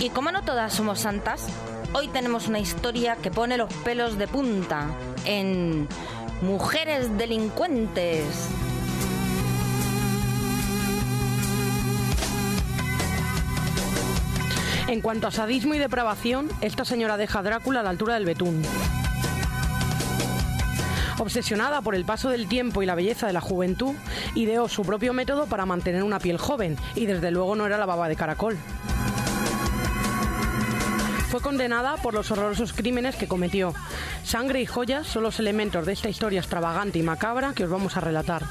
Y 0.00 0.10
como 0.10 0.30
no 0.30 0.42
todas 0.42 0.72
somos 0.72 1.00
santas, 1.00 1.48
hoy 1.92 2.06
tenemos 2.06 2.46
una 2.46 2.60
historia 2.60 3.16
que 3.16 3.32
pone 3.32 3.56
los 3.56 3.72
pelos 3.74 4.16
de 4.16 4.28
punta 4.28 4.86
en 5.24 5.88
Mujeres 6.40 7.18
Delincuentes. 7.18 8.48
En 14.86 15.00
cuanto 15.00 15.26
a 15.26 15.32
sadismo 15.32 15.74
y 15.74 15.78
depravación, 15.78 16.48
esta 16.60 16.84
señora 16.84 17.16
deja 17.16 17.40
a 17.40 17.42
Drácula 17.42 17.80
a 17.80 17.82
la 17.82 17.90
altura 17.90 18.14
del 18.14 18.24
betún. 18.24 18.62
Obsesionada 21.18 21.82
por 21.82 21.96
el 21.96 22.04
paso 22.04 22.30
del 22.30 22.46
tiempo 22.46 22.84
y 22.84 22.86
la 22.86 22.94
belleza 22.94 23.26
de 23.26 23.32
la 23.32 23.40
juventud, 23.40 23.96
ideó 24.36 24.68
su 24.68 24.82
propio 24.82 25.12
método 25.12 25.46
para 25.46 25.66
mantener 25.66 26.04
una 26.04 26.20
piel 26.20 26.38
joven, 26.38 26.76
y 26.94 27.06
desde 27.06 27.32
luego 27.32 27.56
no 27.56 27.66
era 27.66 27.78
la 27.78 27.86
baba 27.86 28.08
de 28.08 28.14
caracol 28.14 28.56
fue 31.28 31.40
condenada 31.40 31.96
por 31.96 32.14
los 32.14 32.30
horrorosos 32.30 32.72
crímenes 32.72 33.16
que 33.16 33.28
cometió. 33.28 33.74
Sangre 34.24 34.62
y 34.62 34.66
joyas 34.66 35.06
son 35.06 35.22
los 35.22 35.38
elementos 35.38 35.84
de 35.84 35.92
esta 35.92 36.08
historia 36.08 36.40
extravagante 36.40 36.98
y 36.98 37.02
macabra 37.02 37.52
que 37.54 37.64
os 37.64 37.70
vamos 37.70 37.96
a 37.96 38.00
relatar. 38.00 38.44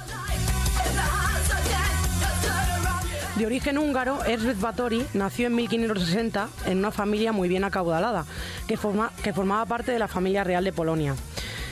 De 3.36 3.46
origen 3.46 3.78
húngaro, 3.78 4.24
Erzsébet 4.26 4.60
Báthory 4.60 5.06
nació 5.14 5.48
en 5.48 5.56
1560 5.56 6.50
en 6.66 6.80
una 6.80 6.92
familia 6.92 7.32
muy 7.32 7.48
bien 7.48 7.64
acaudalada, 7.64 8.26
que, 8.68 8.78
que 9.24 9.34
formaba 9.34 9.66
parte 9.66 9.92
de 9.92 10.00
la 10.00 10.08
familia 10.08 10.44
real 10.44 10.64
de 10.64 10.74
Polonia. 10.74 11.16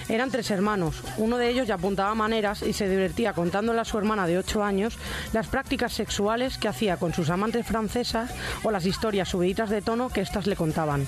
Eran 0.07 0.29
tres 0.29 0.51
hermanos. 0.51 1.01
Uno 1.17 1.37
de 1.37 1.49
ellos 1.49 1.67
ya 1.67 1.75
apuntaba 1.75 2.13
maneras 2.13 2.61
y 2.61 2.73
se 2.73 2.87
divertía 2.87 3.33
contándole 3.33 3.81
a 3.81 3.85
su 3.85 3.97
hermana 3.97 4.27
de 4.27 4.37
8 4.37 4.63
años 4.63 4.97
las 5.33 5.47
prácticas 5.47 5.93
sexuales 5.93 6.57
que 6.57 6.67
hacía 6.67 6.97
con 6.97 7.13
sus 7.13 7.29
amantes 7.29 7.65
francesas 7.65 8.31
o 8.63 8.71
las 8.71 8.85
historias 8.85 9.29
subiditas 9.29 9.69
de 9.69 9.81
tono 9.81 10.09
que 10.09 10.21
éstas 10.21 10.45
le 10.45 10.55
contaban. 10.55 11.07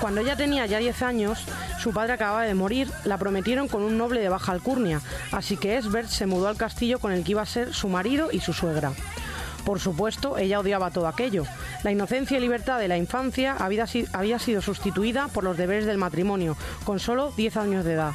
Cuando 0.00 0.20
ella 0.20 0.36
tenía 0.36 0.64
ya 0.66 0.78
10 0.78 1.02
años, 1.02 1.44
su 1.80 1.92
padre 1.92 2.12
acababa 2.12 2.42
de 2.44 2.54
morir, 2.54 2.88
la 3.04 3.18
prometieron 3.18 3.66
con 3.66 3.82
un 3.82 3.98
noble 3.98 4.20
de 4.20 4.28
baja 4.28 4.52
alcurnia, 4.52 5.00
así 5.32 5.56
que 5.56 5.76
Esbert 5.76 6.08
se 6.08 6.26
mudó 6.26 6.46
al 6.46 6.56
castillo 6.56 7.00
con 7.00 7.10
el 7.12 7.24
que 7.24 7.32
iba 7.32 7.42
a 7.42 7.46
ser 7.46 7.74
su 7.74 7.88
marido 7.88 8.28
y 8.30 8.38
su 8.38 8.52
suegra. 8.52 8.92
Por 9.68 9.80
supuesto, 9.80 10.38
ella 10.38 10.60
odiaba 10.60 10.90
todo 10.90 11.06
aquello. 11.06 11.44
La 11.82 11.92
inocencia 11.92 12.38
y 12.38 12.40
libertad 12.40 12.78
de 12.78 12.88
la 12.88 12.96
infancia 12.96 13.54
había, 13.58 13.86
sido 14.38 14.62
sustituida 14.62 15.28
por 15.28 15.44
los 15.44 15.58
deberes 15.58 15.84
del 15.84 15.98
matrimonio, 15.98 16.56
con 16.84 16.98
solo 16.98 17.32
10 17.36 17.56
años 17.58 17.84
de 17.84 17.92
edad. 17.92 18.12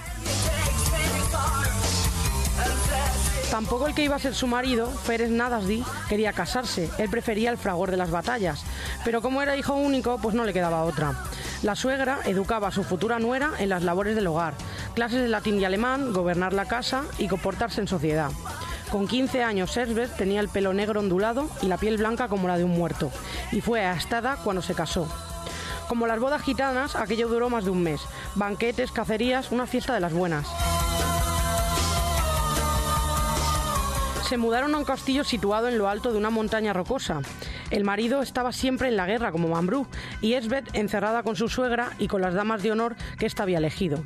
Tampoco 3.52 3.86
el 3.86 3.94
que 3.94 4.04
iba 4.04 4.16
a 4.16 4.20
ser 4.20 4.34
su 4.34 4.48
marido, 4.48 4.92
Pérez 5.06 5.30
Nadasdi, 5.30 5.84
quería 6.10 6.34
casarse. 6.34 6.90
Él 6.98 7.12
prefería 7.12 7.52
el 7.52 7.60
fragor 7.60 7.92
de 7.92 7.98
las 7.98 8.10
batallas. 8.10 8.64
Pero 9.06 9.22
como 9.22 9.44
era 9.44 9.56
hijo 9.56 9.76
único, 9.76 10.18
pues 10.18 10.34
no 10.34 10.46
le 10.46 10.54
quedaba 10.54 10.86
otra. 10.86 11.14
La 11.62 11.76
suegra 11.76 12.22
educaba 12.26 12.70
a 12.70 12.72
su 12.72 12.84
futura 12.84 13.20
nuera 13.20 13.52
en 13.60 13.70
las 13.70 13.84
labores 13.84 14.16
del 14.16 14.26
hogar, 14.26 14.56
clases 14.96 15.22
de 15.22 15.28
latín 15.28 15.60
y 15.60 15.66
alemán, 15.66 16.14
gobernar 16.14 16.52
la 16.54 16.66
casa 16.66 17.04
y 17.20 17.28
comportarse 17.28 17.80
en 17.80 17.88
sociedad. 17.88 18.32
Con 18.94 19.08
15 19.08 19.42
años, 19.42 19.76
Herbert 19.76 20.16
tenía 20.18 20.40
el 20.40 20.50
pelo 20.50 20.72
negro 20.72 21.00
ondulado 21.00 21.50
y 21.64 21.66
la 21.66 21.78
piel 21.78 21.98
blanca 21.98 22.28
como 22.28 22.48
la 22.48 22.60
de 22.60 22.64
un 22.64 22.70
muerto, 22.78 23.10
y 23.52 23.60
fue 23.60 23.84
astada 23.84 24.38
cuando 24.44 24.62
se 24.62 24.76
casó. 24.76 25.08
Como 25.88 26.06
las 26.06 26.20
bodas 26.20 26.44
gitanas, 26.44 26.96
aquello 26.96 27.28
duró 27.28 27.50
más 27.50 27.66
de 27.66 27.72
un 27.72 27.82
mes. 27.82 28.02
Banquetes, 28.36 28.92
cacerías, 28.92 29.52
una 29.52 29.66
fiesta 29.66 29.96
de 29.96 30.00
las 30.00 30.14
buenas. 30.14 30.46
Se 34.30 34.38
mudaron 34.38 34.76
a 34.76 34.78
un 34.78 34.86
castillo 34.86 35.24
situado 35.24 35.70
en 35.70 35.80
lo 35.80 35.90
alto 35.90 36.12
de 36.12 36.20
una 36.20 36.30
montaña 36.30 36.72
rocosa. 36.72 37.22
El 37.74 37.86
marido 37.86 38.22
estaba 38.22 38.52
siempre 38.52 38.88
en 38.88 38.96
la 38.96 39.08
guerra 39.08 39.32
como 39.32 39.48
Mambrú 39.48 39.88
y 40.22 40.34
Esbeth 40.34 40.76
encerrada 40.76 41.24
con 41.24 41.36
su 41.36 41.50
suegra 41.50 41.90
y 41.98 42.08
con 42.08 42.22
las 42.22 42.36
damas 42.36 42.62
de 42.62 42.72
honor 42.72 42.96
que 43.18 43.26
ésta 43.26 43.42
había 43.42 43.58
elegido. 43.58 43.98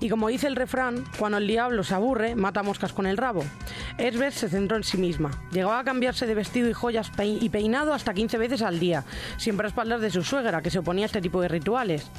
Y 0.00 0.08
como 0.08 0.26
dice 0.26 0.48
el 0.48 0.56
refrán, 0.56 1.04
cuando 1.20 1.38
el 1.38 1.46
diablo 1.46 1.84
se 1.84 1.94
aburre, 1.94 2.34
mata 2.34 2.64
moscas 2.64 2.92
con 2.92 3.06
el 3.06 3.16
rabo. 3.16 3.44
Esbeth 3.96 4.32
se 4.32 4.48
centró 4.48 4.76
en 4.76 4.82
sí 4.82 4.96
misma. 4.98 5.30
Llegaba 5.52 5.78
a 5.78 5.84
cambiarse 5.84 6.26
de 6.26 6.34
vestido 6.34 6.68
y 6.68 6.72
joyas 6.72 7.12
y 7.22 7.48
peinado 7.50 7.94
hasta 7.94 8.12
15 8.12 8.38
veces 8.38 8.60
al 8.60 8.80
día, 8.80 9.04
siempre 9.36 9.66
a 9.66 9.68
espaldas 9.68 10.00
de 10.00 10.10
su 10.10 10.24
suegra, 10.24 10.60
que 10.60 10.70
se 10.70 10.80
oponía 10.80 11.04
a 11.04 11.06
este 11.06 11.20
tipo 11.20 11.40
de 11.40 11.46
rituales. 11.46 12.10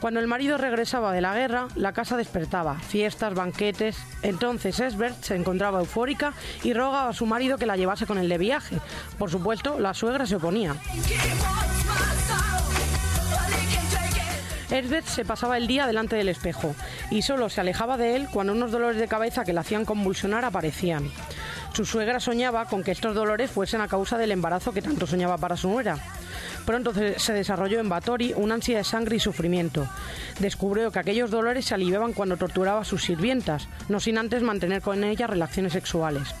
Cuando 0.00 0.20
el 0.20 0.26
marido 0.26 0.58
regresaba 0.58 1.14
de 1.14 1.22
la 1.22 1.34
guerra, 1.34 1.68
la 1.76 1.94
casa 1.94 2.18
despertaba, 2.18 2.74
fiestas, 2.74 3.32
banquetes. 3.32 3.96
Entonces 4.20 4.78
Esbert 4.80 5.22
se 5.22 5.34
encontraba 5.34 5.80
eufórica 5.80 6.34
y 6.62 6.74
rogaba 6.74 7.08
a 7.08 7.14
su 7.14 7.24
marido 7.24 7.56
que 7.56 7.64
la 7.64 7.78
llevase 7.78 8.04
con 8.04 8.18
él 8.18 8.28
de 8.28 8.36
viaje. 8.36 8.78
Por 9.16 9.30
supuesto, 9.30 9.80
la 9.80 9.94
suegra 9.94 10.26
se 10.26 10.41
oponía. 10.42 10.74
Elsbeth 14.70 15.06
se 15.06 15.24
pasaba 15.24 15.56
el 15.56 15.66
día 15.66 15.86
delante 15.86 16.16
del 16.16 16.28
espejo 16.28 16.74
y 17.10 17.22
solo 17.22 17.48
se 17.48 17.60
alejaba 17.60 17.96
de 17.96 18.16
él 18.16 18.28
cuando 18.32 18.54
unos 18.54 18.72
dolores 18.72 18.98
de 18.98 19.06
cabeza 19.06 19.44
que 19.44 19.52
la 19.52 19.60
hacían 19.60 19.84
convulsionar 19.84 20.44
aparecían. 20.44 21.10
Su 21.74 21.84
suegra 21.84 22.20
soñaba 22.20 22.64
con 22.64 22.82
que 22.82 22.90
estos 22.90 23.14
dolores 23.14 23.50
fuesen 23.50 23.82
a 23.82 23.88
causa 23.88 24.18
del 24.18 24.32
embarazo 24.32 24.72
que 24.72 24.82
tanto 24.82 25.06
soñaba 25.06 25.38
para 25.38 25.56
su 25.56 25.68
nuera. 25.68 25.98
Pronto 26.66 26.92
se- 26.94 27.32
desarrolló 27.32 27.80
en 27.80 27.88
Batori 27.88 28.32
una 28.36 28.54
ansia 28.54 28.78
de 28.78 28.84
sangre 28.84 29.16
y 29.16 29.20
sufrimiento. 29.20 29.88
Descubrió 30.38 30.90
que 30.92 30.98
aquellos 31.00 31.30
dolores 31.30 31.64
se 31.66 31.74
aliviaban 31.74 32.12
cuando 32.12 32.36
torturaba 32.36 32.80
a 32.80 32.84
sus 32.84 33.02
sirvientas, 33.02 33.68
no 33.88 33.98
sin 34.00 34.16
antes 34.18 34.42
mantener 34.42 34.80
con 34.82 35.02
ellas 35.04 35.28
relaciones 35.28 35.72
sexuales. 35.72 36.34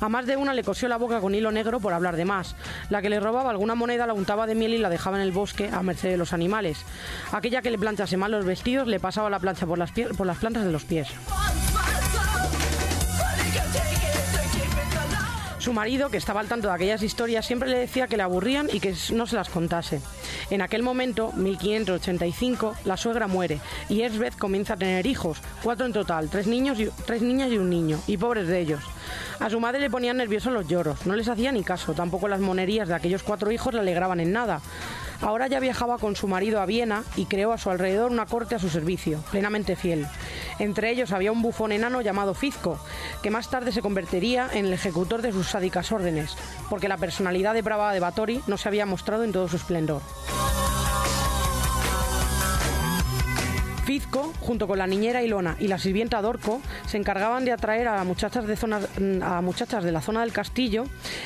A 0.00 0.08
más 0.08 0.26
de 0.26 0.36
una 0.36 0.52
le 0.54 0.62
cosió 0.64 0.88
la 0.88 0.96
boca 0.98 1.20
con 1.20 1.34
hilo 1.34 1.52
negro 1.52 1.80
por 1.80 1.92
hablar 1.92 2.16
de 2.16 2.24
más. 2.24 2.54
La 2.90 3.00
que 3.02 3.08
le 3.10 3.20
robaba 3.20 3.50
alguna 3.50 3.74
moneda 3.74 4.06
la 4.06 4.12
untaba 4.14 4.46
de 4.46 4.54
miel 4.54 4.74
y 4.74 4.78
la 4.78 4.90
dejaba 4.90 5.16
en 5.16 5.22
el 5.22 5.32
bosque 5.32 5.70
a 5.72 5.82
merced 5.82 6.10
de 6.10 6.16
los 6.16 6.32
animales. 6.32 6.78
Aquella 7.32 7.62
que 7.62 7.70
le 7.70 7.78
planchase 7.78 8.16
mal 8.16 8.30
los 8.32 8.44
vestidos 8.44 8.88
le 8.88 9.00
pasaba 9.00 9.30
la 9.30 9.38
plancha 9.38 9.66
por 9.66 9.78
las, 9.78 9.92
por 10.16 10.26
las 10.26 10.38
plantas 10.38 10.64
de 10.64 10.72
los 10.72 10.84
pies. 10.84 11.08
Su 15.62 15.72
marido, 15.72 16.10
que 16.10 16.16
estaba 16.16 16.40
al 16.40 16.48
tanto 16.48 16.66
de 16.66 16.74
aquellas 16.74 17.04
historias, 17.04 17.46
siempre 17.46 17.68
le 17.68 17.78
decía 17.78 18.08
que 18.08 18.16
le 18.16 18.24
aburrían 18.24 18.68
y 18.72 18.80
que 18.80 18.96
no 19.12 19.28
se 19.28 19.36
las 19.36 19.48
contase. 19.48 20.00
En 20.50 20.60
aquel 20.60 20.82
momento, 20.82 21.30
1585, 21.36 22.74
la 22.84 22.96
suegra 22.96 23.28
muere 23.28 23.60
y 23.88 24.02
Elsbeth 24.02 24.36
comienza 24.36 24.74
a 24.74 24.76
tener 24.76 25.06
hijos, 25.06 25.38
cuatro 25.62 25.86
en 25.86 25.92
total, 25.92 26.28
tres, 26.30 26.48
niños 26.48 26.80
y, 26.80 26.88
tres 27.06 27.22
niñas 27.22 27.52
y 27.52 27.58
un 27.58 27.70
niño, 27.70 28.00
y 28.08 28.16
pobres 28.16 28.48
de 28.48 28.58
ellos. 28.58 28.80
A 29.38 29.50
su 29.50 29.60
madre 29.60 29.78
le 29.78 29.88
ponían 29.88 30.16
nerviosos 30.16 30.52
los 30.52 30.66
lloros, 30.66 31.06
no 31.06 31.14
les 31.14 31.28
hacía 31.28 31.52
ni 31.52 31.62
caso, 31.62 31.94
tampoco 31.94 32.26
las 32.26 32.40
monerías 32.40 32.88
de 32.88 32.94
aquellos 32.94 33.22
cuatro 33.22 33.52
hijos 33.52 33.72
le 33.72 33.78
alegraban 33.78 34.18
en 34.18 34.32
nada. 34.32 34.60
Ahora 35.22 35.46
ya 35.46 35.60
viajaba 35.60 35.98
con 35.98 36.16
su 36.16 36.26
marido 36.26 36.60
a 36.60 36.66
Viena 36.66 37.04
y 37.14 37.26
creó 37.26 37.52
a 37.52 37.58
su 37.58 37.70
alrededor 37.70 38.10
una 38.10 38.26
corte 38.26 38.56
a 38.56 38.58
su 38.58 38.68
servicio, 38.68 39.22
plenamente 39.30 39.76
fiel. 39.76 40.06
Entre 40.58 40.90
ellos 40.90 41.12
había 41.12 41.30
un 41.30 41.42
bufón 41.42 41.70
enano 41.70 42.00
llamado 42.00 42.34
Fizco, 42.34 42.78
que 43.22 43.30
más 43.30 43.48
tarde 43.48 43.70
se 43.70 43.82
convertiría 43.82 44.48
en 44.52 44.66
el 44.66 44.72
ejecutor 44.72 45.22
de 45.22 45.30
sus 45.30 45.48
sádicas 45.48 45.92
órdenes, 45.92 46.36
porque 46.68 46.88
la 46.88 46.96
personalidad 46.96 47.54
depravada 47.54 47.92
de 47.92 48.00
Batori 48.00 48.42
no 48.48 48.58
se 48.58 48.68
había 48.68 48.84
mostrado 48.84 49.22
en 49.22 49.32
todo 49.32 49.46
su 49.48 49.56
esplendor. 49.56 50.02
Fizco, 53.84 54.32
junto 54.40 54.68
con 54.68 54.78
la 54.78 54.86
niñera 54.86 55.22
Ilona 55.22 55.56
y 55.58 55.66
la 55.66 55.78
sirvienta 55.78 56.22
Dorco, 56.22 56.60
se 56.86 56.96
encargaban 56.98 57.44
de 57.44 57.52
atraer 57.52 57.88
a 57.88 58.04
muchachas 58.04 58.46
de, 58.46 58.56
zonas- 58.56 58.88
a 59.22 59.40
muchachas 59.40 59.82
de 59.82 59.90
la 59.90 60.00
zona 60.00 60.20
del 60.20 60.32
castillo, 60.32 60.84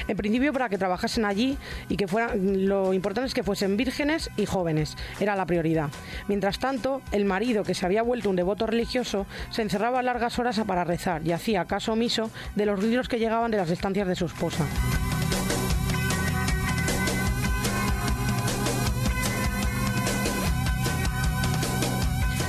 en 0.09 0.17
principio 0.17 0.53
para 0.53 0.69
que 0.69 0.79
trabajasen 0.79 1.27
allí 1.27 1.59
y 1.89 1.97
que 1.97 2.09
fueran, 2.09 2.67
lo 2.67 2.95
importante 2.95 3.29
es 3.29 3.35
que 3.35 3.43
fuesen 3.43 3.77
vírgenes 3.77 4.31
y 4.37 4.47
jóvenes, 4.47 4.97
era 5.21 5.37
la 5.37 5.45
prioridad. 5.45 5.91
Mientras 6.29 6.59
tanto, 6.59 7.03
el 7.13 7.27
marido, 7.27 7.63
que 7.63 7.75
se 7.75 7.85
había 7.85 8.03
vuelto 8.03 8.31
un 8.31 8.37
devoto 8.37 8.67
religioso, 8.67 9.27
se 9.51 9.63
encerraba 9.63 10.03
largas 10.03 10.39
horas 10.39 10.59
para 10.67 10.85
rezar 10.85 11.27
y 11.27 11.33
hacía 11.33 11.67
caso 11.67 11.93
omiso 11.93 12.31
de 12.55 12.67
los 12.67 12.81
ruidos 12.81 13.09
que 13.09 13.19
llegaban 13.19 13.51
de 13.51 13.59
las 13.59 13.71
estancias 13.71 14.09
de 14.09 14.17
su 14.17 14.25
esposa. 14.27 14.65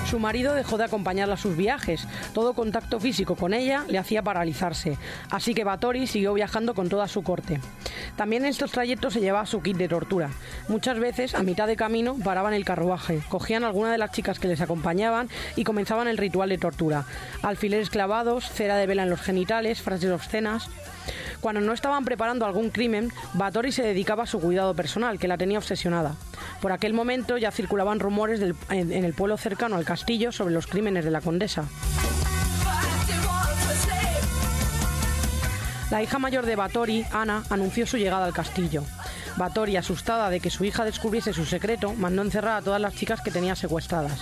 Su 0.09 0.19
marido 0.19 0.53
dejó 0.53 0.77
de 0.77 0.85
acompañarla 0.85 1.33
a 1.33 1.37
sus 1.37 1.57
viajes. 1.57 2.07
Todo 2.33 2.53
contacto 2.53 2.97
físico 2.97 3.35
con 3.35 3.53
ella 3.53 3.83
le 3.89 3.97
hacía 3.97 4.21
paralizarse. 4.21 4.97
Así 5.29 5.53
que 5.53 5.65
Batori 5.65 6.07
siguió 6.07 6.33
viajando 6.33 6.73
con 6.73 6.87
toda 6.87 7.09
su 7.09 7.23
corte. 7.23 7.59
También 8.15 8.45
en 8.45 8.51
estos 8.51 8.71
trayectos 8.71 9.13
se 9.13 9.19
llevaba 9.19 9.45
su 9.45 9.61
kit 9.61 9.75
de 9.75 9.89
tortura. 9.89 10.29
Muchas 10.69 10.97
veces, 10.97 11.35
a 11.35 11.43
mitad 11.43 11.67
de 11.67 11.75
camino, 11.75 12.15
paraban 12.23 12.53
el 12.53 12.63
carruaje, 12.63 13.21
cogían 13.27 13.65
alguna 13.65 13.91
de 13.91 13.97
las 13.97 14.13
chicas 14.13 14.39
que 14.39 14.47
les 14.47 14.61
acompañaban 14.61 15.27
y 15.57 15.65
comenzaban 15.65 16.07
el 16.07 16.17
ritual 16.17 16.47
de 16.47 16.57
tortura. 16.57 17.03
Alfileres 17.41 17.89
clavados, 17.89 18.49
cera 18.49 18.77
de 18.77 18.87
vela 18.87 19.03
en 19.03 19.09
los 19.09 19.21
genitales, 19.21 19.81
frases 19.81 20.11
obscenas. 20.11 20.69
Cuando 21.41 21.61
no 21.61 21.73
estaban 21.73 22.05
preparando 22.05 22.45
algún 22.45 22.69
crimen, 22.69 23.11
Batori 23.33 23.71
se 23.71 23.83
dedicaba 23.83 24.23
a 24.23 24.27
su 24.27 24.39
cuidado 24.39 24.73
personal, 24.73 25.19
que 25.19 25.27
la 25.27 25.37
tenía 25.37 25.57
obsesionada. 25.57 26.15
Por 26.61 26.71
aquel 26.71 26.93
momento 26.93 27.37
ya 27.37 27.51
circulaban 27.51 27.99
rumores 27.99 28.41
en, 28.69 28.91
el 28.91 29.13
pueblo 29.13 29.37
cercano 29.37 29.75
al 29.75 29.85
castillo 29.85 30.31
sobre 30.31 30.53
los 30.53 30.67
crímenes 30.67 31.05
de 31.05 31.11
la 31.11 31.21
condesa. 31.21 31.65
La 35.91 36.03
hija 36.03 36.19
mayor 36.19 36.45
de 36.45 36.55
Batori, 36.57 37.05
Ana, 37.13 37.43
anunció 37.49 37.87
su 37.87 37.97
llegada 37.97 38.25
al 38.25 38.33
castillo. 38.33 38.83
Batori, 39.37 39.77
asustada 39.77 40.29
de 40.29 40.39
que 40.39 40.49
su 40.49 40.65
hija 40.65 40.83
descubriese 40.83 41.31
su 41.31 41.45
secreto, 41.45 41.93
mandó 41.93 42.23
encerrar 42.23 42.57
a 42.57 42.61
todas 42.61 42.81
las 42.81 42.95
chicas 42.95 43.21
que 43.21 43.31
tenía 43.31 43.55
secuestradas. 43.55 44.19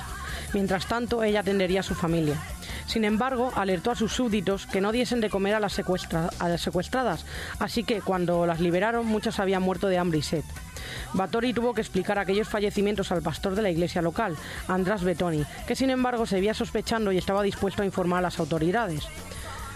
Mientras 0.56 0.86
tanto, 0.86 1.22
ella 1.22 1.41
atendería 1.41 1.82
a 1.82 1.84
su 1.84 1.95
familia. 1.95 2.38
Sin 2.88 3.03
embargo, 3.03 3.51
alertó 3.56 3.91
a 3.91 3.95
sus 3.95 4.14
súbditos 4.14 4.66
que 4.66 4.80
no 4.80 4.93
diesen 4.93 5.20
de 5.20 5.30
comer 5.30 5.53
a 5.53 5.60
las, 5.60 5.74
secuestra- 5.74 6.30
a 6.39 6.47
las 6.47 6.62
secuestradas, 6.62 7.26
así 7.60 7.84
que 7.84 7.99
cuando 7.99 8.45
las 8.45 8.62
liberaron 8.62 9.06
muchas 9.06 9.41
habían 9.41 9.64
muerto 9.64 9.89
de 9.89 9.97
hambre 9.97 10.20
y 10.20 10.22
sed. 10.22 10.45
Batori 11.12 11.53
tuvo 11.53 11.74
que 11.74 11.82
explicar 11.82 12.20
aquellos 12.20 12.47
fallecimientos 12.47 13.12
al 13.12 13.22
pastor 13.22 13.53
de 13.56 13.64
la 13.64 13.70
iglesia 13.70 14.01
local, 14.01 14.38
András 14.70 15.03
Betoni, 15.03 15.43
que 15.68 15.76
sin 15.76 15.89
embargo 15.89 16.26
seguía 16.26 16.53
sospechando 16.53 17.12
y 17.12 17.18
estaba 17.18 17.43
dispuesto 17.43 17.82
a 17.82 17.86
informar 17.86 18.20
a 18.20 18.22
las 18.22 18.39
autoridades. 18.39 19.03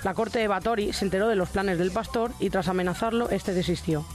La 0.05 0.13
corte 0.13 0.39
de 0.39 0.47
Batori 0.47 0.93
se 0.93 1.03
enteró 1.03 1.27
de 1.27 1.35
los 1.35 1.49
planes 1.49 1.77
del 1.77 1.91
pastor 1.91 2.31
y 2.39 2.49
tras 2.51 2.69
amenazarlo, 2.69 3.29
este 3.31 3.53
desistió. 3.53 4.05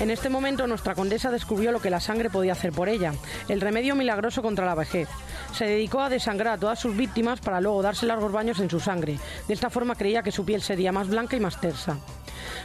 En 0.00 0.10
este 0.10 0.28
momento 0.28 0.68
nuestra 0.68 0.94
condesa 0.94 1.32
descubrió 1.32 1.72
lo 1.72 1.80
que 1.80 1.90
la 1.90 1.98
sangre 1.98 2.30
podía 2.30 2.52
hacer 2.52 2.72
por 2.72 2.88
ella, 2.88 3.14
el 3.48 3.60
remedio 3.60 3.96
milagroso 3.96 4.42
contra 4.42 4.64
la 4.64 4.76
vejez. 4.76 5.08
Se 5.52 5.64
dedicó 5.64 6.00
a 6.00 6.08
desangrar 6.08 6.54
a 6.54 6.58
todas 6.58 6.78
sus 6.78 6.96
víctimas 6.96 7.40
para 7.40 7.60
luego 7.60 7.82
darse 7.82 8.06
largos 8.06 8.30
baños 8.30 8.60
en 8.60 8.70
su 8.70 8.78
sangre. 8.78 9.18
De 9.48 9.54
esta 9.54 9.70
forma 9.70 9.96
creía 9.96 10.22
que 10.22 10.30
su 10.30 10.44
piel 10.44 10.62
sería 10.62 10.92
más 10.92 11.08
blanca 11.08 11.36
y 11.36 11.40
más 11.40 11.60
tersa. 11.60 11.98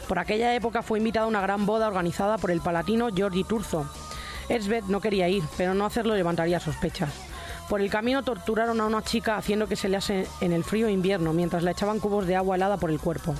Por 0.06 0.20
aquella 0.20 0.54
época 0.54 0.82
fue 0.82 0.98
invitada 0.98 1.26
a 1.26 1.28
una 1.28 1.40
gran 1.40 1.66
boda 1.66 1.88
organizada 1.88 2.38
por 2.38 2.52
el 2.52 2.60
palatino 2.60 3.08
Giorgi 3.08 3.42
Turzo. 3.42 3.90
Elsbeth 4.48 4.84
no 4.84 5.00
quería 5.00 5.28
ir, 5.28 5.42
pero 5.56 5.74
no 5.74 5.86
hacerlo 5.86 6.14
levantaría 6.14 6.60
sospechas. 6.60 7.10
Por 7.68 7.80
el 7.80 7.90
camino 7.90 8.22
torturaron 8.22 8.80
a 8.80 8.86
una 8.86 9.02
chica 9.02 9.36
haciendo 9.36 9.66
que 9.66 9.76
se 9.76 9.88
le 9.88 9.96
hace 9.96 10.26
en 10.40 10.52
el 10.52 10.62
frío 10.62 10.88
invierno 10.88 11.32
mientras 11.32 11.64
le 11.64 11.72
echaban 11.72 11.98
cubos 11.98 12.26
de 12.26 12.36
agua 12.36 12.54
helada 12.54 12.76
por 12.76 12.90
el 12.90 13.00
cuerpo. 13.00 13.34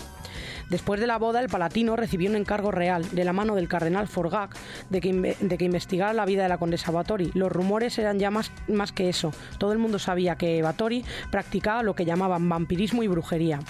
Después 0.70 1.00
de 1.00 1.06
la 1.06 1.18
boda, 1.18 1.40
el 1.40 1.48
palatino 1.48 1.96
recibió 1.96 2.30
un 2.30 2.36
encargo 2.36 2.70
real 2.70 3.08
de 3.10 3.24
la 3.24 3.32
mano 3.32 3.54
del 3.54 3.68
cardenal 3.68 4.08
Forgac 4.08 4.56
de 4.90 5.00
que, 5.00 5.36
de 5.38 5.58
que 5.58 5.64
investigara 5.64 6.12
la 6.12 6.24
vida 6.24 6.42
de 6.42 6.48
la 6.48 6.58
condesa 6.58 6.90
Batori. 6.90 7.30
Los 7.34 7.52
rumores 7.52 7.98
eran 7.98 8.18
ya 8.18 8.30
más, 8.30 8.50
más 8.68 8.92
que 8.92 9.08
eso. 9.08 9.32
Todo 9.58 9.72
el 9.72 9.78
mundo 9.78 9.98
sabía 9.98 10.36
que 10.36 10.62
Batori 10.62 11.04
practicaba 11.30 11.82
lo 11.82 11.94
que 11.94 12.04
llamaban 12.04 12.48
vampirismo 12.48 13.02
y 13.02 13.08
brujería. 13.08 13.60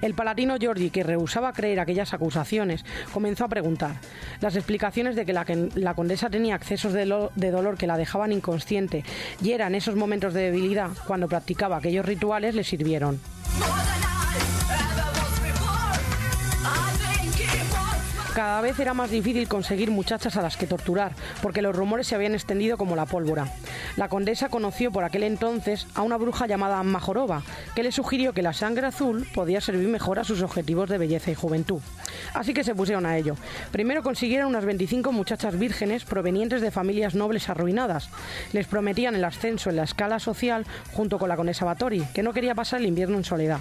El 0.00 0.14
palatino 0.14 0.56
Giorgi, 0.58 0.90
que 0.90 1.02
rehusaba 1.02 1.52
creer 1.52 1.80
aquellas 1.80 2.12
acusaciones, 2.12 2.84
comenzó 3.12 3.44
a 3.44 3.48
preguntar. 3.48 3.96
Las 4.40 4.56
explicaciones 4.56 5.16
de 5.16 5.24
que 5.24 5.32
la, 5.32 5.94
condesa 5.94 6.30
tenía 6.30 6.54
accesos 6.54 6.92
de, 6.92 7.30
de 7.34 7.50
dolor 7.50 7.78
que 7.78 7.86
la 7.86 7.96
dejaban 7.96 8.32
inconsciente 8.32 9.04
y 9.42 9.52
eran 9.52 9.74
esos 9.74 9.96
momentos 9.96 10.34
de 10.34 10.50
debilidad 10.50 10.90
cuando 11.06 11.28
practicaba 11.28 11.78
aquellos 11.78 12.04
rituales 12.04 12.54
le 12.54 12.64
sirvieron. 12.64 13.18
Cada 18.34 18.60
vez 18.62 18.80
era 18.80 18.94
más 18.94 19.10
difícil 19.10 19.46
conseguir 19.46 19.92
muchachas 19.92 20.36
a 20.36 20.42
las 20.42 20.56
que 20.56 20.66
torturar, 20.66 21.12
porque 21.40 21.62
los 21.62 21.76
rumores 21.76 22.08
se 22.08 22.16
habían 22.16 22.34
extendido 22.34 22.76
como 22.76 22.96
la 22.96 23.06
pólvora. 23.06 23.52
La 23.96 24.08
condesa 24.08 24.48
conoció 24.48 24.90
por 24.90 25.04
aquel 25.04 25.22
entonces 25.22 25.86
a 25.94 26.02
una 26.02 26.16
bruja 26.16 26.48
llamada 26.48 26.82
Majorova, 26.82 27.44
que 27.76 27.84
le 27.84 27.92
sugirió 27.92 28.32
que 28.32 28.42
la 28.42 28.52
sangre 28.52 28.88
azul 28.88 29.24
podía 29.32 29.60
servir 29.60 29.86
mejor 29.86 30.18
a 30.18 30.24
sus 30.24 30.42
objetivos 30.42 30.88
de 30.88 30.98
belleza 30.98 31.30
y 31.30 31.36
juventud. 31.36 31.80
Así 32.32 32.54
que 32.54 32.64
se 32.64 32.74
pusieron 32.74 33.06
a 33.06 33.16
ello. 33.16 33.36
Primero 33.70 34.02
consiguieron 34.02 34.48
unas 34.48 34.64
25 34.64 35.12
muchachas 35.12 35.56
vírgenes 35.56 36.04
provenientes 36.04 36.60
de 36.60 36.72
familias 36.72 37.14
nobles 37.14 37.48
arruinadas. 37.48 38.10
Les 38.52 38.66
prometían 38.66 39.14
el 39.14 39.24
ascenso 39.24 39.70
en 39.70 39.76
la 39.76 39.84
escala 39.84 40.18
social 40.18 40.66
junto 40.92 41.20
con 41.20 41.28
la 41.28 41.36
condesa 41.36 41.64
Batori, 41.64 42.04
que 42.12 42.24
no 42.24 42.32
quería 42.32 42.56
pasar 42.56 42.80
el 42.80 42.86
invierno 42.86 43.16
en 43.16 43.24
soledad. 43.24 43.60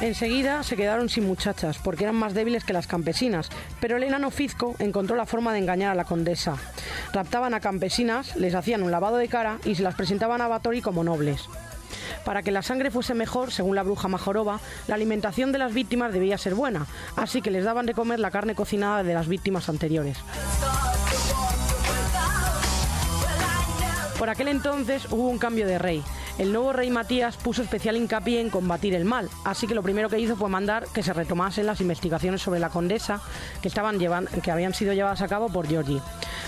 Enseguida 0.00 0.62
se 0.62 0.76
quedaron 0.76 1.08
sin 1.08 1.26
muchachas 1.26 1.78
porque 1.78 2.04
eran 2.04 2.16
más 2.16 2.34
débiles 2.34 2.64
que 2.64 2.74
las 2.74 2.86
campesinas, 2.86 3.48
pero 3.80 3.96
el 3.96 4.02
enano 4.02 4.30
Fizco 4.30 4.76
encontró 4.78 5.16
la 5.16 5.24
forma 5.24 5.52
de 5.54 5.60
engañar 5.60 5.92
a 5.92 5.94
la 5.94 6.04
condesa. 6.04 6.56
Raptaban 7.14 7.54
a 7.54 7.60
campesinas, 7.60 8.36
les 8.36 8.54
hacían 8.54 8.82
un 8.82 8.90
lavado 8.90 9.16
de 9.16 9.28
cara 9.28 9.58
y 9.64 9.74
se 9.74 9.82
las 9.82 9.94
presentaban 9.94 10.42
a 10.42 10.48
Batori 10.48 10.82
como 10.82 11.02
nobles. 11.02 11.48
Para 12.26 12.42
que 12.42 12.50
la 12.50 12.62
sangre 12.62 12.90
fuese 12.90 13.14
mejor, 13.14 13.52
según 13.52 13.74
la 13.74 13.84
bruja 13.84 14.08
Majorova, 14.08 14.60
la 14.86 14.96
alimentación 14.96 15.50
de 15.50 15.58
las 15.58 15.72
víctimas 15.72 16.12
debía 16.12 16.36
ser 16.36 16.54
buena, 16.54 16.86
así 17.16 17.40
que 17.40 17.50
les 17.50 17.64
daban 17.64 17.86
de 17.86 17.94
comer 17.94 18.20
la 18.20 18.30
carne 18.30 18.54
cocinada 18.54 19.02
de 19.02 19.14
las 19.14 19.28
víctimas 19.28 19.68
anteriores. 19.70 20.18
Por 24.18 24.28
aquel 24.28 24.48
entonces 24.48 25.06
hubo 25.10 25.28
un 25.28 25.38
cambio 25.38 25.66
de 25.66 25.78
rey. 25.78 26.02
El 26.38 26.52
nuevo 26.52 26.72
rey 26.74 26.90
Matías 26.90 27.36
puso 27.38 27.62
especial 27.62 27.96
hincapié 27.96 28.40
en 28.42 28.50
combatir 28.50 28.94
el 28.94 29.06
mal, 29.06 29.28
así 29.44 29.66
que 29.66 29.74
lo 29.74 29.82
primero 29.82 30.10
que 30.10 30.18
hizo 30.20 30.36
fue 30.36 30.50
mandar 30.50 30.86
que 30.92 31.02
se 31.02 31.14
retomasen 31.14 31.64
las 31.64 31.80
investigaciones 31.80 32.42
sobre 32.42 32.60
la 32.60 32.68
condesa 32.68 33.22
que, 33.62 33.68
estaban 33.68 33.98
que 33.98 34.50
habían 34.50 34.74
sido 34.74 34.92
llevadas 34.92 35.22
a 35.22 35.28
cabo 35.28 35.48
por 35.48 35.66
Giorgi. 35.66 35.98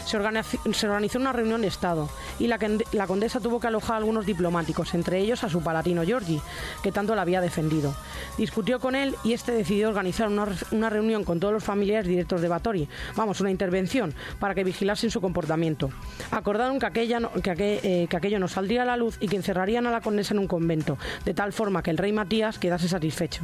Se, 0.04 0.18
organiz- 0.18 0.74
se 0.74 0.86
organizó 0.86 1.18
una 1.18 1.32
reunión 1.32 1.62
de 1.62 1.68
Estado 1.68 2.10
y 2.38 2.48
la, 2.48 2.58
la 2.92 3.06
condesa 3.06 3.40
tuvo 3.40 3.60
que 3.60 3.66
alojar 3.66 3.94
a 3.94 3.96
algunos 3.98 4.26
diplomáticos, 4.26 4.92
entre 4.94 5.18
ellos 5.20 5.42
a 5.44 5.48
su 5.48 5.62
palatino 5.62 6.02
Giorgi, 6.04 6.40
que 6.82 6.92
tanto 6.92 7.14
la 7.14 7.22
había 7.22 7.40
defendido. 7.40 7.94
Discutió 8.36 8.80
con 8.80 8.94
él 8.94 9.14
y 9.24 9.32
este 9.32 9.52
decidió 9.52 9.88
organizar 9.88 10.28
una, 10.28 10.44
re- 10.46 10.56
una 10.70 10.90
reunión 10.90 11.24
con 11.24 11.40
todos 11.40 11.54
los 11.54 11.64
familiares 11.64 12.06
directos 12.06 12.40
de 12.42 12.48
Báthory, 12.48 12.88
vamos, 13.16 13.40
una 13.40 13.50
intervención, 13.50 14.14
para 14.38 14.54
que 14.54 14.64
vigilasen 14.64 15.10
su 15.10 15.20
comportamiento. 15.22 15.90
Acordaron 16.30 16.78
que, 16.78 17.80
eh, 17.82 18.06
que 18.08 18.16
aquello 18.16 18.38
no 18.38 18.48
saldría 18.48 18.82
a 18.82 18.86
la 18.86 18.96
luz 18.96 19.16
y 19.20 19.28
que 19.28 19.36
encerrarían 19.36 19.77
a 19.86 19.90
la 19.90 20.00
condesa 20.00 20.34
en 20.34 20.40
un 20.40 20.46
convento, 20.46 20.98
de 21.24 21.34
tal 21.34 21.52
forma 21.52 21.82
que 21.82 21.90
el 21.90 21.98
rey 21.98 22.12
Matías 22.12 22.58
quedase 22.58 22.88
satisfecho. 22.88 23.42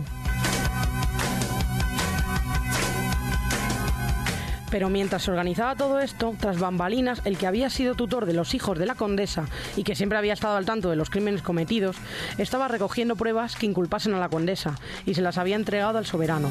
Pero 4.74 4.88
mientras 4.88 5.22
se 5.22 5.30
organizaba 5.30 5.76
todo 5.76 6.00
esto, 6.00 6.34
tras 6.40 6.58
bambalinas, 6.58 7.22
el 7.24 7.38
que 7.38 7.46
había 7.46 7.70
sido 7.70 7.94
tutor 7.94 8.26
de 8.26 8.32
los 8.32 8.54
hijos 8.54 8.76
de 8.76 8.86
la 8.86 8.96
condesa 8.96 9.46
y 9.76 9.84
que 9.84 9.94
siempre 9.94 10.18
había 10.18 10.32
estado 10.32 10.56
al 10.56 10.66
tanto 10.66 10.90
de 10.90 10.96
los 10.96 11.10
crímenes 11.10 11.42
cometidos, 11.42 11.94
estaba 12.38 12.66
recogiendo 12.66 13.14
pruebas 13.14 13.54
que 13.54 13.66
inculpasen 13.66 14.14
a 14.14 14.18
la 14.18 14.28
condesa 14.28 14.74
y 15.06 15.14
se 15.14 15.22
las 15.22 15.38
había 15.38 15.54
entregado 15.54 15.98
al 15.98 16.06
soberano. 16.06 16.50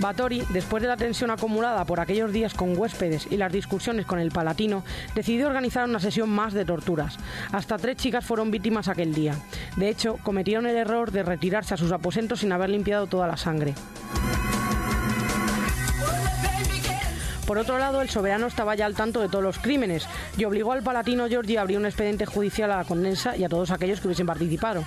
Báthory, 0.00 0.44
después 0.50 0.82
de 0.82 0.88
la 0.88 0.96
tensión 0.96 1.30
acumulada 1.30 1.84
por 1.84 1.98
aquellos 1.98 2.32
días 2.32 2.54
con 2.54 2.78
huéspedes 2.78 3.26
y 3.30 3.36
las 3.36 3.52
discusiones 3.52 4.06
con 4.06 4.20
el 4.20 4.30
palatino, 4.30 4.84
decidió 5.14 5.48
organizar 5.48 5.88
una 5.88 5.98
sesión 5.98 6.30
más 6.30 6.52
de 6.52 6.64
torturas. 6.64 7.16
Hasta 7.52 7.78
tres 7.78 7.96
chicas 7.96 8.24
fueron 8.24 8.50
víctimas 8.50 8.88
aquel 8.88 9.12
día. 9.12 9.34
De 9.76 9.88
hecho, 9.88 10.18
cometieron 10.22 10.66
el 10.66 10.76
error 10.76 11.10
de 11.10 11.24
retirarse 11.24 11.74
a 11.74 11.76
sus 11.76 11.90
aposentos 11.90 12.40
sin 12.40 12.52
haber 12.52 12.70
limpiado 12.70 13.06
toda 13.06 13.26
la 13.26 13.36
sangre. 13.36 13.74
Por 17.48 17.56
otro 17.56 17.78
lado, 17.78 18.02
el 18.02 18.10
soberano 18.10 18.46
estaba 18.46 18.74
ya 18.74 18.84
al 18.84 18.94
tanto 18.94 19.20
de 19.20 19.28
todos 19.28 19.42
los 19.42 19.58
crímenes 19.58 20.06
y 20.36 20.44
obligó 20.44 20.72
al 20.72 20.82
palatino 20.82 21.26
Giorgi 21.28 21.56
a 21.56 21.62
abrir 21.62 21.78
un 21.78 21.86
expediente 21.86 22.26
judicial 22.26 22.70
a 22.70 22.76
la 22.76 22.84
condesa 22.84 23.38
y 23.38 23.44
a 23.44 23.48
todos 23.48 23.70
aquellos 23.70 24.00
que 24.00 24.08
hubiesen 24.08 24.26
participado. 24.26 24.84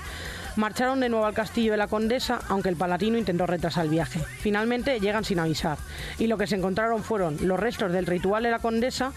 Marcharon 0.56 1.00
de 1.00 1.10
nuevo 1.10 1.26
al 1.26 1.34
castillo 1.34 1.72
de 1.72 1.78
la 1.78 1.88
condesa, 1.88 2.40
aunque 2.50 2.70
el 2.70 2.76
palatino 2.76 3.18
intentó 3.18 3.48
retrasar 3.48 3.86
el 3.86 3.92
viaje. 3.92 4.20
Finalmente 4.40 5.00
llegan 5.00 5.24
sin 5.24 5.40
avisar 5.40 5.78
y 6.20 6.28
lo 6.28 6.38
que 6.38 6.48
se 6.48 6.56
encontraron 6.56 7.04
fueron 7.04 7.38
los 7.42 7.60
restos 7.60 7.92
del 7.92 8.06
ritual 8.06 8.44
de 8.44 8.52
la 8.52 8.60
condesa 8.60 9.14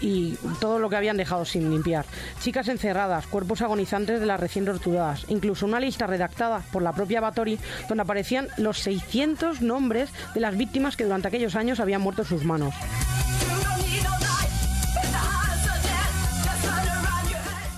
y 0.00 0.36
todo 0.60 0.78
lo 0.78 0.88
que 0.88 0.96
habían 0.96 1.16
dejado 1.16 1.44
sin 1.44 1.70
limpiar. 1.70 2.06
Chicas 2.40 2.68
encerradas, 2.68 3.26
cuerpos 3.26 3.60
agonizantes 3.60 4.20
de 4.20 4.26
las 4.26 4.40
recién 4.40 4.64
torturadas, 4.64 5.26
incluso 5.28 5.66
una 5.66 5.80
lista 5.80 6.06
redactada 6.06 6.62
por 6.72 6.82
la 6.82 6.92
propia 6.92 7.20
Báthory 7.20 7.58
donde 7.88 8.02
aparecían 8.02 8.48
los 8.56 8.78
600 8.78 9.60
nombres 9.60 10.10
de 10.34 10.40
las 10.40 10.56
víctimas 10.56 10.96
que 10.96 11.04
durante 11.04 11.28
aquellos 11.28 11.54
años 11.54 11.80
habían 11.80 12.00
muerto 12.00 12.22
en 12.22 12.28
sus 12.28 12.44
manos. 12.44 12.74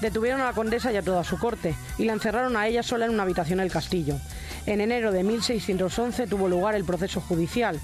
Detuvieron 0.01 0.40
a 0.40 0.46
la 0.46 0.53
condesa 0.53 0.92
y 0.92 0.96
a 0.96 1.03
toda 1.03 1.24
su 1.24 1.38
corte 1.38 1.74
y 1.98 2.05
la 2.05 2.14
encerraron 2.14 2.57
a 2.57 2.66
ella 2.66 2.82
sola 2.82 3.05
en 3.05 3.12
una 3.12 3.24
habitación 3.24 3.59
del 3.59 3.70
castillo. 3.70 4.16
En 4.66 4.80
enero 4.80 5.12
de 5.12 5.22
1611 5.22 6.26
tuvo 6.26 6.48
lugar 6.48 6.74
el 6.74 6.84
proceso 6.84 7.20
judicial. 7.20 7.78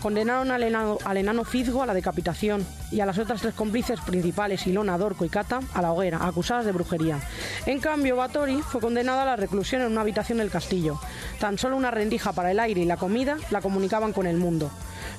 Condenaron 0.00 0.50
al 0.50 0.62
enano, 0.62 0.98
al 1.04 1.46
Fizgo 1.46 1.82
a 1.82 1.86
la 1.86 1.94
decapitación 1.94 2.64
y 2.92 3.00
a 3.00 3.06
las 3.06 3.18
otras 3.18 3.40
tres 3.40 3.54
cómplices 3.54 3.98
principales, 4.00 4.66
Ilona, 4.66 4.98
Dorco 4.98 5.24
y 5.24 5.28
Cata, 5.28 5.60
a 5.74 5.82
la 5.82 5.90
hoguera, 5.90 6.24
acusadas 6.24 6.66
de 6.66 6.72
brujería. 6.72 7.18
En 7.64 7.80
cambio, 7.80 8.14
Báthory 8.14 8.62
fue 8.62 8.80
condenada 8.80 9.22
a 9.22 9.26
la 9.26 9.36
reclusión 9.36 9.82
en 9.82 9.90
una 9.90 10.02
habitación 10.02 10.38
del 10.38 10.50
castillo. 10.50 11.00
Tan 11.40 11.58
solo 11.58 11.76
una 11.76 11.90
rendija 11.90 12.32
para 12.32 12.50
el 12.50 12.60
aire 12.60 12.82
y 12.82 12.84
la 12.84 12.98
comida 12.98 13.38
la 13.50 13.60
comunicaban 13.60 14.12
con 14.12 14.26
el 14.26 14.36
mundo. 14.36 14.70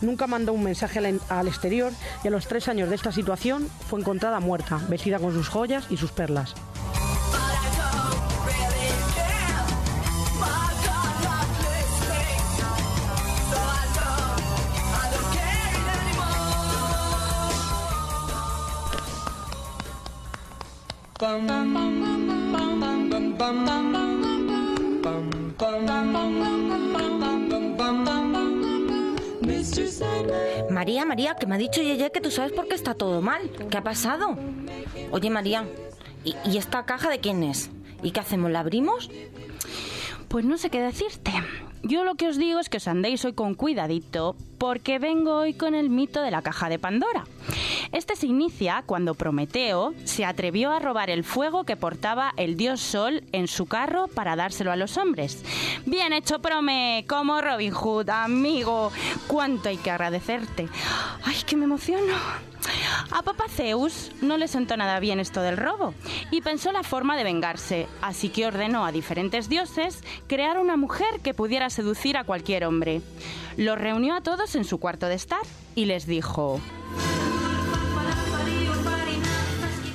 Nunca 0.02 0.28
mandó 0.28 0.54
un 0.54 0.64
mensaje 0.64 1.00
al, 1.30 1.48
exterior 1.48 1.92
y 2.24 2.28
a 2.28 2.32
los 2.32 2.48
tres 2.48 2.68
años 2.68 2.90
de 2.90 2.96
esta 2.96 3.12
situación 3.12 3.68
fue 3.90 4.00
encontrada 4.00 4.40
muerta, 4.40 4.80
vestida 4.90 5.20
con 5.20 5.34
sus 5.34 5.50
joyas 5.50 5.86
y 5.90 5.98
sus 5.98 6.12
perlas. 6.12 6.56
María, 30.70 31.06
María, 31.06 31.36
que 31.36 31.46
me 31.46 31.56
ha 31.56 31.58
dicho 31.58 31.82
Yeye 31.82 32.12
que 32.12 32.22
tú 32.22 32.32
sabes 32.32 32.52
por 32.52 32.68
qué 32.68 32.76
está 32.76 32.94
todo 32.94 33.22
mal. 33.22 33.50
¿Qué 33.70 33.78
ha 33.78 33.84
pasado? 33.84 34.38
Oye, 35.12 35.30
María, 35.30 35.66
¿y, 36.24 36.36
y 36.46 36.58
esta 36.58 36.86
caja 36.86 37.10
de 37.10 37.20
quién 37.20 37.44
es? 37.44 37.70
¿Y 38.04 38.12
qué 38.12 38.20
hacemos? 38.20 38.52
¿La 38.52 38.60
abrimos? 38.62 39.10
Pues 40.28 40.46
no 40.46 40.58
sé 40.58 40.70
qué 40.70 40.82
decirte. 40.82 41.32
Yo 41.84 42.04
lo 42.04 42.16
que 42.16 42.28
os 42.28 42.38
digo 42.38 42.60
es 42.60 42.70
que 42.70 42.78
os 42.78 42.88
andéis 42.88 43.24
hoy 43.26 43.34
con 43.34 43.56
cuidadito 43.56 44.36
porque 44.58 45.00
vengo 45.00 45.36
hoy 45.36 45.54
con 45.54 45.76
el 45.76 45.90
mito 45.90 46.22
de 46.22 46.32
la 46.32 46.42
caja 46.42 46.70
de 46.70 46.80
Pandora. 46.80 47.26
Este 47.92 48.16
se 48.16 48.28
inicia 48.28 48.84
cuando 48.86 49.16
Prometeo 49.16 49.94
se 50.04 50.26
atrevió 50.26 50.72
a 50.72 50.80
robar 50.80 51.10
el 51.10 51.24
fuego 51.24 51.64
que 51.64 51.78
portaba 51.78 52.34
el 52.38 52.58
dios 52.58 52.82
Sol 52.82 53.24
en 53.32 53.48
su 53.48 53.66
carro 53.66 54.08
para 54.08 54.36
dárselo 54.36 54.72
a 54.72 54.76
los 54.76 54.98
hombres. 54.98 55.44
Bien 55.86 56.14
hecho, 56.14 56.40
Prome, 56.40 57.06
como 57.08 57.42
Robin 57.42 57.72
Hood, 57.72 58.10
amigo. 58.10 58.92
Cuánto 59.28 59.70
hay 59.70 59.78
que 59.78 59.92
agradecerte. 59.92 60.68
Ay, 61.24 61.36
que 61.46 61.56
me 61.56 61.66
emociono. 61.66 62.14
A 63.12 63.22
Papa 63.22 63.46
Zeus 63.50 64.12
no 64.22 64.38
le 64.38 64.48
sentó 64.48 64.76
nada 64.76 65.00
bien 65.00 65.20
esto 65.20 65.42
del 65.42 65.58
robo 65.58 65.94
y 66.32 66.42
pensó 66.42 66.72
la 66.72 66.84
forma 66.84 67.16
de 67.16 67.24
vengarse, 67.24 67.88
así 68.02 68.30
que 68.30 68.46
ordenó 68.46 68.86
a 68.86 68.92
diferentes 68.92 69.48
dioses 69.48 70.04
crear 70.28 70.60
una 70.60 70.76
mujer 70.76 71.22
que 71.24 71.34
pudiera 71.34 71.70
seducir 71.70 72.18
a 72.18 72.26
cualquier 72.26 72.66
hombre. 72.66 73.02
Los 73.58 73.78
reunió 73.80 74.14
a 74.14 74.22
todos 74.22 74.54
en 74.56 74.66
su 74.66 74.80
cuarto 74.80 75.08
de 75.08 75.16
estar 75.16 75.42
y 75.74 75.86
les 75.86 76.06
dijo... 76.06 76.62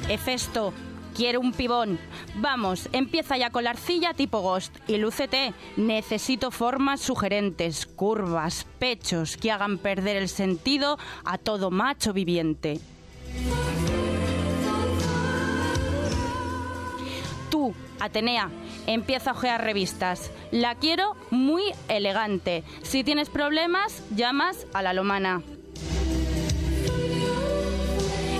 Hefesto, 0.09 0.75
quiero 1.15 1.41
un 1.41 1.53
pibón. 1.53 1.99
Vamos, 2.35 2.89
empieza 2.93 3.37
ya 3.37 3.51
con 3.51 3.63
la 3.63 3.71
arcilla 3.71 4.15
tipo 4.15 4.41
Ghost 4.41 4.77
y 4.89 4.97
lúcete. 4.97 5.55
Necesito 5.77 6.51
formas 6.51 7.01
sugerentes, 7.01 7.87
curvas, 7.87 8.67
pechos 8.81 9.37
que 9.37 9.53
hagan 9.53 9.79
perder 9.79 10.17
el 10.17 10.29
sentido 10.29 10.99
a 11.25 11.39
todo 11.39 11.71
macho 11.71 12.13
viviente. 12.13 12.81
Tú, 17.49 17.73
Atenea, 18.01 18.51
empieza 18.87 19.31
a 19.31 19.35
ojear 19.35 19.63
revistas. 19.63 20.31
La 20.51 20.75
quiero 20.75 21.17
muy 21.31 21.63
elegante. 21.89 22.65
Si 22.83 23.05
tienes 23.05 23.31
problemas, 23.31 24.03
llamas 24.15 24.67
a 24.73 24.83
la 24.83 24.93
lomana. 24.93 25.43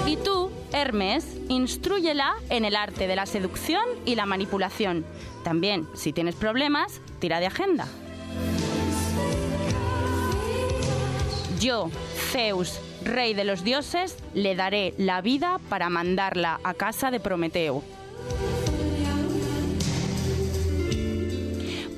Y 0.07 0.17
tú, 0.17 0.51
Hermes, 0.73 1.39
instrúyela 1.49 2.35
en 2.51 2.65
el 2.65 2.77
arte 2.77 3.07
de 3.07 3.17
la 3.17 3.27
seducción 3.27 3.85
y 4.05 4.15
la 4.15 4.27
manipulación. 4.27 5.05
También, 5.45 5.89
si 5.95 6.13
tienes 6.13 6.35
problemas, 6.35 7.01
tira 7.19 7.41
de 7.41 7.47
agenda. 7.47 7.87
Yo, 11.61 11.91
Zeus, 12.33 12.81
rey 13.05 13.35
de 13.35 13.45
los 13.45 13.63
dioses, 13.63 14.17
le 14.35 14.57
daré 14.57 14.95
la 14.99 15.21
vida 15.21 15.61
para 15.69 15.89
mandarla 15.91 16.59
a 16.65 16.75
casa 16.75 17.13
de 17.13 17.21
Prometeo. 17.21 17.83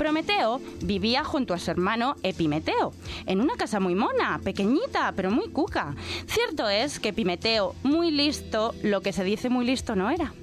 Prometeo 0.04 0.60
vivía 0.82 1.24
junto 1.24 1.54
a 1.54 1.58
su 1.58 1.70
hermano 1.70 2.16
Epimeteo, 2.22 2.92
en 3.24 3.40
una 3.40 3.56
casa 3.56 3.80
muy 3.80 3.94
mona, 3.94 4.38
pequeñita, 4.44 5.14
pero 5.16 5.30
muy 5.30 5.48
cuca. 5.48 5.94
Cierto 6.26 6.68
es 6.68 7.00
que 7.00 7.08
Epimeteo, 7.08 7.74
muy 7.82 8.10
listo, 8.10 8.74
lo 8.82 9.00
que 9.00 9.14
se 9.14 9.24
dice 9.24 9.48
muy 9.48 9.64
listo 9.64 9.96
no 9.96 10.10
era. 10.10 10.34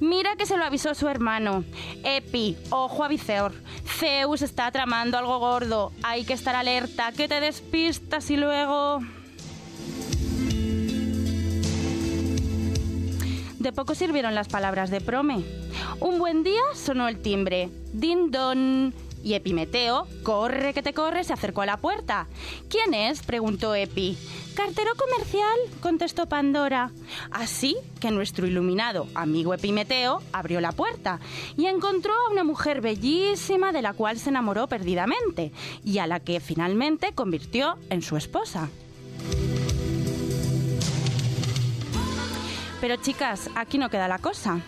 Mira 0.00 0.36
que 0.36 0.44
se 0.44 0.58
lo 0.58 0.64
avisó 0.66 0.94
su 0.94 1.08
hermano. 1.08 1.64
Epi, 2.04 2.58
ojo 2.68 3.04
aviseor. 3.04 3.54
Zeus 3.86 4.42
está 4.42 4.70
tramando 4.70 5.16
algo 5.16 5.38
gordo. 5.38 5.92
Hay 6.02 6.24
que 6.24 6.34
estar 6.34 6.54
alerta, 6.54 7.10
que 7.12 7.26
te 7.26 7.40
despistas 7.40 8.30
y 8.30 8.36
luego... 8.36 8.98
De 13.58 13.72
poco 13.72 13.94
sirvieron 13.94 14.34
las 14.34 14.48
palabras 14.48 14.90
de 14.90 15.00
Prome. 15.00 15.42
Un 16.00 16.18
buen 16.18 16.42
día 16.42 16.60
sonó 16.74 17.08
el 17.08 17.18
timbre. 17.18 17.70
Din 17.94 18.30
don. 18.30 19.05
Y 19.26 19.34
Epimeteo, 19.34 20.06
corre 20.22 20.72
que 20.72 20.84
te 20.84 20.94
corre, 20.94 21.24
se 21.24 21.32
acercó 21.32 21.62
a 21.62 21.66
la 21.66 21.78
puerta. 21.78 22.28
¿Quién 22.68 22.94
es? 22.94 23.24
preguntó 23.24 23.74
Epi. 23.74 24.16
Cartero 24.54 24.92
comercial, 24.94 25.58
contestó 25.80 26.28
Pandora. 26.28 26.92
Así 27.32 27.76
que 27.98 28.12
nuestro 28.12 28.46
iluminado 28.46 29.08
amigo 29.16 29.52
Epimeteo 29.52 30.22
abrió 30.32 30.60
la 30.60 30.70
puerta 30.70 31.18
y 31.56 31.66
encontró 31.66 32.12
a 32.12 32.30
una 32.30 32.44
mujer 32.44 32.80
bellísima 32.80 33.72
de 33.72 33.82
la 33.82 33.94
cual 33.94 34.16
se 34.20 34.28
enamoró 34.28 34.68
perdidamente 34.68 35.50
y 35.82 35.98
a 35.98 36.06
la 36.06 36.20
que 36.20 36.38
finalmente 36.38 37.12
convirtió 37.12 37.78
en 37.90 38.02
su 38.02 38.16
esposa. 38.16 38.68
Pero 42.80 42.94
chicas, 42.94 43.50
aquí 43.56 43.76
no 43.76 43.90
queda 43.90 44.06
la 44.06 44.20
cosa. 44.20 44.60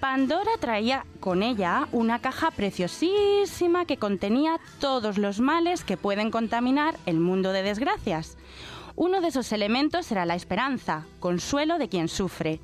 Pandora 0.00 0.50
traía 0.60 1.06
con 1.20 1.42
ella 1.42 1.88
una 1.92 2.18
caja 2.18 2.50
preciosísima 2.50 3.84
que 3.84 3.96
contenía 3.96 4.60
todos 4.80 5.18
los 5.18 5.40
males 5.40 5.84
que 5.84 5.96
pueden 5.96 6.30
contaminar 6.30 6.96
el 7.06 7.20
mundo 7.20 7.52
de 7.52 7.62
desgracias. 7.62 8.36
Uno 8.96 9.20
de 9.20 9.28
esos 9.28 9.50
elementos 9.52 10.12
era 10.12 10.24
la 10.24 10.36
esperanza, 10.36 11.04
consuelo 11.18 11.78
de 11.78 11.88
quien 11.88 12.08
sufre. 12.08 12.60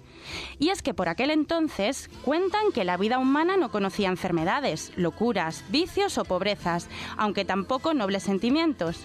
Y 0.58 0.68
es 0.68 0.80
que 0.82 0.94
por 0.94 1.08
aquel 1.08 1.30
entonces 1.30 2.08
cuentan 2.24 2.70
que 2.72 2.84
la 2.84 2.96
vida 2.96 3.18
humana 3.18 3.56
no 3.56 3.70
conocía 3.70 4.08
enfermedades, 4.08 4.92
locuras, 4.96 5.64
vicios 5.70 6.18
o 6.18 6.24
pobrezas, 6.24 6.88
aunque 7.16 7.44
tampoco 7.44 7.94
nobles 7.94 8.22
sentimientos. 8.22 8.98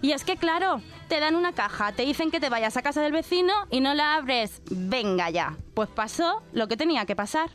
Y 0.00 0.12
es 0.12 0.24
que, 0.24 0.36
claro, 0.36 0.80
te 1.08 1.18
dan 1.18 1.34
una 1.34 1.52
caja, 1.52 1.92
te 1.92 2.04
dicen 2.04 2.30
que 2.30 2.40
te 2.40 2.48
vayas 2.48 2.76
a 2.76 2.82
casa 2.82 3.02
del 3.02 3.12
vecino 3.12 3.52
y 3.70 3.80
no 3.80 3.94
la 3.94 4.14
abres. 4.14 4.62
Venga 4.70 5.30
ya. 5.30 5.56
Pues 5.74 5.88
pasó 5.88 6.42
lo 6.52 6.68
que 6.68 6.76
tenía 6.76 7.04
que 7.04 7.16
pasar. 7.16 7.50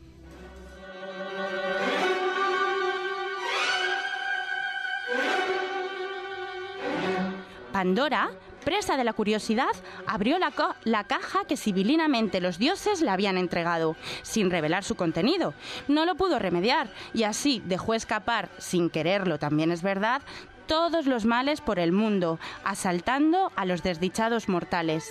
Pandora, 7.71 8.29
presa 8.63 8.97
de 8.97 9.03
la 9.03 9.13
curiosidad, 9.13 9.71
abrió 10.05 10.37
la, 10.37 10.53
la 10.83 11.03
caja 11.05 11.45
que 11.45 11.57
civilinamente 11.57 12.39
los 12.39 12.57
dioses 12.59 13.01
le 13.01 13.09
habían 13.09 13.37
entregado, 13.37 13.95
sin 14.21 14.51
revelar 14.51 14.83
su 14.83 14.95
contenido. 14.95 15.53
No 15.87 16.05
lo 16.05 16.15
pudo 16.15 16.39
remediar 16.39 16.89
y 17.13 17.23
así 17.23 17.61
dejó 17.65 17.93
escapar, 17.93 18.49
sin 18.57 18.89
quererlo 18.89 19.39
también 19.39 19.71
es 19.71 19.81
verdad, 19.81 20.21
todos 20.67 21.05
los 21.05 21.25
males 21.25 21.61
por 21.61 21.79
el 21.79 21.91
mundo, 21.91 22.39
asaltando 22.63 23.51
a 23.55 23.65
los 23.65 23.83
desdichados 23.83 24.49
mortales. 24.49 25.09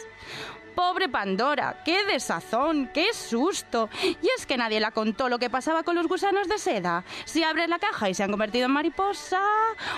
Pobre 0.75 1.09
Pandora, 1.09 1.83
qué 1.85 2.05
desazón, 2.05 2.91
qué 2.93 3.13
susto. 3.13 3.89
Y 4.03 4.29
es 4.37 4.47
que 4.47 4.57
nadie 4.57 4.81
la 4.81 4.91
contó 4.91 5.29
lo 5.29 5.39
que 5.39 5.51
pasaba 5.51 5.83
con 5.83 5.95
los 5.95 6.09
gusanos 6.09 6.49
de 6.49 6.59
seda. 6.59 7.05
Si 7.25 7.43
abres 7.43 7.69
la 7.69 7.79
caja 7.79 8.09
y 8.09 8.15
se 8.15 8.23
han 8.23 8.31
convertido 8.31 8.67
en 8.67 8.73
mariposa. 8.73 9.43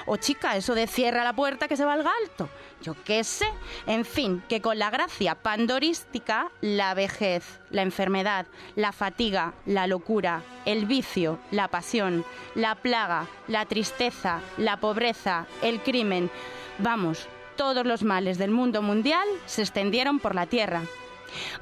O 0.07 0.17
chica, 0.17 0.57
eso 0.57 0.75
de 0.75 0.87
cierra 0.87 1.25
la 1.25 1.35
puerta 1.35 1.69
que 1.69 1.77
se 1.77 1.85
va 1.85 1.95
al 1.95 2.03
galto. 2.03 2.49
Yo 2.83 2.95
qué 3.05 3.25
sé. 3.25 3.47
En 3.87 4.05
fin, 4.05 4.43
que 4.49 4.61
con 4.61 4.79
la 4.79 4.91
gracia 4.91 5.35
pandorística, 5.35 6.51
la 6.61 6.95
vejez, 6.95 7.61
la 7.71 7.83
enfermedad, 7.83 8.47
la 8.77 8.93
fatiga, 8.93 9.55
la 9.67 9.87
locura, 9.87 10.43
el 10.65 10.87
vicio, 10.87 11.39
la 11.51 11.69
pasión, 11.69 12.25
la 12.55 12.75
plaga, 12.75 13.27
la 13.49 13.67
tristeza, 13.67 14.41
la 14.59 14.79
pobreza, 14.79 15.47
el 15.63 15.81
crimen. 15.81 16.31
Vamos, 16.79 17.29
todos 17.57 17.87
los 17.87 18.03
males 18.03 18.39
del 18.39 18.51
mundo 18.51 18.83
mundial 18.83 19.27
se 19.47 19.63
extendieron 19.63 20.19
por 20.19 20.35
la 20.35 20.47
tierra. 20.47 20.83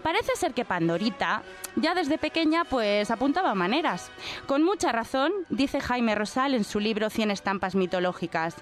Parece 0.03 0.37
ser 0.37 0.53
que 0.53 0.65
Pandorita 0.65 1.43
ya 1.77 1.95
desde 1.95 2.19
pequeña 2.19 2.65
pues 2.65 3.11
apuntaba 3.11 3.55
maneras. 3.55 4.11
Con 4.47 4.63
mucha 4.63 4.93
razón, 4.93 5.33
dice 5.49 5.81
Jaime 5.81 6.15
Rosal 6.15 6.55
en 6.55 6.65
su 6.65 6.81
libro 6.81 7.11
Cien 7.11 7.31
estampas 7.31 7.75
mitológicas. 7.75 8.57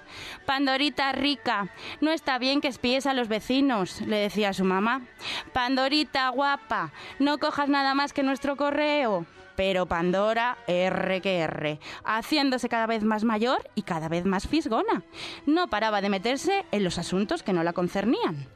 Pandorita 0.45 1.11
rica, 1.11 1.69
no 1.99 2.11
está 2.11 2.37
bien 2.37 2.61
que 2.61 2.69
espíes 2.69 3.05
a 3.05 3.13
los 3.13 3.27
vecinos, 3.27 4.01
le 4.01 4.17
decía 4.17 4.53
su 4.53 4.63
mamá. 4.63 5.01
Pandorita 5.53 6.29
guapa, 6.29 6.91
no 7.19 7.37
cojas 7.37 7.69
nada 7.69 7.93
más 7.93 8.13
que 8.13 8.23
nuestro 8.23 8.55
correo. 8.55 9.25
Pero 9.55 9.85
Pandora, 9.85 10.57
R 10.67 11.21
que 11.21 11.39
R, 11.39 11.79
haciéndose 12.03 12.69
cada 12.69 12.87
vez 12.87 13.03
más 13.03 13.23
mayor 13.23 13.69
y 13.75 13.83
cada 13.83 14.09
vez 14.09 14.25
más 14.25 14.47
fisgona. 14.47 15.03
No 15.45 15.69
paraba 15.69 16.01
de 16.01 16.09
meterse 16.09 16.65
en 16.71 16.83
los 16.83 16.97
asuntos 16.97 17.43
que 17.43 17.53
no 17.53 17.63
la 17.63 17.73
concernían. 17.73 18.47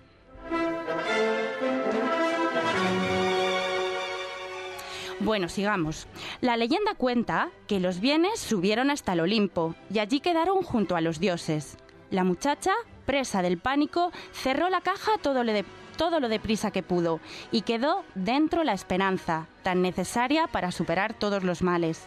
Bueno, 5.19 5.49
sigamos. 5.49 6.07
La 6.41 6.57
leyenda 6.57 6.93
cuenta 6.93 7.49
que 7.67 7.79
los 7.79 7.99
bienes 7.99 8.39
subieron 8.39 8.91
hasta 8.91 9.13
el 9.13 9.21
Olimpo 9.21 9.73
y 9.89 9.99
allí 9.99 10.19
quedaron 10.19 10.61
junto 10.61 10.95
a 10.95 11.01
los 11.01 11.19
dioses. 11.19 11.77
La 12.11 12.23
muchacha, 12.23 12.73
presa 13.05 13.41
del 13.41 13.57
pánico, 13.57 14.11
cerró 14.33 14.69
la 14.69 14.81
caja 14.81 15.13
todo 15.21 15.43
lo, 15.43 15.53
de, 15.53 15.65
todo 15.95 16.19
lo 16.19 16.29
deprisa 16.29 16.71
que 16.71 16.83
pudo 16.83 17.19
y 17.51 17.61
quedó 17.61 18.03
dentro 18.15 18.63
la 18.63 18.73
esperanza, 18.73 19.47
tan 19.63 19.81
necesaria 19.81 20.47
para 20.47 20.71
superar 20.71 21.13
todos 21.13 21.43
los 21.43 21.61
males. 21.61 22.03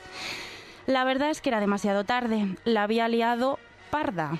La 0.86 1.04
verdad 1.04 1.30
es 1.30 1.40
que 1.40 1.50
era 1.50 1.60
demasiado 1.60 2.04
tarde, 2.04 2.56
la 2.64 2.84
había 2.84 3.08
liado 3.08 3.58
parda. 3.90 4.38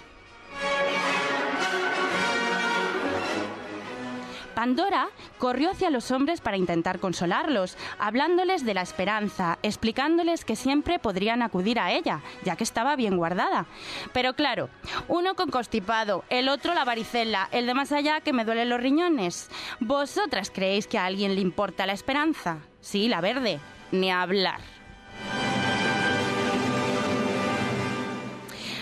Pandora 4.59 5.11
corrió 5.39 5.71
hacia 5.71 5.89
los 5.89 6.11
hombres 6.11 6.41
para 6.41 6.57
intentar 6.57 6.99
consolarlos, 6.99 7.77
hablándoles 8.01 8.65
de 8.65 8.75
la 8.75 8.83
esperanza, 8.83 9.57
explicándoles 9.63 10.45
que 10.45 10.57
siempre 10.57 10.99
podrían 10.99 11.43
acudir 11.43 11.79
a 11.79 11.93
ella, 11.93 12.23
ya 12.43 12.57
que 12.57 12.65
estaba 12.65 12.97
bien 12.97 13.17
guardada. 13.17 13.67
Pero 14.13 14.35
claro, 14.35 14.69
uno 15.07 15.37
con 15.37 15.51
constipado, 15.51 16.25
el 16.29 16.49
otro 16.49 16.75
la 16.75 16.85
varicela, 16.85 17.49
el 17.53 17.67
de 17.67 17.75
más 17.75 17.93
allá 17.93 18.21
que 18.21 18.33
me 18.33 18.45
duelen 18.45 18.69
los 18.69 18.81
riñones. 18.81 19.49
¿Vosotras 19.79 20.51
creéis 20.53 20.89
que 20.89 20.99
a 20.99 21.05
alguien 21.05 21.37
le 21.37 21.41
importa 21.41 21.87
la 21.87 21.93
esperanza? 21.93 22.59
Sí, 22.81 23.07
la 23.07 23.21
verde, 23.21 23.61
ni 23.93 24.11
hablar. 24.11 24.78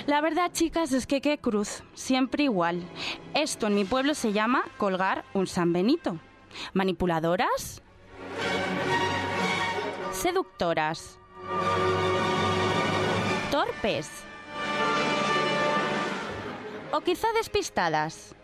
La 0.07 0.20
verdad, 0.20 0.52
chicas, 0.52 0.92
es 0.92 1.04
que 1.04 1.20
qué 1.20 1.38
cruz, 1.38 1.82
siempre 1.94 2.44
igual. 2.44 2.84
Esto 3.34 3.66
en 3.66 3.74
mi 3.74 3.84
pueblo 3.84 4.14
se 4.14 4.32
llama 4.32 4.64
colgar 4.78 5.24
un 5.34 5.48
San 5.48 5.72
Benito. 5.72 6.20
¿Manipuladoras? 6.74 7.82
Seductoras. 10.12 11.18
Torpes. 13.50 14.09
O 16.92 17.00
quizá 17.00 17.26
despistadas. 17.32 18.36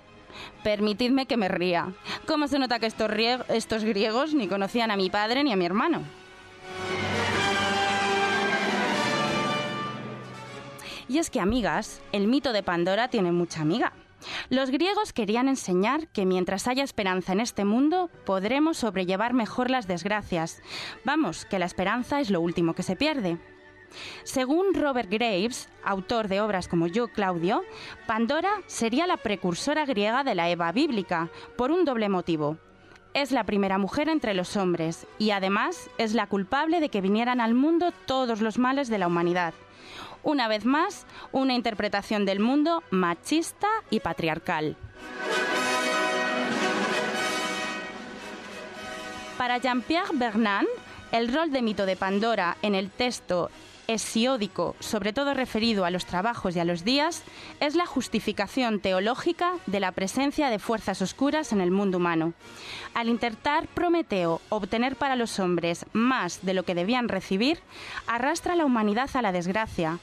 Permitidme 0.65 1.27
que 1.27 1.37
me 1.37 1.47
ría. 1.47 1.93
¿Cómo 2.27 2.49
se 2.49 2.59
nota 2.59 2.81
que 2.81 2.87
estos, 2.87 3.09
estos 3.49 3.85
griegos 3.85 4.35
ni 4.35 4.49
conocían 4.49 4.91
a 4.91 4.97
mi 4.97 5.11
padre 5.11 5.45
ni 5.45 5.53
a 5.53 5.57
mi 5.57 5.65
hermano? 5.65 6.03
Y 11.13 11.19
es 11.19 11.29
que, 11.29 11.41
amigas, 11.41 12.01
el 12.13 12.27
mito 12.27 12.55
de 12.55 12.63
Pandora 12.63 13.09
tiene 13.09 13.33
mucha 13.33 13.61
amiga. 13.61 13.93
Los 14.49 14.71
griegos 14.71 15.13
querían 15.13 15.47
enseñar 15.47 16.09
que 16.09 16.25
mientras 16.25 16.67
haya 16.69 16.83
esperanza 16.83 17.35
en 17.35 17.41
este 17.41 17.67
mundo, 17.67 18.09
podremos 18.25 18.79
sobrellevar 18.79 19.35
mejor 19.35 19.69
las 19.69 19.87
desgracias. 19.87 20.63
Vamos, 21.05 21.45
que 21.45 21.59
la 21.59 21.67
esperanza 21.67 22.21
es 22.21 22.31
lo 22.31 22.41
último 22.41 22.73
que 22.73 22.83
se 22.83 22.97
pierde. 22.97 23.37
Según 24.25 24.73
Robert 24.73 25.11
Graves, 25.11 25.69
autor 25.85 26.29
de 26.29 26.41
obras 26.41 26.67
como 26.67 26.87
Yo, 26.87 27.09
Claudio, 27.09 27.63
Pandora 28.07 28.63
sería 28.67 29.07
la 29.07 29.19
precursora 29.19 29.85
griega 29.85 30.25
de 30.25 30.35
la 30.35 30.49
Eva 30.49 30.73
bíblica, 30.73 31.29
por 31.59 31.73
un 31.73 31.85
doble 31.85 32.09
motivo. 32.09 32.57
Es 33.13 33.33
la 33.33 33.45
primera 33.45 33.77
mujer 33.77 34.09
entre 34.09 34.33
los 34.33 34.57
hombres 34.57 35.07
y 35.19 35.33
además 35.33 35.91
es 35.99 36.15
la 36.15 36.27
culpable 36.27 36.81
de 36.81 36.89
que 36.89 37.03
vinieran 37.03 37.43
al 37.43 37.53
mundo 37.53 37.93
todos 38.07 38.41
los 38.41 38.57
males 38.57 38.89
de 38.89 38.97
la 38.97 39.09
humanidad. 39.09 39.53
Una 40.23 40.49
vez 40.49 40.65
más, 40.65 41.07
una 41.33 41.55
interpretación 41.55 42.25
del 42.25 42.41
mundo 42.41 42.83
machista 42.91 43.69
y 43.91 44.01
patriarcal. 44.01 44.77
Para 49.37 49.59
Jean-Pierre 49.59 50.11
Bernard, 50.15 50.67
el 51.11 51.33
rol 51.33 51.51
de 51.51 51.63
mito 51.63 51.87
de 51.87 51.97
Pandora 51.97 52.57
en 52.63 52.75
el 52.75 52.91
texto 52.91 53.51
hesiódico, 53.89 54.77
sobre 54.81 55.13
todo 55.13 55.35
referido 55.35 55.85
a 55.85 55.91
los 55.91 56.07
trabajos 56.07 56.57
y 56.57 56.61
a 56.61 56.65
los 56.65 56.85
días, 56.85 57.23
es 57.61 57.75
la 57.75 57.87
justificación 57.87 58.81
teológica 58.81 59.53
de 59.67 59.81
la 59.81 59.93
presencia 59.93 60.51
de 60.51 60.59
fuerzas 60.59 61.03
oscuras 61.03 61.53
en 61.53 61.61
el 61.61 61.71
mundo 61.71 61.99
humano. 61.99 62.33
Al 62.95 63.09
intentar 63.09 63.67
Prometeo 63.69 64.41
obtener 64.49 64.97
para 64.97 65.17
los 65.17 65.39
hombres 65.39 65.87
más 65.93 66.45
de 66.45 66.55
lo 66.55 66.65
que 66.65 66.75
debían 66.75 67.09
recibir, 67.09 67.59
arrastra 68.07 68.53
a 68.53 68.57
la 68.57 68.65
humanidad 68.65 69.11
a 69.15 69.23
la 69.23 69.33
desgracia. 69.33 69.99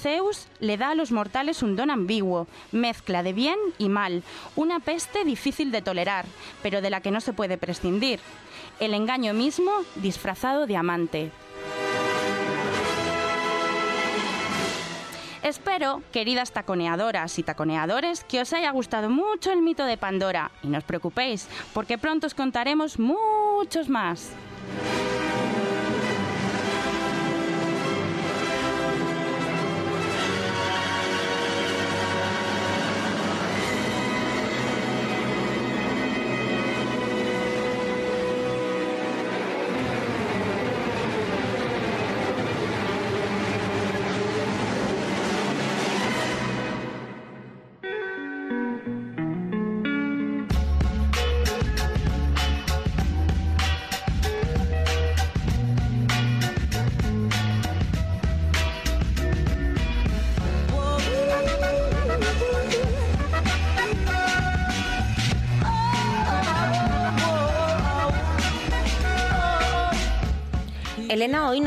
Zeus 0.00 0.48
le 0.60 0.76
da 0.76 0.90
a 0.90 0.94
los 0.94 1.12
mortales 1.12 1.62
un 1.62 1.76
don 1.76 1.90
ambiguo, 1.90 2.46
mezcla 2.72 3.22
de 3.22 3.32
bien 3.32 3.58
y 3.78 3.88
mal, 3.88 4.22
una 4.56 4.80
peste 4.80 5.24
difícil 5.24 5.70
de 5.70 5.82
tolerar, 5.82 6.24
pero 6.62 6.80
de 6.80 6.90
la 6.90 7.00
que 7.00 7.10
no 7.10 7.20
se 7.20 7.32
puede 7.32 7.58
prescindir. 7.58 8.20
El 8.78 8.94
engaño 8.94 9.34
mismo 9.34 9.70
disfrazado 9.96 10.66
de 10.66 10.76
amante. 10.76 11.30
Espero, 15.42 16.02
queridas 16.12 16.52
taconeadoras 16.52 17.38
y 17.38 17.42
taconeadores, 17.42 18.24
que 18.24 18.42
os 18.42 18.52
haya 18.52 18.70
gustado 18.72 19.08
mucho 19.08 19.50
el 19.52 19.62
mito 19.62 19.86
de 19.86 19.96
Pandora 19.96 20.50
y 20.62 20.68
no 20.68 20.76
os 20.76 20.84
preocupéis, 20.84 21.48
porque 21.72 21.96
pronto 21.96 22.26
os 22.26 22.34
contaremos 22.34 22.98
muchos 22.98 23.88
más. 23.88 24.32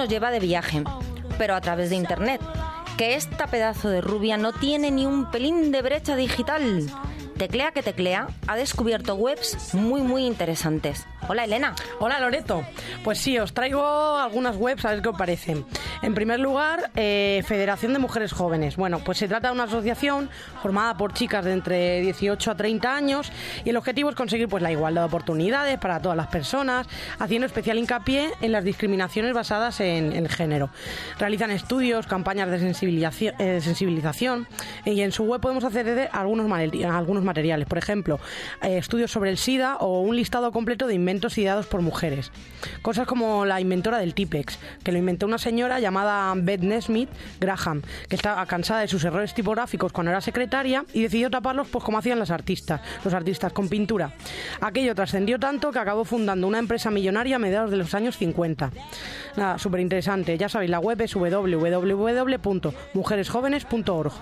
Nos 0.04 0.10
lleva 0.10 0.32
de 0.32 0.42
viaje, 0.42 0.84
pero 1.38 1.56
a 1.56 1.62
través 1.62 1.90
de 1.90 1.96
internet. 1.96 2.42
Que 2.98 3.16
esta 3.16 3.48
pedazo 3.48 3.90
de 3.90 4.02
rubia 4.02 4.36
no 4.36 4.52
tiene 4.52 4.92
ni 4.92 5.06
un 5.06 5.32
pelín 5.32 5.72
de 5.72 5.82
brecha 5.82 6.18
digital. 6.18 6.92
Teclea 7.38 7.72
que 7.72 7.84
teclea, 7.84 8.28
ha 8.46 8.56
descubierto 8.58 9.16
webs 9.16 9.74
muy 9.74 10.02
muy 10.02 10.26
interesantes. 10.26 11.08
Hola 11.30 11.46
Elena. 11.46 11.74
Hola 12.02 12.20
Loreto. 12.20 12.66
Pues 13.06 13.18
sí, 13.20 13.40
os 13.40 13.54
traigo 13.54 13.82
algunas 13.82 14.58
webs 14.58 14.84
a 14.84 14.92
ver 14.92 15.02
qué 15.02 15.08
os 15.08 15.18
parecen. 15.18 15.66
En 16.04 16.14
primer 16.14 16.42
lugar, 16.42 16.92
eh, 16.98 17.44
Federación 17.46 17.94
de 17.94 18.00
Mujeres 18.00 18.34
Jóvenes. 18.34 18.76
Bueno, 18.76 19.00
pues 19.00 19.20
se 19.20 19.30
trata 19.30 19.48
de 19.48 19.54
una 19.54 19.64
asociación 19.64 20.30
formada 20.62 20.98
por 20.98 21.14
chicas 21.14 21.46
de 21.46 21.54
entre 21.54 22.02
18 22.02 22.52
a 22.52 22.56
30 22.56 22.94
años 22.94 23.32
y 23.64 23.70
el 23.70 23.78
objetivo 23.78 24.10
es 24.10 24.16
conseguir 24.18 24.50
pues 24.50 24.62
la 24.62 24.70
igualdad 24.70 25.04
de 25.04 25.08
oportunidades 25.08 25.80
para 25.80 26.02
todas 26.02 26.18
las 26.18 26.28
personas, 26.28 26.88
haciendo 27.20 27.46
especial 27.46 27.78
hincapié 27.78 28.32
en 28.42 28.52
las 28.52 28.66
discriminaciones 28.66 29.34
basadas 29.34 29.80
en 29.80 30.12
el 30.12 30.28
género. 30.28 30.72
Realizan 31.20 31.52
estudios, 31.52 32.06
campañas 32.06 32.52
de 32.52 32.60
sensibilización, 32.60 33.36
eh, 33.40 33.62
sensibilización 33.62 34.46
y 34.84 35.00
en 35.04 35.14
su 35.14 35.24
web 35.24 35.40
podemos 35.40 35.64
acceder 35.64 36.10
a 36.12 36.20
algunos, 36.20 37.24
materiales, 37.24 37.66
por 37.66 37.78
ejemplo, 37.78 38.20
eh, 38.62 38.78
estudios 38.78 39.10
sobre 39.10 39.30
el 39.30 39.38
SIDA 39.38 39.78
o 39.78 40.02
un 40.02 40.18
listado 40.18 40.52
completo 40.52 40.86
de 40.86 40.96
inventos 40.96 41.38
ideados 41.38 41.66
por 41.66 41.82
mujeres. 41.82 42.34
Cosas 42.82 43.08
como 43.08 43.46
la 43.46 43.62
inventora 43.62 44.00
del 44.00 44.14
Tipex, 44.14 44.60
que 44.84 44.92
lo 44.92 44.98
inventó 44.98 45.28
una 45.28 45.38
señora 45.38 45.80
llamada 45.80 45.93
Beth 46.36 46.62
Nesmith 46.62 47.10
Graham, 47.40 47.82
que 48.08 48.16
estaba 48.16 48.46
cansada 48.46 48.82
de 48.82 48.88
sus 48.88 49.04
errores 49.04 49.34
tipográficos 49.34 49.92
cuando 49.92 50.12
era 50.12 50.22
secretaria 50.22 50.86
y 50.94 51.02
decidió 51.02 51.30
taparlos 51.30 51.68
pues 51.68 51.84
como 51.84 51.98
hacían 51.98 52.20
las 52.20 52.32
artistas, 52.32 52.80
los 53.04 53.14
artistas 53.14 53.52
con 53.54 53.70
pintura. 53.70 54.14
Aquello 54.62 54.96
trascendió 54.96 55.40
tanto 55.40 55.72
que 55.72 55.80
acabó 55.80 56.06
fundando 56.06 56.48
una 56.48 56.60
empresa 56.60 56.92
millonaria 56.92 57.38
a 57.38 57.40
mediados 57.40 57.72
de 57.72 57.78
los 57.78 57.94
años 57.94 58.18
50. 58.18 58.72
Nada, 59.36 59.58
súper 59.58 59.82
interesante. 59.82 60.38
Ya 60.38 60.48
sabéis, 60.50 60.72
la 60.72 60.80
web 60.80 61.02
es 61.02 61.14
www.mujeresjóvenes.org. 61.14 64.14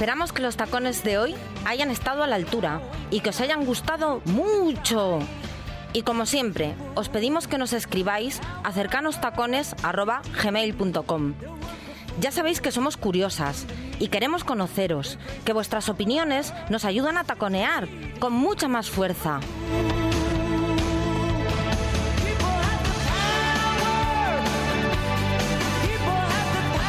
Esperamos 0.00 0.32
que 0.32 0.40
los 0.40 0.56
tacones 0.56 1.04
de 1.04 1.18
hoy 1.18 1.34
hayan 1.66 1.90
estado 1.90 2.22
a 2.22 2.26
la 2.26 2.36
altura 2.36 2.80
y 3.10 3.20
que 3.20 3.28
os 3.28 3.40
hayan 3.42 3.66
gustado 3.66 4.22
mucho. 4.24 5.18
Y 5.92 6.04
como 6.04 6.24
siempre, 6.24 6.74
os 6.94 7.10
pedimos 7.10 7.46
que 7.46 7.58
nos 7.58 7.74
escribáis 7.74 8.40
a 8.64 8.72
cercanostacones.gmail.com. 8.72 11.34
Ya 12.18 12.32
sabéis 12.32 12.62
que 12.62 12.72
somos 12.72 12.96
curiosas 12.96 13.66
y 13.98 14.08
queremos 14.08 14.42
conoceros, 14.42 15.18
que 15.44 15.52
vuestras 15.52 15.90
opiniones 15.90 16.54
nos 16.70 16.86
ayudan 16.86 17.18
a 17.18 17.24
taconear 17.24 17.86
con 18.20 18.32
mucha 18.32 18.68
más 18.68 18.88
fuerza. 18.88 19.40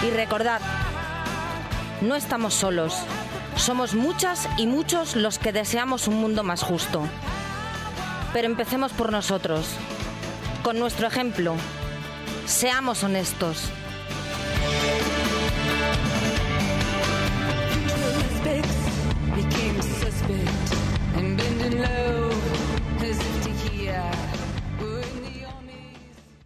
Y 0.07 0.11
recordad, 0.11 0.61
no 2.01 2.15
estamos 2.15 2.53
solos. 2.53 2.95
Somos 3.55 3.93
muchas 3.93 4.47
y 4.57 4.65
muchos 4.67 5.15
los 5.15 5.39
que 5.39 5.51
deseamos 5.51 6.07
un 6.07 6.15
mundo 6.15 6.43
más 6.43 6.63
justo. 6.63 7.03
Pero 8.33 8.47
empecemos 8.47 8.91
por 8.91 9.11
nosotros, 9.11 9.67
con 10.63 10.79
nuestro 10.79 11.07
ejemplo. 11.07 11.55
Seamos 12.45 13.03
honestos. 13.03 13.71